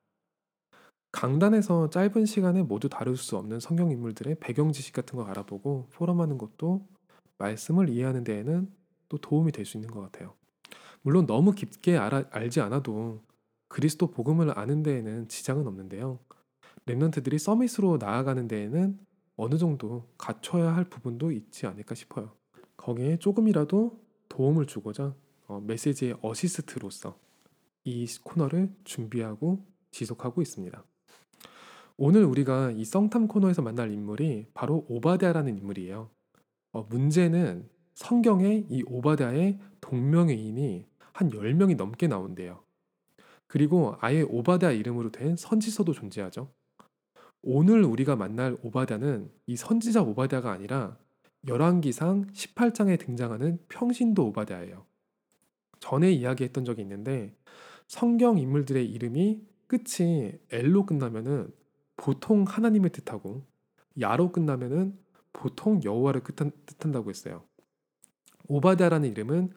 강단에서 1.12 1.90
짧은 1.90 2.24
시간에 2.24 2.62
모두 2.62 2.88
다룰 2.88 3.18
수 3.18 3.36
없는 3.36 3.60
성경 3.60 3.90
인물들의 3.90 4.36
배경 4.40 4.72
지식 4.72 4.94
같은 4.94 5.18
거 5.18 5.26
알아보고 5.26 5.88
포럼하는 5.92 6.38
것도 6.38 6.88
말씀을 7.36 7.90
이해하는 7.90 8.24
데에는 8.24 8.72
또 9.10 9.18
도움이 9.18 9.52
될 9.52 9.66
수 9.66 9.76
있는 9.76 9.90
것 9.90 10.00
같아요. 10.00 10.32
물론 11.02 11.26
너무 11.26 11.52
깊게 11.52 11.98
알아, 11.98 12.24
알지 12.30 12.62
않아도 12.62 13.20
그리스도 13.68 14.10
복음을 14.10 14.58
아는 14.58 14.82
데에는 14.82 15.28
지장은 15.28 15.66
없는데요. 15.66 16.20
랩런트들이 16.86 17.38
서밋으로 17.38 17.98
나아가는 17.98 18.48
데에는 18.48 18.98
어느 19.38 19.56
정도 19.56 20.04
갖춰야 20.18 20.74
할 20.74 20.84
부분도 20.84 21.30
있지 21.30 21.66
않을까 21.68 21.94
싶어요. 21.94 22.32
거기에 22.76 23.18
조금이라도 23.18 23.96
도움을 24.28 24.66
주고자 24.66 25.14
어, 25.46 25.62
메시지의 25.64 26.16
어시스트로서 26.20 27.16
이 27.84 28.06
코너를 28.24 28.74
준비하고 28.82 29.64
지속하고 29.92 30.42
있습니다. 30.42 30.84
오늘 31.96 32.24
우리가 32.24 32.72
이 32.72 32.84
성탐 32.84 33.28
코너에서 33.28 33.62
만날 33.62 33.92
인물이 33.92 34.46
바로 34.54 34.84
오바댜라는 34.88 35.56
인물이에요. 35.56 36.10
어, 36.72 36.82
문제는 36.90 37.68
성경에 37.94 38.66
이 38.68 38.82
오바댜의 38.86 39.60
동명의인이 39.80 40.84
한 41.12 41.30
10명이 41.30 41.76
넘게 41.76 42.08
나온대요. 42.08 42.64
그리고 43.46 43.94
아예 44.00 44.22
오바댜 44.22 44.74
이름으로 44.74 45.12
된 45.12 45.36
선지서도 45.36 45.92
존재하죠. 45.92 46.50
오늘 47.42 47.84
우리가 47.84 48.16
만날 48.16 48.56
오바댜는 48.62 49.30
이 49.46 49.56
선지자 49.56 50.02
오바댜가 50.02 50.50
아니라 50.50 50.98
열왕기상 51.46 52.26
18장에 52.32 52.98
등장하는 52.98 53.58
평신도 53.68 54.26
오바댜예요. 54.26 54.84
전에 55.78 56.10
이야기했던 56.10 56.64
적이 56.64 56.82
있는데 56.82 57.36
성경 57.86 58.38
인물들의 58.38 58.84
이름이 58.90 59.46
끝이 59.68 60.32
엘로 60.50 60.84
끝나면은 60.84 61.52
보통 61.96 62.44
하나님을 62.44 62.90
뜻하고 62.90 63.44
야로 64.00 64.32
끝나면은 64.32 64.98
보통 65.32 65.80
여호와를 65.84 66.22
뜻한, 66.22 66.50
뜻한다고 66.66 67.10
했어요. 67.10 67.44
오바댜라는 68.48 69.10
이름은 69.10 69.52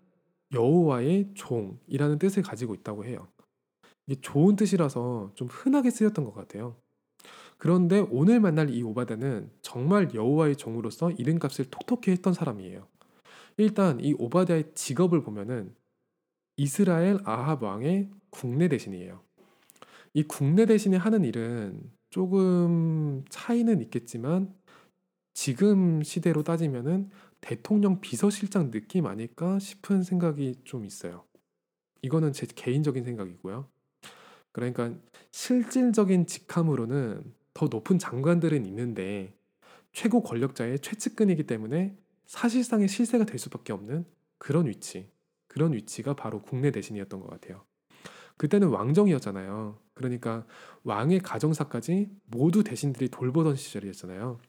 여호와의 0.54 1.32
종이라는 1.34 2.20
뜻을 2.20 2.44
가지고 2.44 2.76
있다고 2.76 3.06
해요. 3.06 3.28
이게 4.06 4.20
좋은 4.20 4.56
뜻이라서 4.56 5.32
좀 5.36 5.48
흔하게 5.48 5.90
쓰였던 5.90 6.26
것 6.26 6.34
같아요. 6.34 6.76
그런데 7.62 7.99
오늘 8.09 8.39
만날 8.39 8.72
이 8.72 8.82
오바댜는 8.82 9.51
정말 9.62 10.16
여호와의 10.16 10.55
종으로서 10.55 11.12
이름값을 11.12 11.66
톡톡히 11.70 12.09
했던 12.09 12.34
사람이에요. 12.34 12.88
일단 13.57 13.99
이 13.99 14.16
오바댜의 14.18 14.72
직업을 14.74 15.22
보면은 15.22 15.76
이스라엘 16.57 17.20
아합 17.24 17.62
왕의 17.62 18.09
국내 18.32 18.68
대신이에요. 18.68 19.22
이 20.16 20.24
국내 20.24 20.66
대신에 20.66 20.97
하는 20.97 21.24
일은 21.24 21.91
조금 22.09 23.24
차이는 23.30 23.80
있겠지만 23.82 24.51
지금 25.36 26.01
시대로 26.01 26.41
따지면은 26.41 27.12
대통령 27.41 28.01
비서실장 28.01 28.72
느낌 28.72 29.05
아닐까 29.05 29.59
싶은 29.59 30.01
생각이 30.01 30.62
좀 30.64 30.84
있어요. 30.84 31.26
이거는 32.01 32.34
제 32.34 32.47
개인적인 32.47 33.03
생각이고요. 33.03 33.68
그러니까 34.51 34.95
실질적인 35.30 36.26
직함으로는 36.26 37.39
더 37.54 37.68
높은 37.68 37.99
장관들은 37.99 38.66
있는데 38.66 39.34
최고 39.91 40.24
권력자의 40.24 40.80
최측근이기 40.80 41.43
때문에 41.43 41.95
사실상의 42.26 42.88
실세가 42.88 43.26
될 43.26 43.38
수밖에 43.39 43.74
없는 43.74 44.06
그런 44.38 44.68
위치, 44.68 45.10
그런 45.47 45.74
위치가 45.74 46.16
바로 46.16 46.41
국내 46.41 46.72
대신이었던 46.72 47.20
것 47.20 47.30
같아요. 47.30 47.64
그때는 48.38 48.70
왕정이었잖아요. 48.70 49.78
그러니까 49.93 50.45
왕의 50.84 51.20
가정사까지 51.20 52.10
모두 52.26 52.64
대신들이 52.64 53.10
돌보던 53.10 53.56
시절이었잖아요. 53.56 54.39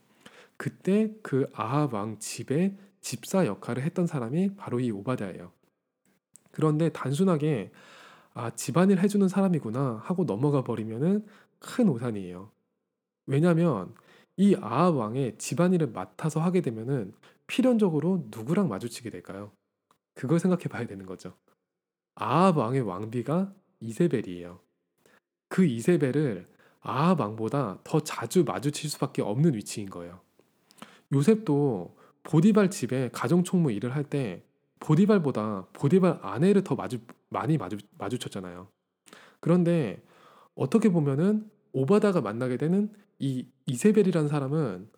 그때 0.56 1.12
그 1.22 1.46
아합 1.52 1.92
왕 1.92 2.18
집의 2.18 2.76
집사 3.00 3.44
역할을 3.44 3.82
했던 3.82 4.06
사람이 4.06 4.54
바로 4.56 4.80
이 4.80 4.90
오바댜예요. 4.90 5.52
그런데 6.52 6.88
단순하게 6.90 7.72
아 8.34 8.50
집안일 8.54 9.00
해주는 9.00 9.26
사람이구나 9.28 10.00
하고 10.04 10.24
넘어가 10.24 10.62
버리면은 10.62 11.26
큰 11.58 11.88
오산이에요. 11.88 12.50
왜냐하면 13.26 13.94
이 14.36 14.56
아합 14.60 14.96
왕의 14.96 15.38
집안일을 15.38 15.88
맡아서 15.88 16.40
하게 16.40 16.60
되면은 16.60 17.12
필연적으로 17.46 18.26
누구랑 18.30 18.68
마주치게 18.68 19.10
될까요? 19.10 19.52
그걸 20.14 20.38
생각해 20.38 20.64
봐야 20.64 20.86
되는 20.86 21.06
거죠. 21.06 21.34
아합 22.14 22.56
왕의 22.56 22.82
왕비가 22.82 23.52
이세벨이에요. 23.80 24.60
그 25.48 25.64
이세벨을 25.64 26.48
아합 26.80 27.20
왕보다 27.20 27.80
더 27.84 28.00
자주 28.00 28.44
마주칠 28.44 28.90
수밖에 28.90 29.22
없는 29.22 29.54
위치인 29.54 29.88
거예요. 29.90 30.20
요셉도 31.12 31.96
보디발 32.22 32.70
집에 32.70 33.10
가정 33.12 33.44
총무 33.44 33.72
일을 33.72 33.94
할 33.94 34.04
때 34.04 34.42
보디발보다 34.80 35.66
보디발 35.72 36.18
아내를 36.22 36.64
더 36.64 36.74
마주 36.74 36.98
많이 37.28 37.56
마주 37.56 37.78
마주쳤잖아요. 37.98 38.68
그런데 39.40 40.02
어떻게 40.54 40.88
보면은 40.88 41.48
오바다가 41.72 42.20
만나게 42.20 42.56
되는 42.56 42.92
이 43.22 43.46
이세벨이라는 43.66 44.28
사람은 44.28 44.90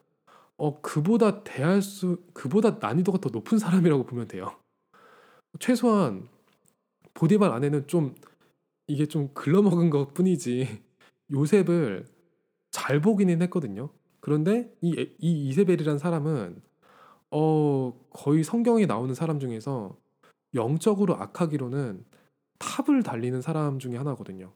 어 0.57 0.81
그보다 0.81 1.45
대할 1.45 1.83
수 1.83 2.23
그보다 2.33 2.79
난이도가 2.81 3.19
더 3.19 3.29
높은 3.29 3.59
사람이라고 3.59 4.05
보면 4.05 4.29
돼요. 4.29 4.57
최소한 5.61 6.27
보디발 7.13 7.53
아내는 7.53 7.87
좀 7.87 8.15
이게 8.87 9.07
좀 9.07 9.29
글러먹은 9.35 9.91
것 9.91 10.15
뿐이지 10.15 10.83
요셉을 11.33 12.07
잘 12.71 13.01
보기는 13.01 13.43
했거든요. 13.43 13.91
그런데 14.21 14.75
이, 14.81 15.07
이 15.19 15.49
이세벨이라는 15.49 15.99
사람은 15.99 16.63
어 17.31 17.93
거의 18.09 18.43
성경에 18.43 18.87
나오는 18.87 19.15
사람 19.15 19.39
중에서 19.39 19.99
영적으로 20.55 21.17
악하기로는 21.17 22.07
탑을 22.59 23.03
달리는 23.03 23.43
사람 23.43 23.79
중에 23.79 23.99
하나거든요. 23.99 24.55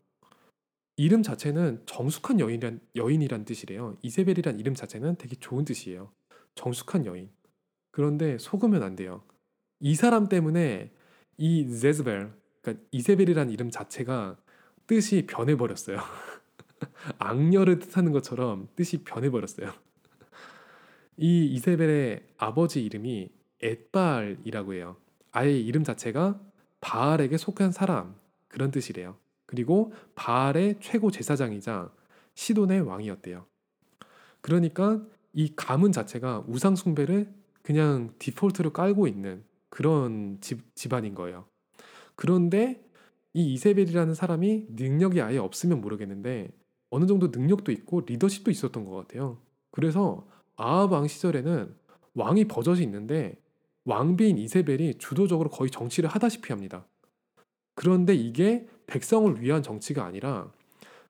이름 0.98 1.22
자체는 1.22 1.82
정숙한 1.86 2.40
여인이란, 2.40 2.80
여인이란 2.96 3.44
뜻이래요. 3.44 3.96
이세벨이란 4.02 4.58
이름 4.58 4.74
자체는 4.74 5.14
되게 5.14 5.36
좋은 5.36 5.64
뜻이에요. 5.64 6.10
정숙한 6.56 7.06
여인. 7.06 7.30
그런데 7.92 8.36
속으면 8.36 8.82
안 8.82 8.96
돼요. 8.96 9.22
이 9.78 9.94
사람 9.94 10.28
때문에 10.28 10.90
이 11.36 11.78
제즈벨, 11.78 12.32
그러니까 12.60 12.84
이세벨이란 12.90 13.50
이름 13.50 13.70
자체가 13.70 14.38
뜻이 14.88 15.24
변해버렸어요. 15.28 15.98
악녀를 17.18 17.78
뜻하는 17.78 18.10
것처럼 18.10 18.66
뜻이 18.74 19.04
변해버렸어요. 19.04 19.72
이 21.16 21.46
이세벨의 21.46 22.26
아버지 22.38 22.84
이름이 22.84 23.30
엣바알이라고 23.62 24.74
해요. 24.74 24.96
아예 25.30 25.56
이름 25.56 25.84
자체가 25.84 26.40
바알에게 26.80 27.36
속한 27.36 27.70
사람 27.70 28.16
그런 28.48 28.72
뜻이래요. 28.72 29.16
그리고 29.48 29.94
바알의 30.14 30.76
최고 30.78 31.10
제사장이자 31.10 31.90
시돈의 32.34 32.82
왕이었대요. 32.82 33.46
그러니까 34.42 35.02
이 35.32 35.54
가문 35.56 35.90
자체가 35.90 36.44
우상 36.46 36.76
숭배를 36.76 37.32
그냥 37.62 38.12
디폴트로 38.18 38.74
깔고 38.74 39.06
있는 39.06 39.42
그런 39.70 40.36
집, 40.42 40.74
집안인 40.74 41.14
거예요. 41.14 41.46
그런데 42.14 42.84
이 43.32 43.54
이세벨이라는 43.54 44.14
사람이 44.14 44.66
능력이 44.70 45.22
아예 45.22 45.38
없으면 45.38 45.80
모르겠는데 45.80 46.50
어느 46.90 47.06
정도 47.06 47.28
능력도 47.28 47.72
있고 47.72 48.02
리더십도 48.02 48.50
있었던 48.50 48.84
것 48.84 48.96
같아요. 48.96 49.38
그래서 49.70 50.26
아합 50.56 50.92
왕 50.92 51.08
시절에는 51.08 51.74
왕이 52.14 52.48
버젓이 52.48 52.82
있는데 52.82 53.40
왕비인 53.84 54.36
이세벨이 54.36 54.98
주도적으로 54.98 55.48
거의 55.48 55.70
정치를 55.70 56.10
하다시피 56.10 56.52
합니다. 56.52 56.86
그런데 57.74 58.14
이게 58.14 58.66
백성을 58.88 59.40
위한 59.40 59.62
정치가 59.62 60.04
아니라 60.04 60.52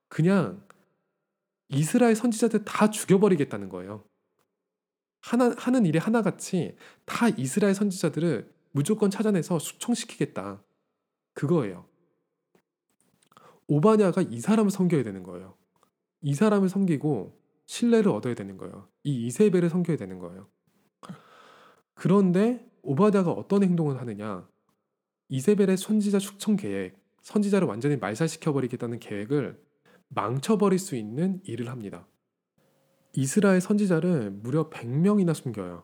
그냥 0.08 0.62
이스라엘 1.68 2.14
선지자들 2.14 2.64
다 2.64 2.90
죽여버리겠다는 2.90 3.68
거예요. 3.70 4.04
하나, 5.20 5.54
하는 5.56 5.86
일이 5.86 5.98
하나같이 5.98 6.76
다 7.04 7.28
이스라엘 7.28 7.74
선지자들을 7.74 8.52
무조건 8.72 9.10
찾아내서 9.10 9.58
숙청시키겠다. 9.58 10.62
그거예요. 11.34 11.86
오바냐가 13.66 14.22
이 14.22 14.40
사람을 14.40 14.70
섬겨야 14.70 15.02
되는 15.02 15.22
거예요. 15.22 15.54
이 16.22 16.34
사람을 16.34 16.68
섬기고 16.68 17.38
신뢰를 17.66 18.10
얻어야 18.10 18.34
되는 18.34 18.56
거예요. 18.56 18.88
이 19.04 19.26
이세벨을 19.26 19.68
섬겨야 19.68 19.96
되는 19.96 20.18
거예요. 20.18 20.48
그런데 21.94 22.66
오바냐가 22.82 23.30
어떤 23.30 23.62
행동을 23.62 24.00
하느냐? 24.00 24.48
이세벨의 25.28 25.76
선지자 25.76 26.18
숙청 26.18 26.56
계획 26.56 26.96
선지자를 27.28 27.68
완전히 27.68 27.96
말살시켜 27.96 28.54
버리겠다는 28.54 29.00
계획을 29.00 29.60
망쳐버릴 30.08 30.78
수 30.78 30.96
있는 30.96 31.40
일을 31.44 31.68
합니다. 31.68 32.06
이스라엘 33.12 33.60
선지자를 33.60 34.30
무려 34.30 34.70
100명이나 34.70 35.34
숨겨요. 35.34 35.82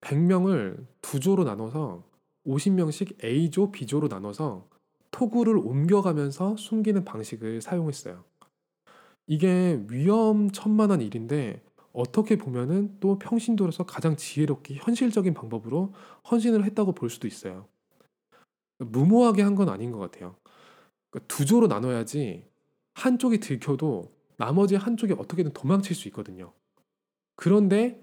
100명을 0.00 0.86
두 1.02 1.18
조로 1.18 1.42
나눠서 1.42 2.04
50명씩 2.46 3.24
A조, 3.24 3.72
B조로 3.72 4.06
나눠서 4.06 4.68
토구를 5.10 5.58
옮겨가면서 5.58 6.56
숨기는 6.56 7.04
방식을 7.04 7.60
사용했어요. 7.60 8.22
이게 9.26 9.84
위험천만한 9.88 11.00
일인데 11.00 11.64
어떻게 11.92 12.38
보면은 12.38 12.96
또 13.00 13.18
평신도로서 13.18 13.86
가장 13.86 14.14
지혜롭게 14.14 14.76
현실적인 14.76 15.34
방법으로 15.34 15.92
헌신을 16.30 16.64
했다고 16.64 16.92
볼 16.92 17.10
수도 17.10 17.26
있어요. 17.26 17.66
무모하게 18.78 19.42
한 19.42 19.54
건 19.54 19.68
아닌 19.68 19.90
것 19.90 19.98
같아요. 19.98 20.36
그러니까 21.10 21.26
두 21.28 21.44
조로 21.44 21.66
나눠야지 21.66 22.44
한쪽이 22.94 23.40
들켜도 23.40 24.12
나머지 24.36 24.76
한쪽이 24.76 25.14
어떻게든 25.14 25.52
도망칠 25.52 25.96
수 25.96 26.08
있거든요. 26.08 26.52
그런데 27.36 28.00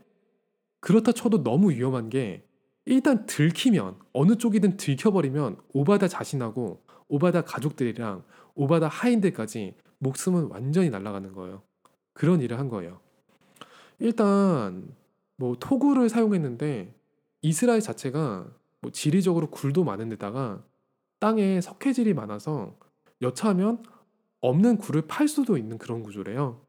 그렇다 0.82 1.12
쳐도 1.12 1.44
너무 1.44 1.72
위험한 1.72 2.10
게 2.10 2.46
일단 2.86 3.26
들키면 3.26 3.98
어느 4.14 4.36
쪽이든 4.36 4.78
들켜버리면 4.78 5.58
오바다 5.74 6.08
자신하고 6.08 6.84
오바다 7.08 7.42
가족들이랑 7.44 8.24
오바다 8.56 8.88
하인들까지 8.88 9.76
목숨은 10.00 10.48
완전히 10.48 10.90
날아가는 10.90 11.34
거예요. 11.34 11.64
그런 12.14 12.42
일을 12.42 12.60
한 12.60 12.70
거예요. 12.70 13.00
일단 14.00 14.94
뭐 15.38 15.56
토구를 15.60 16.10
사용했는데 16.10 16.94
이스라엘 17.42 17.82
자체가 17.82 18.48
뭐 18.86 18.92
지리적으로 18.92 19.50
굴도 19.50 19.84
많은 19.84 20.10
데다가 20.10 20.64
땅에 21.20 21.60
석회질이 21.60 22.14
많아서 22.14 22.78
여차하면 23.24 23.84
없는 24.42 24.78
굴을 24.78 25.08
팔 25.08 25.28
수도 25.28 25.58
있는 25.58 25.80
그런 25.80 26.04
구조래요. 26.04 26.62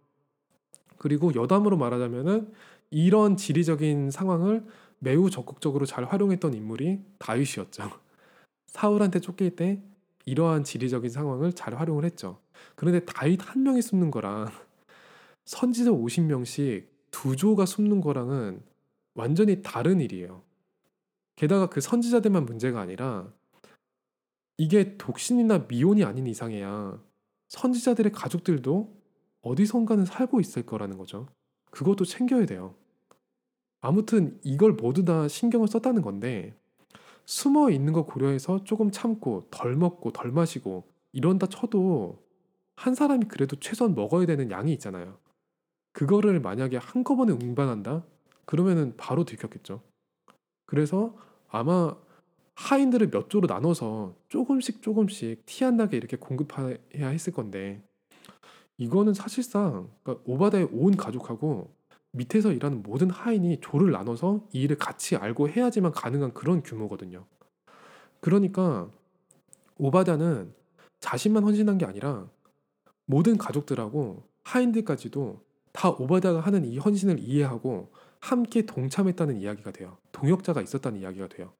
그리고 0.96 1.34
여담으로 1.34 1.76
말하자면은 1.76 2.50
이런 2.90 3.36
지리적인 3.36 4.10
상황을 4.10 4.64
매우 4.98 5.28
적극적으로 5.28 5.84
잘 5.84 6.04
활용했던 6.04 6.54
인물이 6.54 7.00
다윗이었죠. 7.18 7.90
사울한테 8.66 9.20
쫓길 9.20 9.54
때 9.54 9.82
이러한 10.24 10.64
지리적인 10.64 11.10
상황을 11.10 11.52
잘 11.52 11.74
활용을 11.74 12.06
했죠. 12.06 12.38
그런데 12.76 13.04
다윗 13.04 13.40
한 13.42 13.62
명이 13.62 13.82
숨는 13.82 14.10
거랑 14.10 14.48
선지자 15.44 15.90
50명씩 15.90 16.86
두 17.10 17.36
조가 17.36 17.66
숨는 17.66 18.00
거랑은 18.00 18.62
완전히 19.14 19.60
다른 19.62 20.00
일이에요. 20.00 20.46
게다가 21.36 21.68
그 21.68 21.80
선지자들만 21.80 22.46
문제가 22.46 22.80
아니라 22.80 23.32
이게 24.58 24.96
독신이나 24.96 25.66
미혼이 25.68 26.02
아닌 26.02 26.26
이상해야 26.26 27.00
선지자들의 27.48 28.12
가족들도 28.12 28.96
어디선가는 29.42 30.06
살고 30.06 30.40
있을 30.40 30.64
거라는 30.64 30.98
거죠. 30.98 31.28
그것도 31.70 32.04
챙겨야 32.04 32.46
돼요. 32.46 32.74
아무튼 33.80 34.40
이걸 34.42 34.72
모두 34.72 35.04
다 35.04 35.28
신경을 35.28 35.68
썼다는 35.68 36.02
건데 36.02 36.58
숨어 37.26 37.70
있는 37.70 37.92
거 37.92 38.04
고려해서 38.04 38.64
조금 38.64 38.90
참고 38.90 39.46
덜 39.50 39.76
먹고 39.76 40.12
덜 40.12 40.32
마시고 40.32 40.84
이런다 41.12 41.46
쳐도 41.46 42.24
한 42.76 42.94
사람이 42.94 43.26
그래도 43.26 43.56
최소한 43.56 43.94
먹어야 43.94 44.26
되는 44.26 44.50
양이 44.50 44.72
있잖아요. 44.72 45.18
그거를 45.92 46.40
만약에 46.40 46.76
한꺼번에 46.76 47.32
운반한다? 47.32 48.04
그러면은 48.44 48.96
바로 48.96 49.24
들켰겠죠. 49.24 49.82
그래서 50.66 51.16
아마 51.48 51.96
하인들을 52.54 53.10
몇 53.10 53.30
조로 53.30 53.46
나눠서 53.46 54.14
조금씩 54.28 54.82
조금씩 54.82 55.44
티 55.46 55.64
안 55.64 55.76
나게 55.76 55.96
이렇게 55.96 56.16
공급해야 56.16 57.08
했을 57.08 57.32
건데 57.32 57.82
이거는 58.78 59.14
사실상 59.14 59.88
그러니까 60.02 60.24
오바다의 60.26 60.68
온 60.72 60.96
가족하고 60.96 61.74
밑에서 62.12 62.52
일하는 62.52 62.82
모든 62.82 63.10
하인이 63.10 63.60
조를 63.60 63.92
나눠서 63.92 64.48
이 64.52 64.62
일을 64.62 64.78
같이 64.78 65.16
알고 65.16 65.48
해야지만 65.48 65.92
가능한 65.92 66.32
그런 66.32 66.62
규모거든요. 66.62 67.26
그러니까 68.20 68.90
오바다는 69.78 70.52
자신만 71.00 71.44
헌신한 71.44 71.78
게 71.78 71.84
아니라 71.84 72.28
모든 73.04 73.36
가족들하고 73.36 74.22
하인들까지도 74.44 75.44
다 75.72 75.90
오바다가 75.90 76.40
하는 76.40 76.64
이 76.64 76.78
헌신을 76.78 77.18
이해하고 77.18 77.92
함께 78.20 78.62
동참했다는 78.66 79.40
이야기가 79.40 79.72
돼요. 79.72 79.96
동역자가 80.12 80.62
있었다는 80.62 81.00
이야기가 81.00 81.28
돼요. 81.28 81.52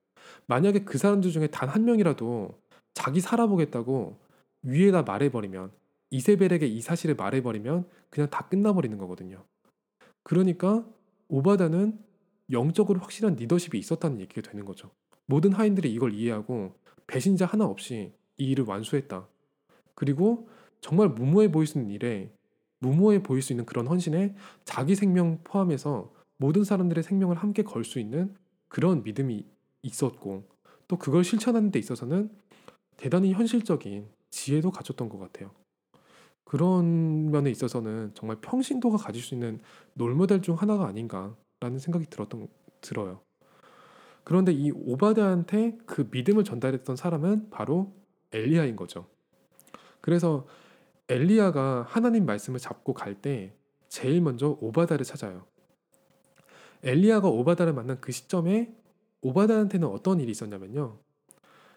만약에 0.47 0.81
그 0.85 0.99
사람들 0.99 1.31
중에 1.31 1.47
단 1.49 1.69
한 1.69 1.85
명이라도 1.85 2.59
자기 2.95 3.21
살아보겠다고 3.21 4.19
위에다 4.63 5.03
말해버리면 5.03 5.71
이세벨에게 6.11 6.67
이 6.67 6.81
사실을 6.81 7.15
말해버리면 7.15 7.89
그냥 8.11 8.31
다 8.31 8.49
끝나버리는 8.49 8.97
거거든요. 8.99 9.45
그러니까 10.23 10.85
오바다는 11.29 11.99
영적으로 12.51 13.01
확실한 13.01 13.35
리더십이 13.37 13.79
있었다는 13.79 14.21
얘기가 14.21 14.49
되는 14.49 14.65
거죠. 14.65 14.91
모든 15.27 15.53
하인들이 15.53 15.93
이걸 15.93 16.15
이해하고 16.15 16.73
배신자 17.07 17.47
하나 17.47 17.67
없이 17.67 18.13
이 18.39 18.51
일을 18.51 18.65
완수했다. 18.65 19.27
그리고 19.95 20.49
정말 20.81 21.09
무모해 21.09 21.51
보일 21.51 21.67
수 21.67 21.79
있는 21.79 21.93
일에 21.93 22.33
무모해 22.79 23.23
보일 23.23 23.43
수 23.43 23.53
있는 23.53 23.65
그런 23.67 23.87
헌신에 23.87 24.35
자기 24.65 24.95
생명 24.95 25.41
포함해서 25.43 26.13
모든 26.39 26.64
사람들의 26.64 27.03
생명을 27.03 27.37
함께 27.37 27.62
걸 27.62 27.84
수 27.84 27.99
있는 27.99 28.34
그런 28.68 29.03
믿음이 29.03 29.47
있었고 29.82 30.45
또 30.89 30.99
그걸 30.99 31.24
실천하는 31.24 31.70
데 31.70 31.78
있어서는 31.78 32.30
대단히 32.97 33.32
현실적인 33.32 34.09
지혜도 34.30 34.70
갖췄던 34.70 35.09
것 35.09 35.18
같아요. 35.18 35.51
그런 36.45 37.30
면에 37.30 37.51
있어서는 37.51 38.12
정말 38.14 38.39
평신도가 38.41 38.99
가질 38.99 39.22
수 39.22 39.34
있는 39.34 39.61
롤모델 39.95 40.43
중 40.43 40.55
하나가 40.55 40.87
아닌가라는 40.87 41.78
생각이 41.78 42.07
들었던 42.07 42.49
들어요. 42.80 43.20
그런데 44.24 44.53
이 44.53 44.70
오바드한테 44.72 45.78
그 45.87 46.09
믿음을 46.11 46.45
전달했던 46.45 46.97
사람은 46.97 47.51
바로 47.51 47.93
엘리야인 48.32 48.76
거죠. 48.76 49.07
그래서 50.01 50.47
엘리야가 51.09 51.87
하나님 51.89 52.26
말씀을 52.26 52.59
잡고 52.61 52.95
갈 52.95 53.14
때 53.20 53.55
제일 53.89 54.20
먼저 54.20 54.57
오바다를 54.61 55.05
찾아요. 55.05 55.47
엘리야가 56.83 57.29
오바다를 57.29 57.72
만난 57.72 58.01
그 58.01 58.12
시점에 58.12 58.74
오바다한테는 59.22 59.89
어떤 59.89 60.20
일이 60.20 60.31
있었냐면요. 60.31 60.99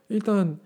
일단 0.09 0.59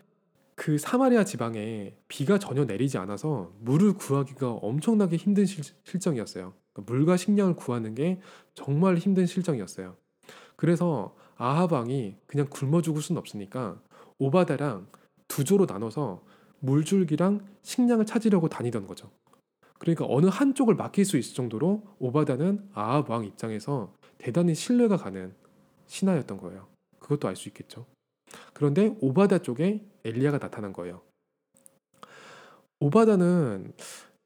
그 0.55 0.77
사마리아 0.77 1.23
지방에 1.23 1.95
비가 2.07 2.38
전혀 2.38 2.65
내리지 2.65 2.97
않아서 2.97 3.51
물을 3.59 3.93
구하기가 3.93 4.51
엄청나게 4.51 5.17
힘든 5.17 5.45
실, 5.45 5.63
정이었어요 5.99 6.53
그러니까 6.71 6.93
물과 6.93 7.17
식량을 7.17 7.55
구하는 7.55 7.95
게 7.95 8.19
정말 8.53 8.97
힘든 8.97 9.25
실정이었어요. 9.25 9.95
그래서 10.55 11.15
아합 11.36 11.71
왕이 11.71 12.15
그냥 12.27 12.47
굶어 12.49 12.81
죽을 12.81 13.01
수는 13.01 13.19
없으니까 13.19 13.81
오바다랑 14.19 14.88
두 15.27 15.43
조로 15.43 15.65
나눠서 15.65 16.23
물줄기랑 16.59 17.45
식량을 17.63 18.05
찾으려고 18.05 18.47
다니던 18.47 18.88
거죠. 18.88 19.09
그러니까 19.79 20.05
어느 20.07 20.27
한쪽을 20.27 20.75
맡길 20.75 21.03
수 21.03 21.17
있을 21.17 21.36
정도로 21.36 21.84
오바다는 21.99 22.69
아합 22.73 23.09
왕 23.09 23.25
입장에서 23.25 23.93
대단히 24.24 24.55
신뢰가 24.55 24.95
가는 24.95 25.36
신하였던 25.88 26.38
거예요. 26.38 26.65
그것도 26.99 27.28
알 27.28 27.36
수 27.36 27.49
있겠죠. 27.49 27.86
그런데 28.53 28.95
오바다 29.01 29.39
쪽에 29.39 29.86
엘리야가 30.05 30.39
나타난 30.39 30.71
거예요. 30.71 31.01
오바다는 32.80 33.74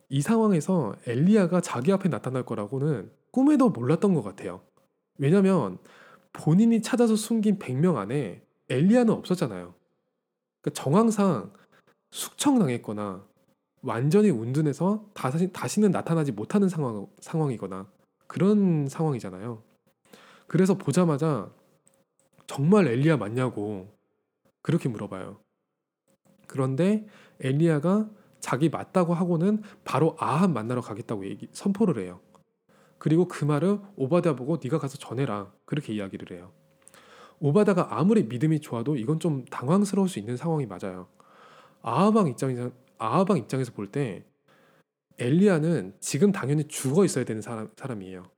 이 0.10 0.22
상황에서 0.22 0.96
엘리야가 1.08 1.62
자기 1.62 1.92
앞에 1.92 2.10
나타날 2.10 2.46
거라고는 2.46 3.12
꿈에도 3.32 3.70
몰랐던 3.72 4.14
것 4.14 4.22
같아요. 4.22 4.62
왜냐면 5.18 5.80
본인이 6.32 6.80
찾아서 6.84 7.16
숨긴 7.16 7.58
100명 7.58 7.96
안에 7.96 8.44
엘리야는 8.70 9.12
없었잖아요. 9.12 9.74
그러니까 10.62 10.82
정황상 10.84 11.54
숙청당했거나 12.12 13.26
완전히 13.82 14.30
운둔해서 14.30 15.10
다시, 15.16 15.52
다시는 15.52 15.90
나타나지 15.90 16.34
못하는 16.34 16.70
상황, 16.70 17.08
상황이거나 17.20 17.88
그런 18.28 18.88
상황이잖아요. 18.88 19.67
그래서 20.48 20.76
보자마자 20.78 21.52
정말 22.48 22.88
엘리야 22.88 23.18
맞냐고 23.18 23.94
그렇게 24.62 24.90
물어봐요. 24.90 25.40
그런데 26.48 27.06
엘리야가 27.42 28.10
자기 28.40 28.70
맞다고 28.70 29.14
하고는 29.14 29.62
바로 29.84 30.16
아합 30.20 30.52
만나러 30.52 30.82
가겠다고 30.82 31.26
얘기, 31.28 31.50
선포를 31.52 32.02
해요. 32.02 32.22
그리고 32.98 33.28
그 33.28 33.46
말을 33.46 33.80
오바다 33.96 34.36
보고 34.36 34.58
네가 34.64 34.80
가서 34.80 34.98
전해라 34.98 35.52
그렇게 35.66 35.94
이야기를 35.94 36.36
해요. 36.38 36.52
오바다가 37.40 37.98
아무리 38.00 38.24
믿음이 38.24 38.62
좋아도 38.62 38.96
이건 38.96 39.20
좀 39.20 39.46
당황스러울 39.46 40.10
수 40.10 40.20
있는 40.20 40.38
상황이 40.38 40.66
맞아요. 40.66 41.08
아하방 41.82 42.28
입장에서 42.30 42.72
아하방 42.98 43.38
입장에서 43.38 43.72
볼 43.74 43.92
때 43.92 44.24
엘리야는 45.20 45.96
지금 46.00 46.32
당연히 46.32 46.66
죽어 46.68 47.04
있어야 47.06 47.26
되는 47.26 47.42
사람, 47.42 47.70
사람이에요. 47.76 48.30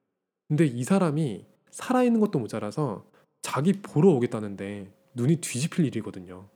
근데 0.48 0.66
이 0.66 0.84
사람이 0.84 1.46
살아 1.72 2.04
있는 2.04 2.20
것도 2.20 2.40
모자라서 2.40 3.06
자기 3.42 3.74
보러 3.74 4.10
오겠다는데 4.10 4.92
눈이 5.16 5.38
뒤집힐 5.38 5.86
일이거든요. 5.86 6.48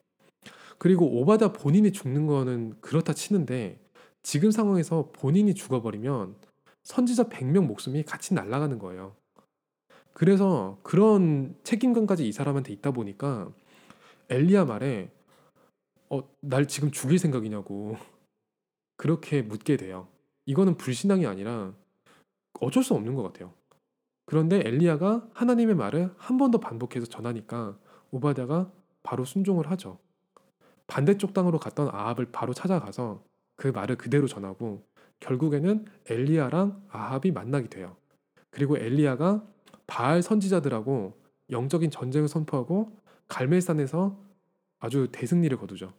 그리고 0.78 1.06
오바다 1.20 1.54
본인이 1.54 1.92
죽는 1.92 2.28
거는 2.28 2.82
그렇다 2.82 3.14
치는데 3.14 3.80
지금 4.22 4.52
상황에서 4.52 5.10
본인이 5.14 5.54
죽어버리면 5.54 6.36
선지자 6.84 7.26
100명 7.26 7.66
목숨이 7.66 8.04
같이 8.04 8.34
날아가는 8.34 8.80
거예요. 8.80 9.16
그래서 10.14 10.78
그런 10.84 11.56
책임감까지 11.64 12.28
이 12.28 12.32
사람한테 12.32 12.72
있다 12.74 12.92
보니까 12.92 13.52
엘리야 14.30 14.66
말에 14.66 15.10
어, 16.10 16.22
날 16.42 16.68
지금 16.68 16.92
죽일 16.92 17.18
생각이냐고 17.18 17.98
그렇게 18.98 19.42
묻게 19.42 19.78
돼요. 19.78 20.08
이거는 20.46 20.78
불신앙이 20.78 21.26
아니라 21.26 21.74
어쩔 22.60 22.84
수 22.84 22.94
없는 22.94 23.16
것 23.16 23.24
같아요. 23.24 23.54
그런데 24.26 24.62
엘리야가 24.66 25.28
하나님의 25.34 25.76
말을 25.76 26.12
한 26.18 26.38
번 26.38 26.52
더 26.52 26.60
반복해서 26.60 27.06
전하니까 27.08 27.78
오바다가 28.12 28.72
바로 29.04 29.26
순종을 29.26 29.70
하죠. 29.72 30.00
반대쪽 30.88 31.34
땅으로 31.34 31.60
갔던 31.60 31.90
아합을 31.90 32.28
바로 32.32 32.54
찾아가서 32.54 33.24
그 33.56 33.68
말을 33.70 33.98
그대로 33.98 34.28
전하고 34.28 34.86
결국에는 35.20 35.86
엘리야랑 36.10 36.84
아합이 36.90 37.32
만나게 37.32 37.68
돼요. 37.70 37.96
그리고 38.50 38.78
엘리야가 38.78 39.44
바알 39.88 40.22
선지자들하고 40.22 41.18
영적인 41.50 41.92
전쟁을 41.92 42.28
선포하고 42.28 42.96
갈멜산에서 43.28 44.18
아주 44.80 45.08
대승리를 45.12 45.56
거두죠. 45.58 45.94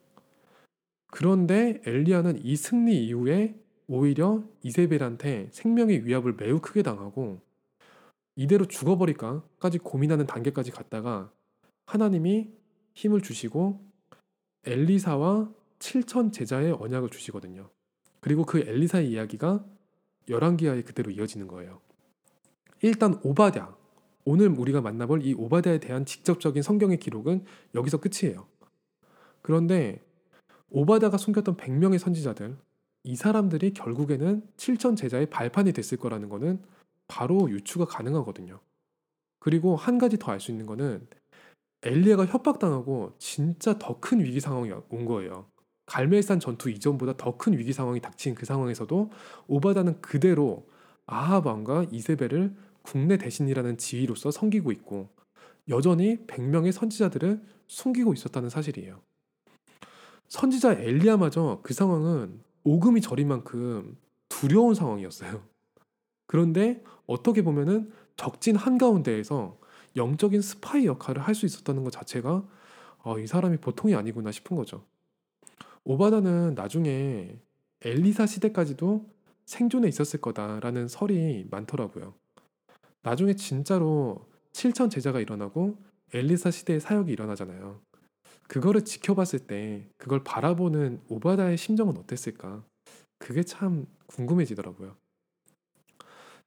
그런데 1.09 1.81
엘리야는 1.87 2.45
이 2.45 2.57
승리 2.57 3.07
이후에 3.07 3.55
오히려 3.87 4.43
이세벨한테 4.63 5.49
생명의 5.53 6.07
위협을 6.07 6.35
매우 6.39 6.61
크게 6.61 6.83
당하고 6.83 7.41
이대로 8.37 8.67
죽어버릴까까지 8.67 9.79
고민하는 9.79 10.27
단계까지 10.27 10.71
갔다가 10.71 11.33
하나님이 11.87 12.51
힘을 12.95 13.21
주시고 13.21 13.81
엘리사와 14.65 15.53
7천 15.79 16.33
제자의 16.33 16.73
언약을 16.73 17.11
주시거든요. 17.11 17.71
그리고 18.21 18.45
그 18.45 18.61
엘리사의 18.61 19.11
이야기가 19.11 19.65
열왕기하에 20.29 20.83
그대로 20.83 21.11
이어지는 21.11 21.47
거예요. 21.47 21.81
일단 22.83 23.21
오바댜 23.23 23.75
오늘 24.25 24.49
우리가 24.49 24.81
만나볼 24.81 25.25
이 25.25 25.35
오바댜에 25.35 25.79
대한 25.79 26.07
직접적인 26.07 26.63
성경의 26.63 26.99
기록은 26.99 27.45
여기서 27.75 27.99
끝이에요. 28.01 28.47
그런데 29.43 30.03
오바댜가 30.71 31.19
숨겼던 31.19 31.57
100명의 31.57 31.99
선지자들 31.99 32.57
이 33.05 33.17
사람들이 33.17 33.75
결국에는 33.75 34.43
7천 34.57 34.97
제자의 34.97 35.27
발판이 35.27 35.73
됐을 35.73 35.99
거라는 35.99 36.31
거는 36.31 36.63
바로 37.09 37.51
유추가 37.51 37.85
가능하거든요. 37.85 38.61
그리고 39.41 39.77
한 39.77 39.99
가지 39.99 40.19
더 40.19 40.33
알 40.33 40.41
수 40.41 40.51
있는 40.51 40.67
거는 40.67 41.07
엘리야가 41.83 42.27
협박당하고 42.27 43.13
진짜 43.19 43.79
더 43.79 44.01
큰 44.01 44.21
위기 44.25 44.41
상황이 44.41 44.71
온 44.89 45.05
거예요. 45.05 45.47
갈멜산 45.87 46.41
전투 46.41 46.71
이전보다 46.71 47.17
더 47.17 47.37
큰 47.37 47.59
위기 47.59 47.73
상황이 47.73 48.01
닥친 48.01 48.35
그 48.35 48.47
상황에서도 48.47 49.11
오바다는 49.49 50.01
그대로 50.01 50.67
아합 51.07 51.47
왕과 51.47 51.87
이세벨을 51.91 52.55
국내 52.83 53.19
대신이라는 53.19 53.77
지위로서 53.77 54.31
섬기고 54.31 54.73
있고 54.73 55.11
여전히 55.69 56.17
100명의 56.27 56.73
선지자들을 56.73 57.43
숨기고 57.67 58.15
있었다는 58.15 58.49
사실이에요. 58.49 59.01
선지자 60.29 60.75
엘리야마저 60.75 61.61
그 61.63 61.75
상황은 61.75 62.41
오금이 62.65 63.01
저린 63.03 63.29
만큼 63.29 63.97
두려운 64.29 64.75
상황이었어요. 64.75 65.43
그런데 66.27 66.83
어떻게 67.07 67.43
보면은 67.43 67.93
적진 68.17 68.57
한가운데에서 68.57 69.59
영적인 69.97 70.41
스파이 70.41 70.87
역할을 70.87 71.23
할 71.23 71.35
수 71.35 71.47
있었다는 71.47 71.85
것 71.85 71.91
자체가 71.91 72.45
어, 73.03 73.19
이 73.19 73.27
사람이 73.27 73.59
보통이 73.59 73.95
아니구나 73.95 74.33
싶은 74.33 74.57
거죠. 74.57 74.85
오바다는 75.85 76.55
나중에 76.55 77.39
엘리사 77.83 78.27
시대까지도 78.27 79.07
생존해 79.45 79.89
있었을 79.89 80.21
거다라는 80.21 80.89
설이 80.89 81.47
많더라고요. 81.51 82.15
나중에 83.03 83.35
진짜로 83.37 84.27
7천 84.53 84.91
제자가 84.91 85.21
일어나고 85.21 85.77
엘리사 86.15 86.51
시대의 86.51 86.81
사역이 86.81 87.13
일어나잖아요. 87.13 87.81
그거를 88.49 88.85
지켜봤을 88.85 89.41
때 89.47 89.89
그걸 89.99 90.25
바라보는 90.25 91.03
오바다의 91.09 91.59
심정은 91.59 91.97
어땠을까? 91.99 92.65
그게 93.19 93.43
참 93.43 93.87
궁금해지더라고요. 94.07 94.97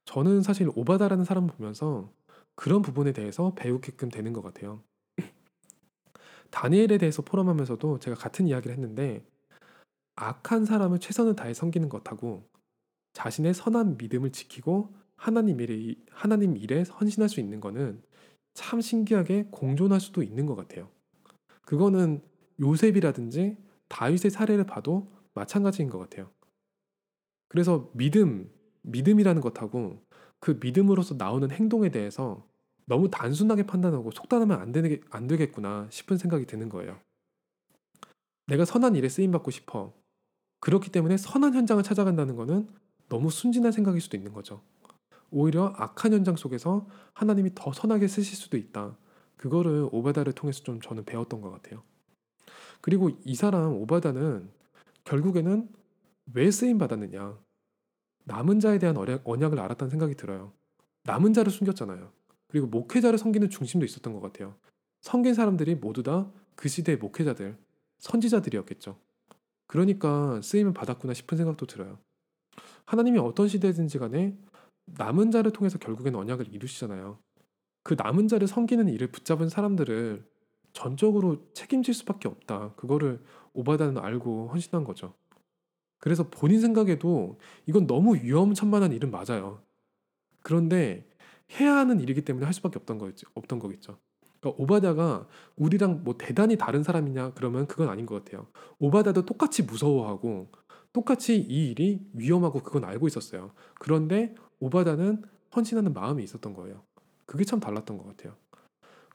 저는 0.08 0.40
사실 0.40 0.70
오바다라는 0.74 1.26
사람을 1.26 1.50
보면서 1.50 2.10
그런 2.54 2.80
부분에 2.80 3.12
대해서 3.12 3.52
배우게끔 3.54 4.08
되는 4.08 4.32
것 4.32 4.40
같아요. 4.40 4.82
다니엘에 6.50 6.96
대해서 6.96 7.20
포럼하면서도 7.20 7.98
제가 7.98 8.16
같은 8.16 8.46
이야기를 8.46 8.74
했는데 8.74 9.22
악한 10.16 10.64
사람을 10.64 10.98
최선을 10.98 11.36
다해 11.36 11.52
섬기는 11.52 11.90
것하고 11.90 12.48
자신의 13.12 13.52
선한 13.52 13.98
믿음을 13.98 14.32
지키고 14.32 14.94
하나님 15.14 15.60
일에 15.60 15.94
하나님 16.10 16.56
일에 16.56 16.84
헌신할 16.84 17.28
수 17.28 17.40
있는 17.40 17.60
거는 17.60 18.02
참 18.54 18.80
신기하게 18.80 19.48
공존할 19.50 20.00
수도 20.00 20.22
있는 20.22 20.46
것 20.46 20.56
같아요. 20.56 20.88
그거는 21.66 22.22
요셉이라든지 22.60 23.58
다윗의 23.88 24.30
사례를 24.30 24.64
봐도 24.64 25.12
마찬가지인 25.34 25.90
것 25.90 25.98
같아요. 25.98 26.30
그래서 27.48 27.90
믿음, 27.92 28.50
믿음이라는 28.90 29.40
것하고 29.40 30.02
그 30.40 30.58
믿음으로서 30.60 31.14
나오는 31.14 31.50
행동에 31.50 31.90
대해서 31.90 32.46
너무 32.86 33.10
단순하게 33.10 33.66
판단하고 33.66 34.10
속단하면 34.10 34.60
안, 34.60 34.72
되게, 34.72 35.00
안 35.10 35.26
되겠구나 35.26 35.86
싶은 35.90 36.16
생각이 36.16 36.46
드는 36.46 36.68
거예요. 36.68 36.98
내가 38.46 38.64
선한 38.64 38.96
일에 38.96 39.08
쓰임 39.08 39.30
받고 39.30 39.50
싶어. 39.50 39.92
그렇기 40.60 40.90
때문에 40.90 41.16
선한 41.16 41.54
현장을 41.54 41.82
찾아간다는 41.82 42.34
것은 42.34 42.68
너무 43.08 43.30
순진한 43.30 43.72
생각일 43.72 44.00
수도 44.00 44.16
있는 44.16 44.32
거죠. 44.32 44.62
오히려 45.30 45.74
악한 45.76 46.12
현장 46.12 46.36
속에서 46.36 46.86
하나님이 47.12 47.50
더 47.54 47.72
선하게 47.72 48.08
쓰실 48.08 48.36
수도 48.36 48.56
있다. 48.56 48.96
그거를 49.36 49.88
오바다를 49.92 50.32
통해서 50.32 50.62
좀 50.62 50.80
저는 50.80 51.04
배웠던 51.04 51.40
것 51.40 51.50
같아요. 51.50 51.82
그리고 52.80 53.10
이 53.24 53.34
사람 53.34 53.74
오바다는 53.74 54.50
결국에는 55.04 55.68
왜 56.34 56.50
쓰임 56.50 56.78
받았느냐? 56.78 57.38
남은 58.28 58.60
자에 58.60 58.78
대한 58.78 58.96
언약을 58.96 59.58
알았다는 59.58 59.90
생각이 59.90 60.14
들어요. 60.14 60.52
남은 61.04 61.32
자를 61.32 61.50
숨겼잖아요. 61.50 62.12
그리고 62.48 62.66
목회자를 62.66 63.18
섬기는 63.18 63.50
중심도 63.50 63.84
있었던 63.84 64.12
것 64.12 64.20
같아요. 64.20 64.54
섬긴 65.02 65.34
사람들이 65.34 65.74
모두 65.74 66.02
다 66.02 66.30
그 66.58 66.68
시대의 66.68 66.98
목회자들, 66.98 67.56
선지자들이었겠죠. 67.98 68.98
그러니까 69.68 70.40
쓰임을 70.42 70.72
받았구나 70.72 71.14
싶은 71.14 71.38
생각도 71.38 71.66
들어요. 71.66 72.00
하나님이 72.84 73.20
어떤 73.20 73.46
시대든지 73.46 74.00
간에 74.00 74.36
남은 74.86 75.30
자를 75.30 75.52
통해서 75.52 75.78
결국엔 75.78 76.16
언약을 76.16 76.52
이루시잖아요. 76.52 77.16
그 77.84 77.94
남은 77.96 78.26
자를 78.26 78.48
섬기는 78.48 78.88
일을 78.88 79.06
붙잡은 79.12 79.48
사람들을 79.48 80.28
전적으로 80.72 81.46
책임질 81.54 81.94
수밖에 81.94 82.26
없다. 82.26 82.74
그거를 82.74 83.22
오바다는 83.52 83.98
알고 83.98 84.48
헌신한 84.48 84.82
거죠. 84.82 85.14
그래서 85.98 86.28
본인 86.30 86.60
생각에도 86.60 87.38
이건 87.66 87.86
너무 87.86 88.16
위험천만한 88.16 88.92
일은 88.92 89.10
맞아요. 89.10 89.62
그런데 90.42 91.08
해야 91.58 91.76
하는 91.76 92.00
일이기 92.00 92.22
때문에 92.22 92.44
할 92.44 92.54
수밖에 92.54 92.78
없던 92.78 92.98
거겠죠. 92.98 93.28
없던 93.34 93.58
거겠죠. 93.58 93.98
그러니까 94.40 94.62
오바다가 94.62 95.26
우리랑 95.56 96.04
뭐 96.04 96.16
대단히 96.16 96.56
다른 96.56 96.82
사람이냐 96.82 97.32
그러면 97.34 97.66
그건 97.66 97.88
아닌 97.88 98.06
것 98.06 98.24
같아요. 98.24 98.46
오바다도 98.78 99.24
똑같이 99.26 99.62
무서워하고 99.62 100.50
똑같이 100.92 101.36
이 101.36 101.70
일이 101.70 102.06
위험하고 102.14 102.60
그건 102.60 102.84
알고 102.84 103.06
있었어요. 103.08 103.52
그런데 103.78 104.34
오바다는 104.60 105.22
헌신하는 105.54 105.92
마음이 105.92 106.22
있었던 106.22 106.54
거예요. 106.54 106.82
그게 107.26 107.44
참 107.44 107.60
달랐던 107.60 107.98
것 107.98 108.06
같아요. 108.06 108.34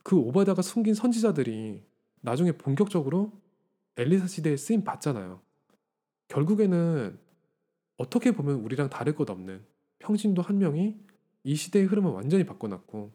그 0.04 0.18
오바다가 0.18 0.62
숨긴 0.62 0.94
선지자들이 0.94 1.84
나중에 2.22 2.52
본격적으로 2.54 3.32
엘리사 3.98 4.28
시대에 4.28 4.58
쓰임 4.58 4.84
받잖아요. 4.84 5.40
결국에는 6.28 7.20
어떻게 7.98 8.32
보면 8.32 8.56
우리랑 8.62 8.90
다를 8.90 9.16
것 9.16 9.30
없는 9.30 9.66
평신도 10.00 10.42
한 10.42 10.58
명이 10.58 10.98
이 11.44 11.56
시대의 11.56 11.86
흐름을 11.86 12.12
완전히 12.12 12.46
바꿔놨고 12.46 13.12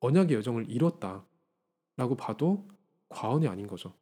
언약의 0.00 0.36
여정을 0.38 0.70
이뤘다 0.70 1.24
라고 1.96 2.16
봐도 2.16 2.68
과언이 3.08 3.48
아닌 3.48 3.66
거죠. 3.66 3.94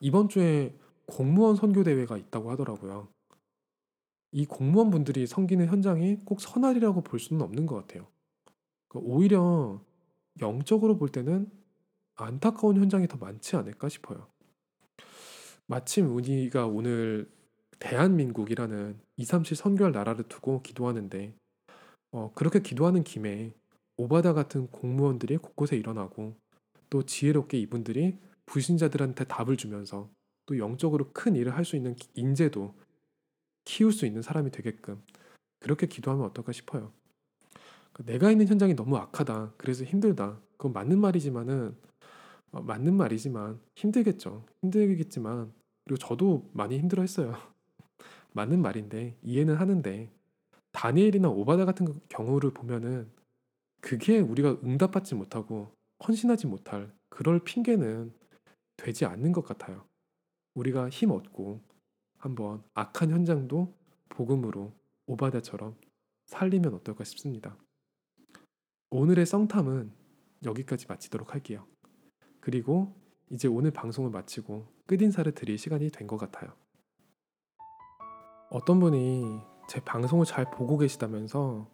이번 0.00 0.28
주에 0.28 0.76
공무원 1.06 1.56
선교 1.56 1.82
대회가 1.82 2.16
있다고 2.16 2.50
하더라고요. 2.50 3.08
이 4.32 4.46
공무원 4.46 4.90
분들이 4.90 5.26
섬기는 5.26 5.66
현장이 5.66 6.16
꼭 6.24 6.40
선할이라고 6.40 7.02
볼 7.02 7.20
수는 7.20 7.42
없는 7.42 7.66
것 7.66 7.76
같아요. 7.76 8.08
그러니까 8.88 9.12
오히려 9.12 9.80
영적으로 10.40 10.96
볼 10.96 11.08
때는 11.08 11.50
안타까운 12.16 12.76
현장이 12.76 13.06
더 13.06 13.16
많지 13.16 13.56
않을까 13.56 13.88
싶어요. 13.88 14.28
마침 15.66 16.14
우리가 16.14 16.66
오늘 16.66 17.28
대한민국이라는 17.78 18.98
237 19.16 19.56
선교할 19.56 19.92
나라를 19.92 20.24
두고 20.28 20.62
기도하는데 20.62 21.34
어, 22.12 22.32
그렇게 22.34 22.60
기도하는 22.60 23.02
김에 23.04 23.52
오바다 23.96 24.32
같은 24.32 24.66
공무원들이 24.68 25.38
곳곳에 25.38 25.76
일어나고 25.76 26.36
또 26.90 27.02
지혜롭게 27.02 27.58
이분들이 27.58 28.18
부신자들한테 28.46 29.24
답을 29.24 29.56
주면서 29.56 30.10
또 30.46 30.58
영적으로 30.58 31.10
큰 31.12 31.34
일을 31.36 31.54
할 31.56 31.64
수 31.64 31.76
있는 31.76 31.94
기- 31.96 32.08
인재도 32.14 32.74
키울 33.64 33.92
수 33.92 34.06
있는 34.06 34.22
사람이 34.22 34.50
되게끔 34.50 35.02
그렇게 35.60 35.86
기도하면 35.86 36.26
어떨까 36.26 36.52
싶어요. 36.52 36.92
그 37.92 38.04
내가 38.04 38.30
있는 38.30 38.46
현장이 38.48 38.74
너무 38.74 38.96
악하다. 38.96 39.54
그래서 39.56 39.84
힘들다. 39.84 40.40
그건 40.56 40.72
맞는 40.72 40.98
말이지만은 41.00 41.76
어, 42.54 42.62
맞는 42.62 42.94
말이지만 42.94 43.60
힘들겠죠. 43.74 44.46
힘들겠지만 44.62 45.52
그리고 45.84 45.98
저도 45.98 46.48
많이 46.52 46.78
힘들어 46.78 47.02
했어요. 47.02 47.34
맞는 48.32 48.62
말인데 48.62 49.16
이해는 49.22 49.56
하는데 49.56 50.08
다니엘이나 50.70 51.28
오바다 51.28 51.64
같은 51.64 51.84
그 51.84 52.00
경우를 52.08 52.52
보면은 52.52 53.10
그게 53.80 54.20
우리가 54.20 54.58
응답받지 54.62 55.16
못하고 55.16 55.72
헌신하지 56.06 56.46
못할 56.46 56.92
그럴 57.08 57.40
핑계는 57.40 58.12
되지 58.76 59.04
않는 59.04 59.32
것 59.32 59.44
같아요. 59.44 59.84
우리가 60.54 60.88
힘 60.88 61.10
얻고 61.10 61.60
한번 62.18 62.62
악한 62.74 63.10
현장도 63.10 63.74
복음으로 64.08 64.72
오바다처럼 65.06 65.76
살리면 66.26 66.74
어떨까 66.74 67.02
싶습니다. 67.02 67.56
오늘의 68.90 69.26
썸탐은 69.26 69.92
여기까지 70.44 70.86
마치도록 70.86 71.34
할게요. 71.34 71.66
그리고 72.44 72.92
이제 73.30 73.48
오늘 73.48 73.70
방송을 73.70 74.10
마치고 74.10 74.66
끝인사를 74.86 75.32
드릴 75.32 75.56
시간이 75.56 75.88
된 75.90 76.06
것 76.06 76.18
같아요. 76.18 76.52
어떤 78.50 78.80
분이 78.80 79.40
제 79.66 79.80
방송을 79.80 80.26
잘 80.26 80.50
보고 80.50 80.76
계시다면서 80.76 81.70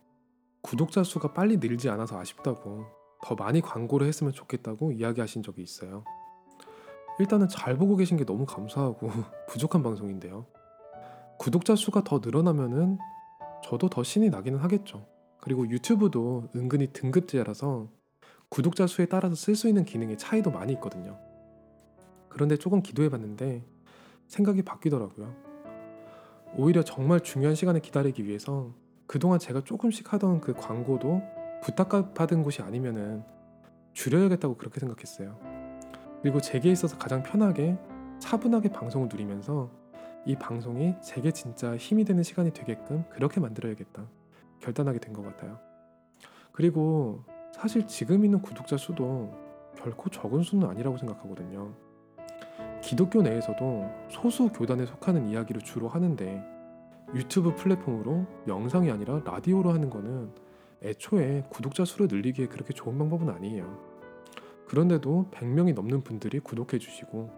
구독자 0.62 1.02
수가 1.02 1.32
빨리 1.32 1.56
늘지 1.56 1.90
않아서 1.90 2.20
아쉽다고 2.20 2.84
더 3.20 3.34
많이 3.34 3.60
광고를 3.60 4.06
했으면 4.06 4.32
좋겠다고 4.32 4.92
이야기하신 4.92 5.42
적이 5.42 5.62
있어요. 5.62 6.04
일단은 7.18 7.48
잘 7.48 7.76
보고 7.76 7.96
계신 7.96 8.16
게 8.16 8.24
너무 8.24 8.46
감사하고 8.46 9.10
부족한 9.50 9.82
방송인데요. 9.82 10.46
구독자 11.36 11.74
수가 11.74 12.04
더 12.04 12.20
늘어나면은 12.22 12.96
저도 13.64 13.88
더 13.88 14.04
신이 14.04 14.30
나기는 14.30 14.60
하겠죠. 14.60 15.04
그리고 15.40 15.68
유튜브도 15.68 16.50
은근히 16.54 16.92
등급제라서 16.92 17.88
구독자 18.50 18.86
수에 18.86 19.06
따라서 19.06 19.34
쓸 19.36 19.54
수 19.54 19.68
있는 19.68 19.84
기능의 19.84 20.18
차이도 20.18 20.50
많이 20.50 20.72
있거든요. 20.74 21.16
그런데 22.28 22.56
조금 22.56 22.82
기도해 22.82 23.08
봤는데 23.08 23.64
생각이 24.26 24.62
바뀌더라고요. 24.62 25.34
오히려 26.56 26.82
정말 26.82 27.20
중요한 27.20 27.54
시간을 27.54 27.80
기다리기 27.80 28.24
위해서 28.24 28.74
그동안 29.06 29.38
제가 29.38 29.62
조금씩 29.62 30.12
하던 30.12 30.40
그 30.40 30.52
광고도 30.52 31.22
부탁받은 31.62 32.42
곳이 32.42 32.62
아니면은 32.62 33.22
줄여야겠다고 33.92 34.56
그렇게 34.56 34.80
생각했어요. 34.80 35.38
그리고 36.22 36.40
제게 36.40 36.70
있어서 36.70 36.98
가장 36.98 37.22
편하게 37.22 37.78
차분하게 38.18 38.70
방송을 38.70 39.08
누리면서 39.10 39.70
이 40.26 40.36
방송이 40.36 40.94
제게 41.00 41.30
진짜 41.30 41.76
힘이 41.76 42.04
되는 42.04 42.22
시간이 42.22 42.52
되게끔 42.52 43.04
그렇게 43.10 43.40
만들어야겠다 43.40 44.06
결단하게 44.60 44.98
된 44.98 45.12
것 45.12 45.22
같아요. 45.22 45.58
그리고 46.52 47.24
사실 47.60 47.86
지금 47.86 48.24
있는 48.24 48.40
구독자 48.40 48.78
수도 48.78 49.30
결코 49.76 50.08
적은 50.08 50.42
수는 50.42 50.66
아니라고 50.66 50.96
생각하거든요. 50.96 51.74
기독교 52.82 53.20
내에서도 53.20 53.84
소수 54.08 54.48
교단에 54.48 54.86
속하는 54.86 55.28
이야기를 55.28 55.60
주로 55.60 55.86
하는데 55.86 56.42
유튜브 57.14 57.54
플랫폼으로 57.54 58.24
영상이 58.48 58.90
아니라 58.90 59.20
라디오로 59.26 59.74
하는 59.74 59.90
거는 59.90 60.32
애초에 60.82 61.44
구독자 61.50 61.84
수를 61.84 62.08
늘리기에 62.10 62.46
그렇게 62.46 62.72
좋은 62.72 62.96
방법은 62.96 63.28
아니에요. 63.28 63.78
그런데도 64.66 65.28
100명이 65.30 65.74
넘는 65.74 66.02
분들이 66.02 66.40
구독해 66.40 66.78
주시고 66.78 67.28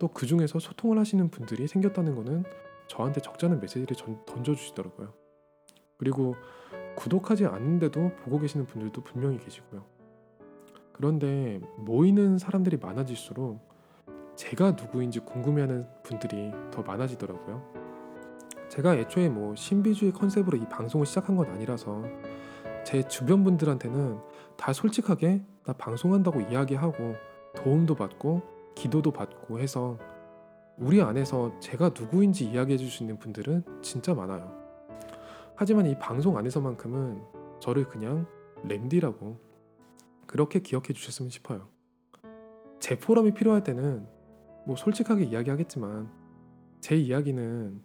또 0.00 0.08
그 0.08 0.26
중에서 0.26 0.58
소통을 0.58 0.98
하시는 0.98 1.30
분들이 1.30 1.68
생겼다는 1.68 2.16
거는 2.16 2.42
저한테 2.88 3.20
적잖은 3.20 3.60
메시지를 3.60 3.94
전, 3.94 4.18
던져주시더라고요. 4.26 5.12
그리고 5.96 6.34
구독하지 6.96 7.46
않는데도 7.46 8.12
보고 8.24 8.38
계시는 8.38 8.66
분들도 8.66 9.02
분명히 9.02 9.38
계시고요. 9.38 9.84
그런데 10.92 11.60
모이는 11.78 12.38
사람들이 12.38 12.76
많아질수록 12.76 13.58
제가 14.36 14.72
누구인지 14.72 15.20
궁금해하는 15.20 15.86
분들이 16.02 16.52
더 16.70 16.82
많아지더라고요. 16.82 17.62
제가 18.68 18.96
애초에 18.96 19.28
뭐 19.28 19.54
신비주의 19.54 20.12
컨셉으로 20.12 20.56
이 20.56 20.68
방송을 20.68 21.06
시작한 21.06 21.36
건 21.36 21.48
아니라서 21.50 22.04
제 22.84 23.02
주변 23.08 23.44
분들한테는 23.44 24.18
다 24.56 24.72
솔직하게 24.72 25.42
나 25.64 25.72
방송한다고 25.72 26.42
이야기하고 26.42 27.14
도움도 27.56 27.94
받고 27.94 28.42
기도도 28.74 29.10
받고 29.10 29.58
해서 29.58 29.98
우리 30.78 31.02
안에서 31.02 31.58
제가 31.60 31.90
누구인지 31.90 32.46
이야기해 32.46 32.78
줄 32.78 32.88
수 32.88 33.02
있는 33.02 33.18
분들은 33.18 33.64
진짜 33.82 34.14
많아요. 34.14 34.59
하지만 35.60 35.84
이 35.84 35.94
방송 35.98 36.38
안에서만큼은 36.38 37.20
저를 37.60 37.86
그냥 37.86 38.26
랜디라고 38.64 39.38
그렇게 40.26 40.60
기억해 40.60 40.94
주셨으면 40.94 41.28
싶어요. 41.28 41.68
제 42.78 42.98
포럼이 42.98 43.34
필요할 43.34 43.62
때는 43.62 44.06
뭐 44.66 44.74
솔직하게 44.74 45.24
이야기하겠지만 45.24 46.10
제 46.80 46.96
이야기는 46.96 47.78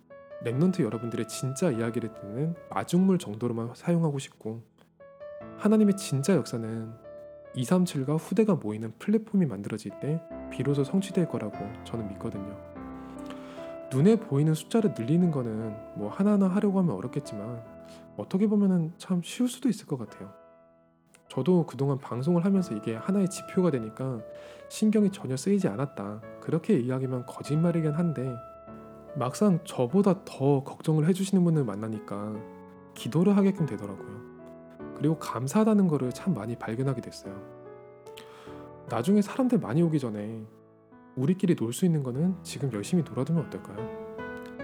Remnant 0.46 0.84
여러분들의 0.84 1.28
진짜 1.28 1.70
이야기를 1.70 2.14
듣는 2.14 2.56
마중물 2.70 3.20
정도로만 3.20 3.76
사용하고 3.76 4.20
싶고 4.20 4.64
하나님의 5.58 5.98
진짜 5.98 6.34
역사는 6.38 6.94
237과 7.58 8.18
후대가 8.18 8.56
모이는 8.56 8.94
플랫폼이 9.00 9.48
만들어질 9.48 9.92
때 10.00 10.22
비로소 10.50 10.86
성취될 10.86 11.28
거라고 11.28 11.58
저는 11.84 12.08
믿거든요. 12.08 12.75
눈에 13.92 14.16
보이는 14.16 14.54
숫자를 14.54 14.94
늘리는 14.98 15.32
거는 15.32 15.76
뭐 15.96 16.10
하나하나 16.10 16.48
하려고 16.48 16.80
하면 16.80 16.96
어렵겠지만 16.96 17.64
어떻게 18.18 18.48
보면은 18.48 18.94
참 18.98 19.22
쉬울 19.24 19.48
수도 19.50 19.70
있을 19.70 19.86
것 19.86 19.98
같아요. 19.98 20.32
저도 21.28 21.66
그동안 21.66 21.98
방송을 21.98 22.46
하면서 22.46 22.74
이게 22.74 22.96
하나의 22.96 23.30
지표가 23.30 23.72
되니까 23.72 24.20
신경이 24.70 25.12
전혀 25.12 25.36
쓰이지 25.36 25.68
않았다. 25.68 26.22
그렇게 26.40 26.78
이야기면 26.78 27.26
거짓말이긴 27.26 27.92
한데 27.92 28.34
막상 29.16 29.60
저보다 29.64 30.24
더 30.26 30.64
걱정을 30.64 31.08
해주시는 31.08 31.44
분을 31.44 31.64
만나니까 31.64 32.36
기도를 32.94 33.36
하게끔 33.36 33.66
되더라고요. 33.66 34.36
그리고 34.98 35.18
감사하다는 35.20 35.88
거를 35.88 36.12
참 36.12 36.34
많이 36.34 36.56
발견하게 36.56 37.02
됐어요. 37.02 37.36
나중에 38.90 39.22
사람들 39.22 39.60
많이 39.60 39.82
오기 39.82 40.00
전에 40.00 40.46
우리끼리 41.16 41.56
놀 41.56 41.72
수 41.74 41.86
있는 41.86 42.04
거는 42.04 42.36
지금 42.44 42.72
열심히 42.74 43.04
놀아두면 43.04 43.46
어떨까요? 43.46 44.06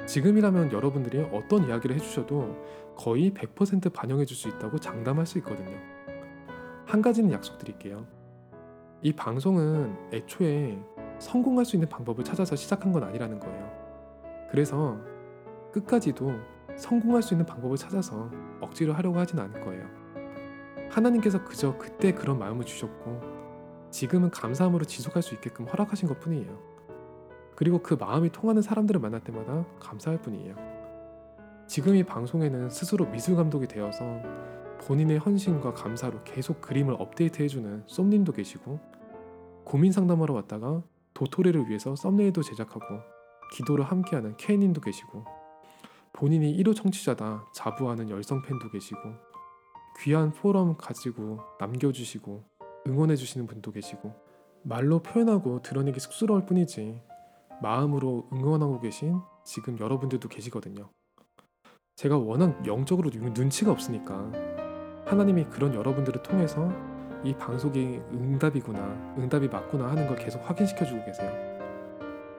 지금이라면 0.06 0.72
여러분들이 0.72 1.20
어떤 1.32 1.68
이야기를 1.68 1.96
해주셔도 1.96 2.58
거의 2.98 3.32
100% 3.32 3.94
반영해 3.94 4.26
줄 4.26 4.36
수 4.36 4.50
있다고 4.50 4.78
장담할 4.80 5.26
수 5.26 5.38
있거든요. 5.40 5.78
한 6.86 7.02
가지는 7.02 7.32
약속드릴게요. 7.32 8.06
이 9.02 9.14
방송은 9.14 9.96
애초에 10.14 10.78
성공할 11.20 11.66
수 11.66 11.76
있는 11.76 11.88
방법을 11.88 12.24
찾아서 12.24 12.56
시작한 12.56 12.92
건 12.92 13.04
아니라는 13.04 13.40
거예요. 13.40 13.72
그래서 14.50 15.00
끝까지도 15.72 16.32
성공할 16.76 17.22
수 17.22 17.34
있는 17.34 17.46
방법을 17.46 17.78
찾아서 17.78 18.30
억지로 18.60 18.94
하려고 18.94 19.18
하진 19.20 19.40
않을 19.40 19.62
거예요. 19.62 19.86
하나님께서 20.90 21.44
그저 21.46 21.78
그때 21.78 22.12
그런 22.14 22.38
마음을 22.40 22.66
주셨고 22.66 23.22
지금은 23.92 24.32
감사함으로 24.32 24.86
지속할 24.86 25.22
수 25.22 25.36
있게끔 25.36 25.68
허락하신 25.68 26.08
것 26.08 26.20
뿐이에요. 26.20 26.58
그리고 27.56 27.80
그 27.80 27.94
마음이 27.94 28.32
통하는 28.32 28.62
사람들을 28.62 29.00
만날 29.00 29.24
때마다 29.24 29.66
감사할 29.80 30.22
뿐이에요. 30.22 30.56
지금 31.68 31.96
이 31.96 32.04
방송에는 32.04 32.70
스스로 32.70 33.06
미술 33.12 33.36
감독이 33.36 33.68
되어서 33.68 34.04
본인의 34.82 35.20
헌신과 35.20 35.74
감사로 35.74 36.24
계속 36.24 36.60
그림을 36.60 36.96
업데이트 36.98 37.44
해주는 37.44 37.84
쏨님도 37.86 38.34
계시고 38.34 38.80
고민 39.64 39.92
상담하러 39.92 40.34
왔다가 40.34 40.82
도토리를 41.14 41.70
위해서 41.70 41.96
썸네일도 41.96 42.42
제작하고 42.42 42.86
기도를 43.54 43.86
함께하는 43.86 44.36
케이님도 44.38 44.82
계시고 44.82 45.26
본인이 46.14 46.58
1호 46.58 46.76
청취자다 46.76 47.46
자부하는 47.54 48.10
열성 48.10 48.42
팬도 48.42 48.70
계시고 48.70 49.00
귀한 50.02 50.32
포럼 50.32 50.76
가지고 50.78 51.40
남겨주시고 51.60 52.51
응원해 52.88 53.16
주시는 53.16 53.48
분도 53.48 53.72
계시고 53.72 54.14
말로 54.64 55.00
표현하고 55.00 55.62
드러내기 55.62 56.00
쑥스러울 56.00 56.46
뿐이지 56.46 57.02
마음으로 57.62 58.28
응원하고 58.34 58.80
계신 58.80 59.20
지금 59.44 59.78
여러분들도 59.80 60.28
계시거든요. 60.30 60.90
제가 61.96 62.18
워낙 62.18 62.66
영적으로 62.66 63.10
눈- 63.10 63.34
눈치가 63.34 63.72
없으니까 63.72 64.32
하나님이 65.06 65.46
그런 65.46 65.74
여러분들을 65.76 66.24
통해서 66.24 66.72
이 67.24 67.36
방송이 67.36 68.00
응답이구나, 68.12 69.16
응답이 69.18 69.48
맞구나 69.50 69.90
하는 69.92 70.08
걸 70.08 70.18
계속 70.18 70.40
확인시켜 70.48 70.86
주고 70.86 71.04
계세요. 71.06 71.32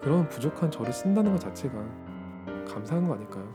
그런 0.00 0.28
부족한 0.28 0.70
저를 0.72 0.92
쓴다는 0.92 1.30
것 1.32 1.40
자체가 1.40 1.74
감사한 2.66 3.06
거 3.06 3.14
아닐까요? 3.14 3.54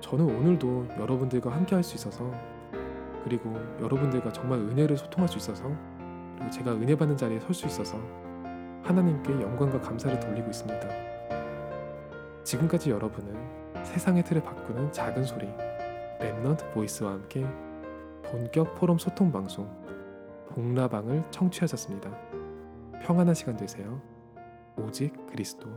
저는 0.00 0.24
오늘도 0.24 0.88
여러분들과 0.98 1.52
함께 1.52 1.74
할 1.76 1.84
수 1.84 1.94
있어서 1.94 2.32
그리고 3.24 3.54
여러분들과 3.80 4.32
정말 4.32 4.58
은혜를 4.58 4.96
소통할 4.96 5.28
수 5.28 5.38
있어서 5.38 5.64
그리고 6.36 6.50
제가 6.50 6.72
은혜 6.72 6.96
받는 6.96 7.16
자리에 7.16 7.40
설 7.40 7.54
수 7.54 7.66
있어서 7.66 7.98
하나님께 8.82 9.32
영광과 9.32 9.80
감사를 9.80 10.18
돌리고 10.20 10.48
있습니다. 10.48 10.88
지금까지 12.44 12.90
여러분은 12.90 13.34
세상의 13.84 14.24
틀을 14.24 14.42
바꾸는 14.42 14.92
작은 14.92 15.24
소리 15.24 15.48
Remnant 16.20 16.72
Voice와 16.72 17.12
함께 17.12 17.46
본격 18.24 18.74
포럼 18.76 18.98
소통 18.98 19.30
방송 19.30 19.68
복라방을 20.50 21.24
청취하셨습니다. 21.30 22.10
평안한 23.02 23.34
시간 23.34 23.56
되세요. 23.56 24.00
오직 24.76 25.12
그리스도 25.26 25.68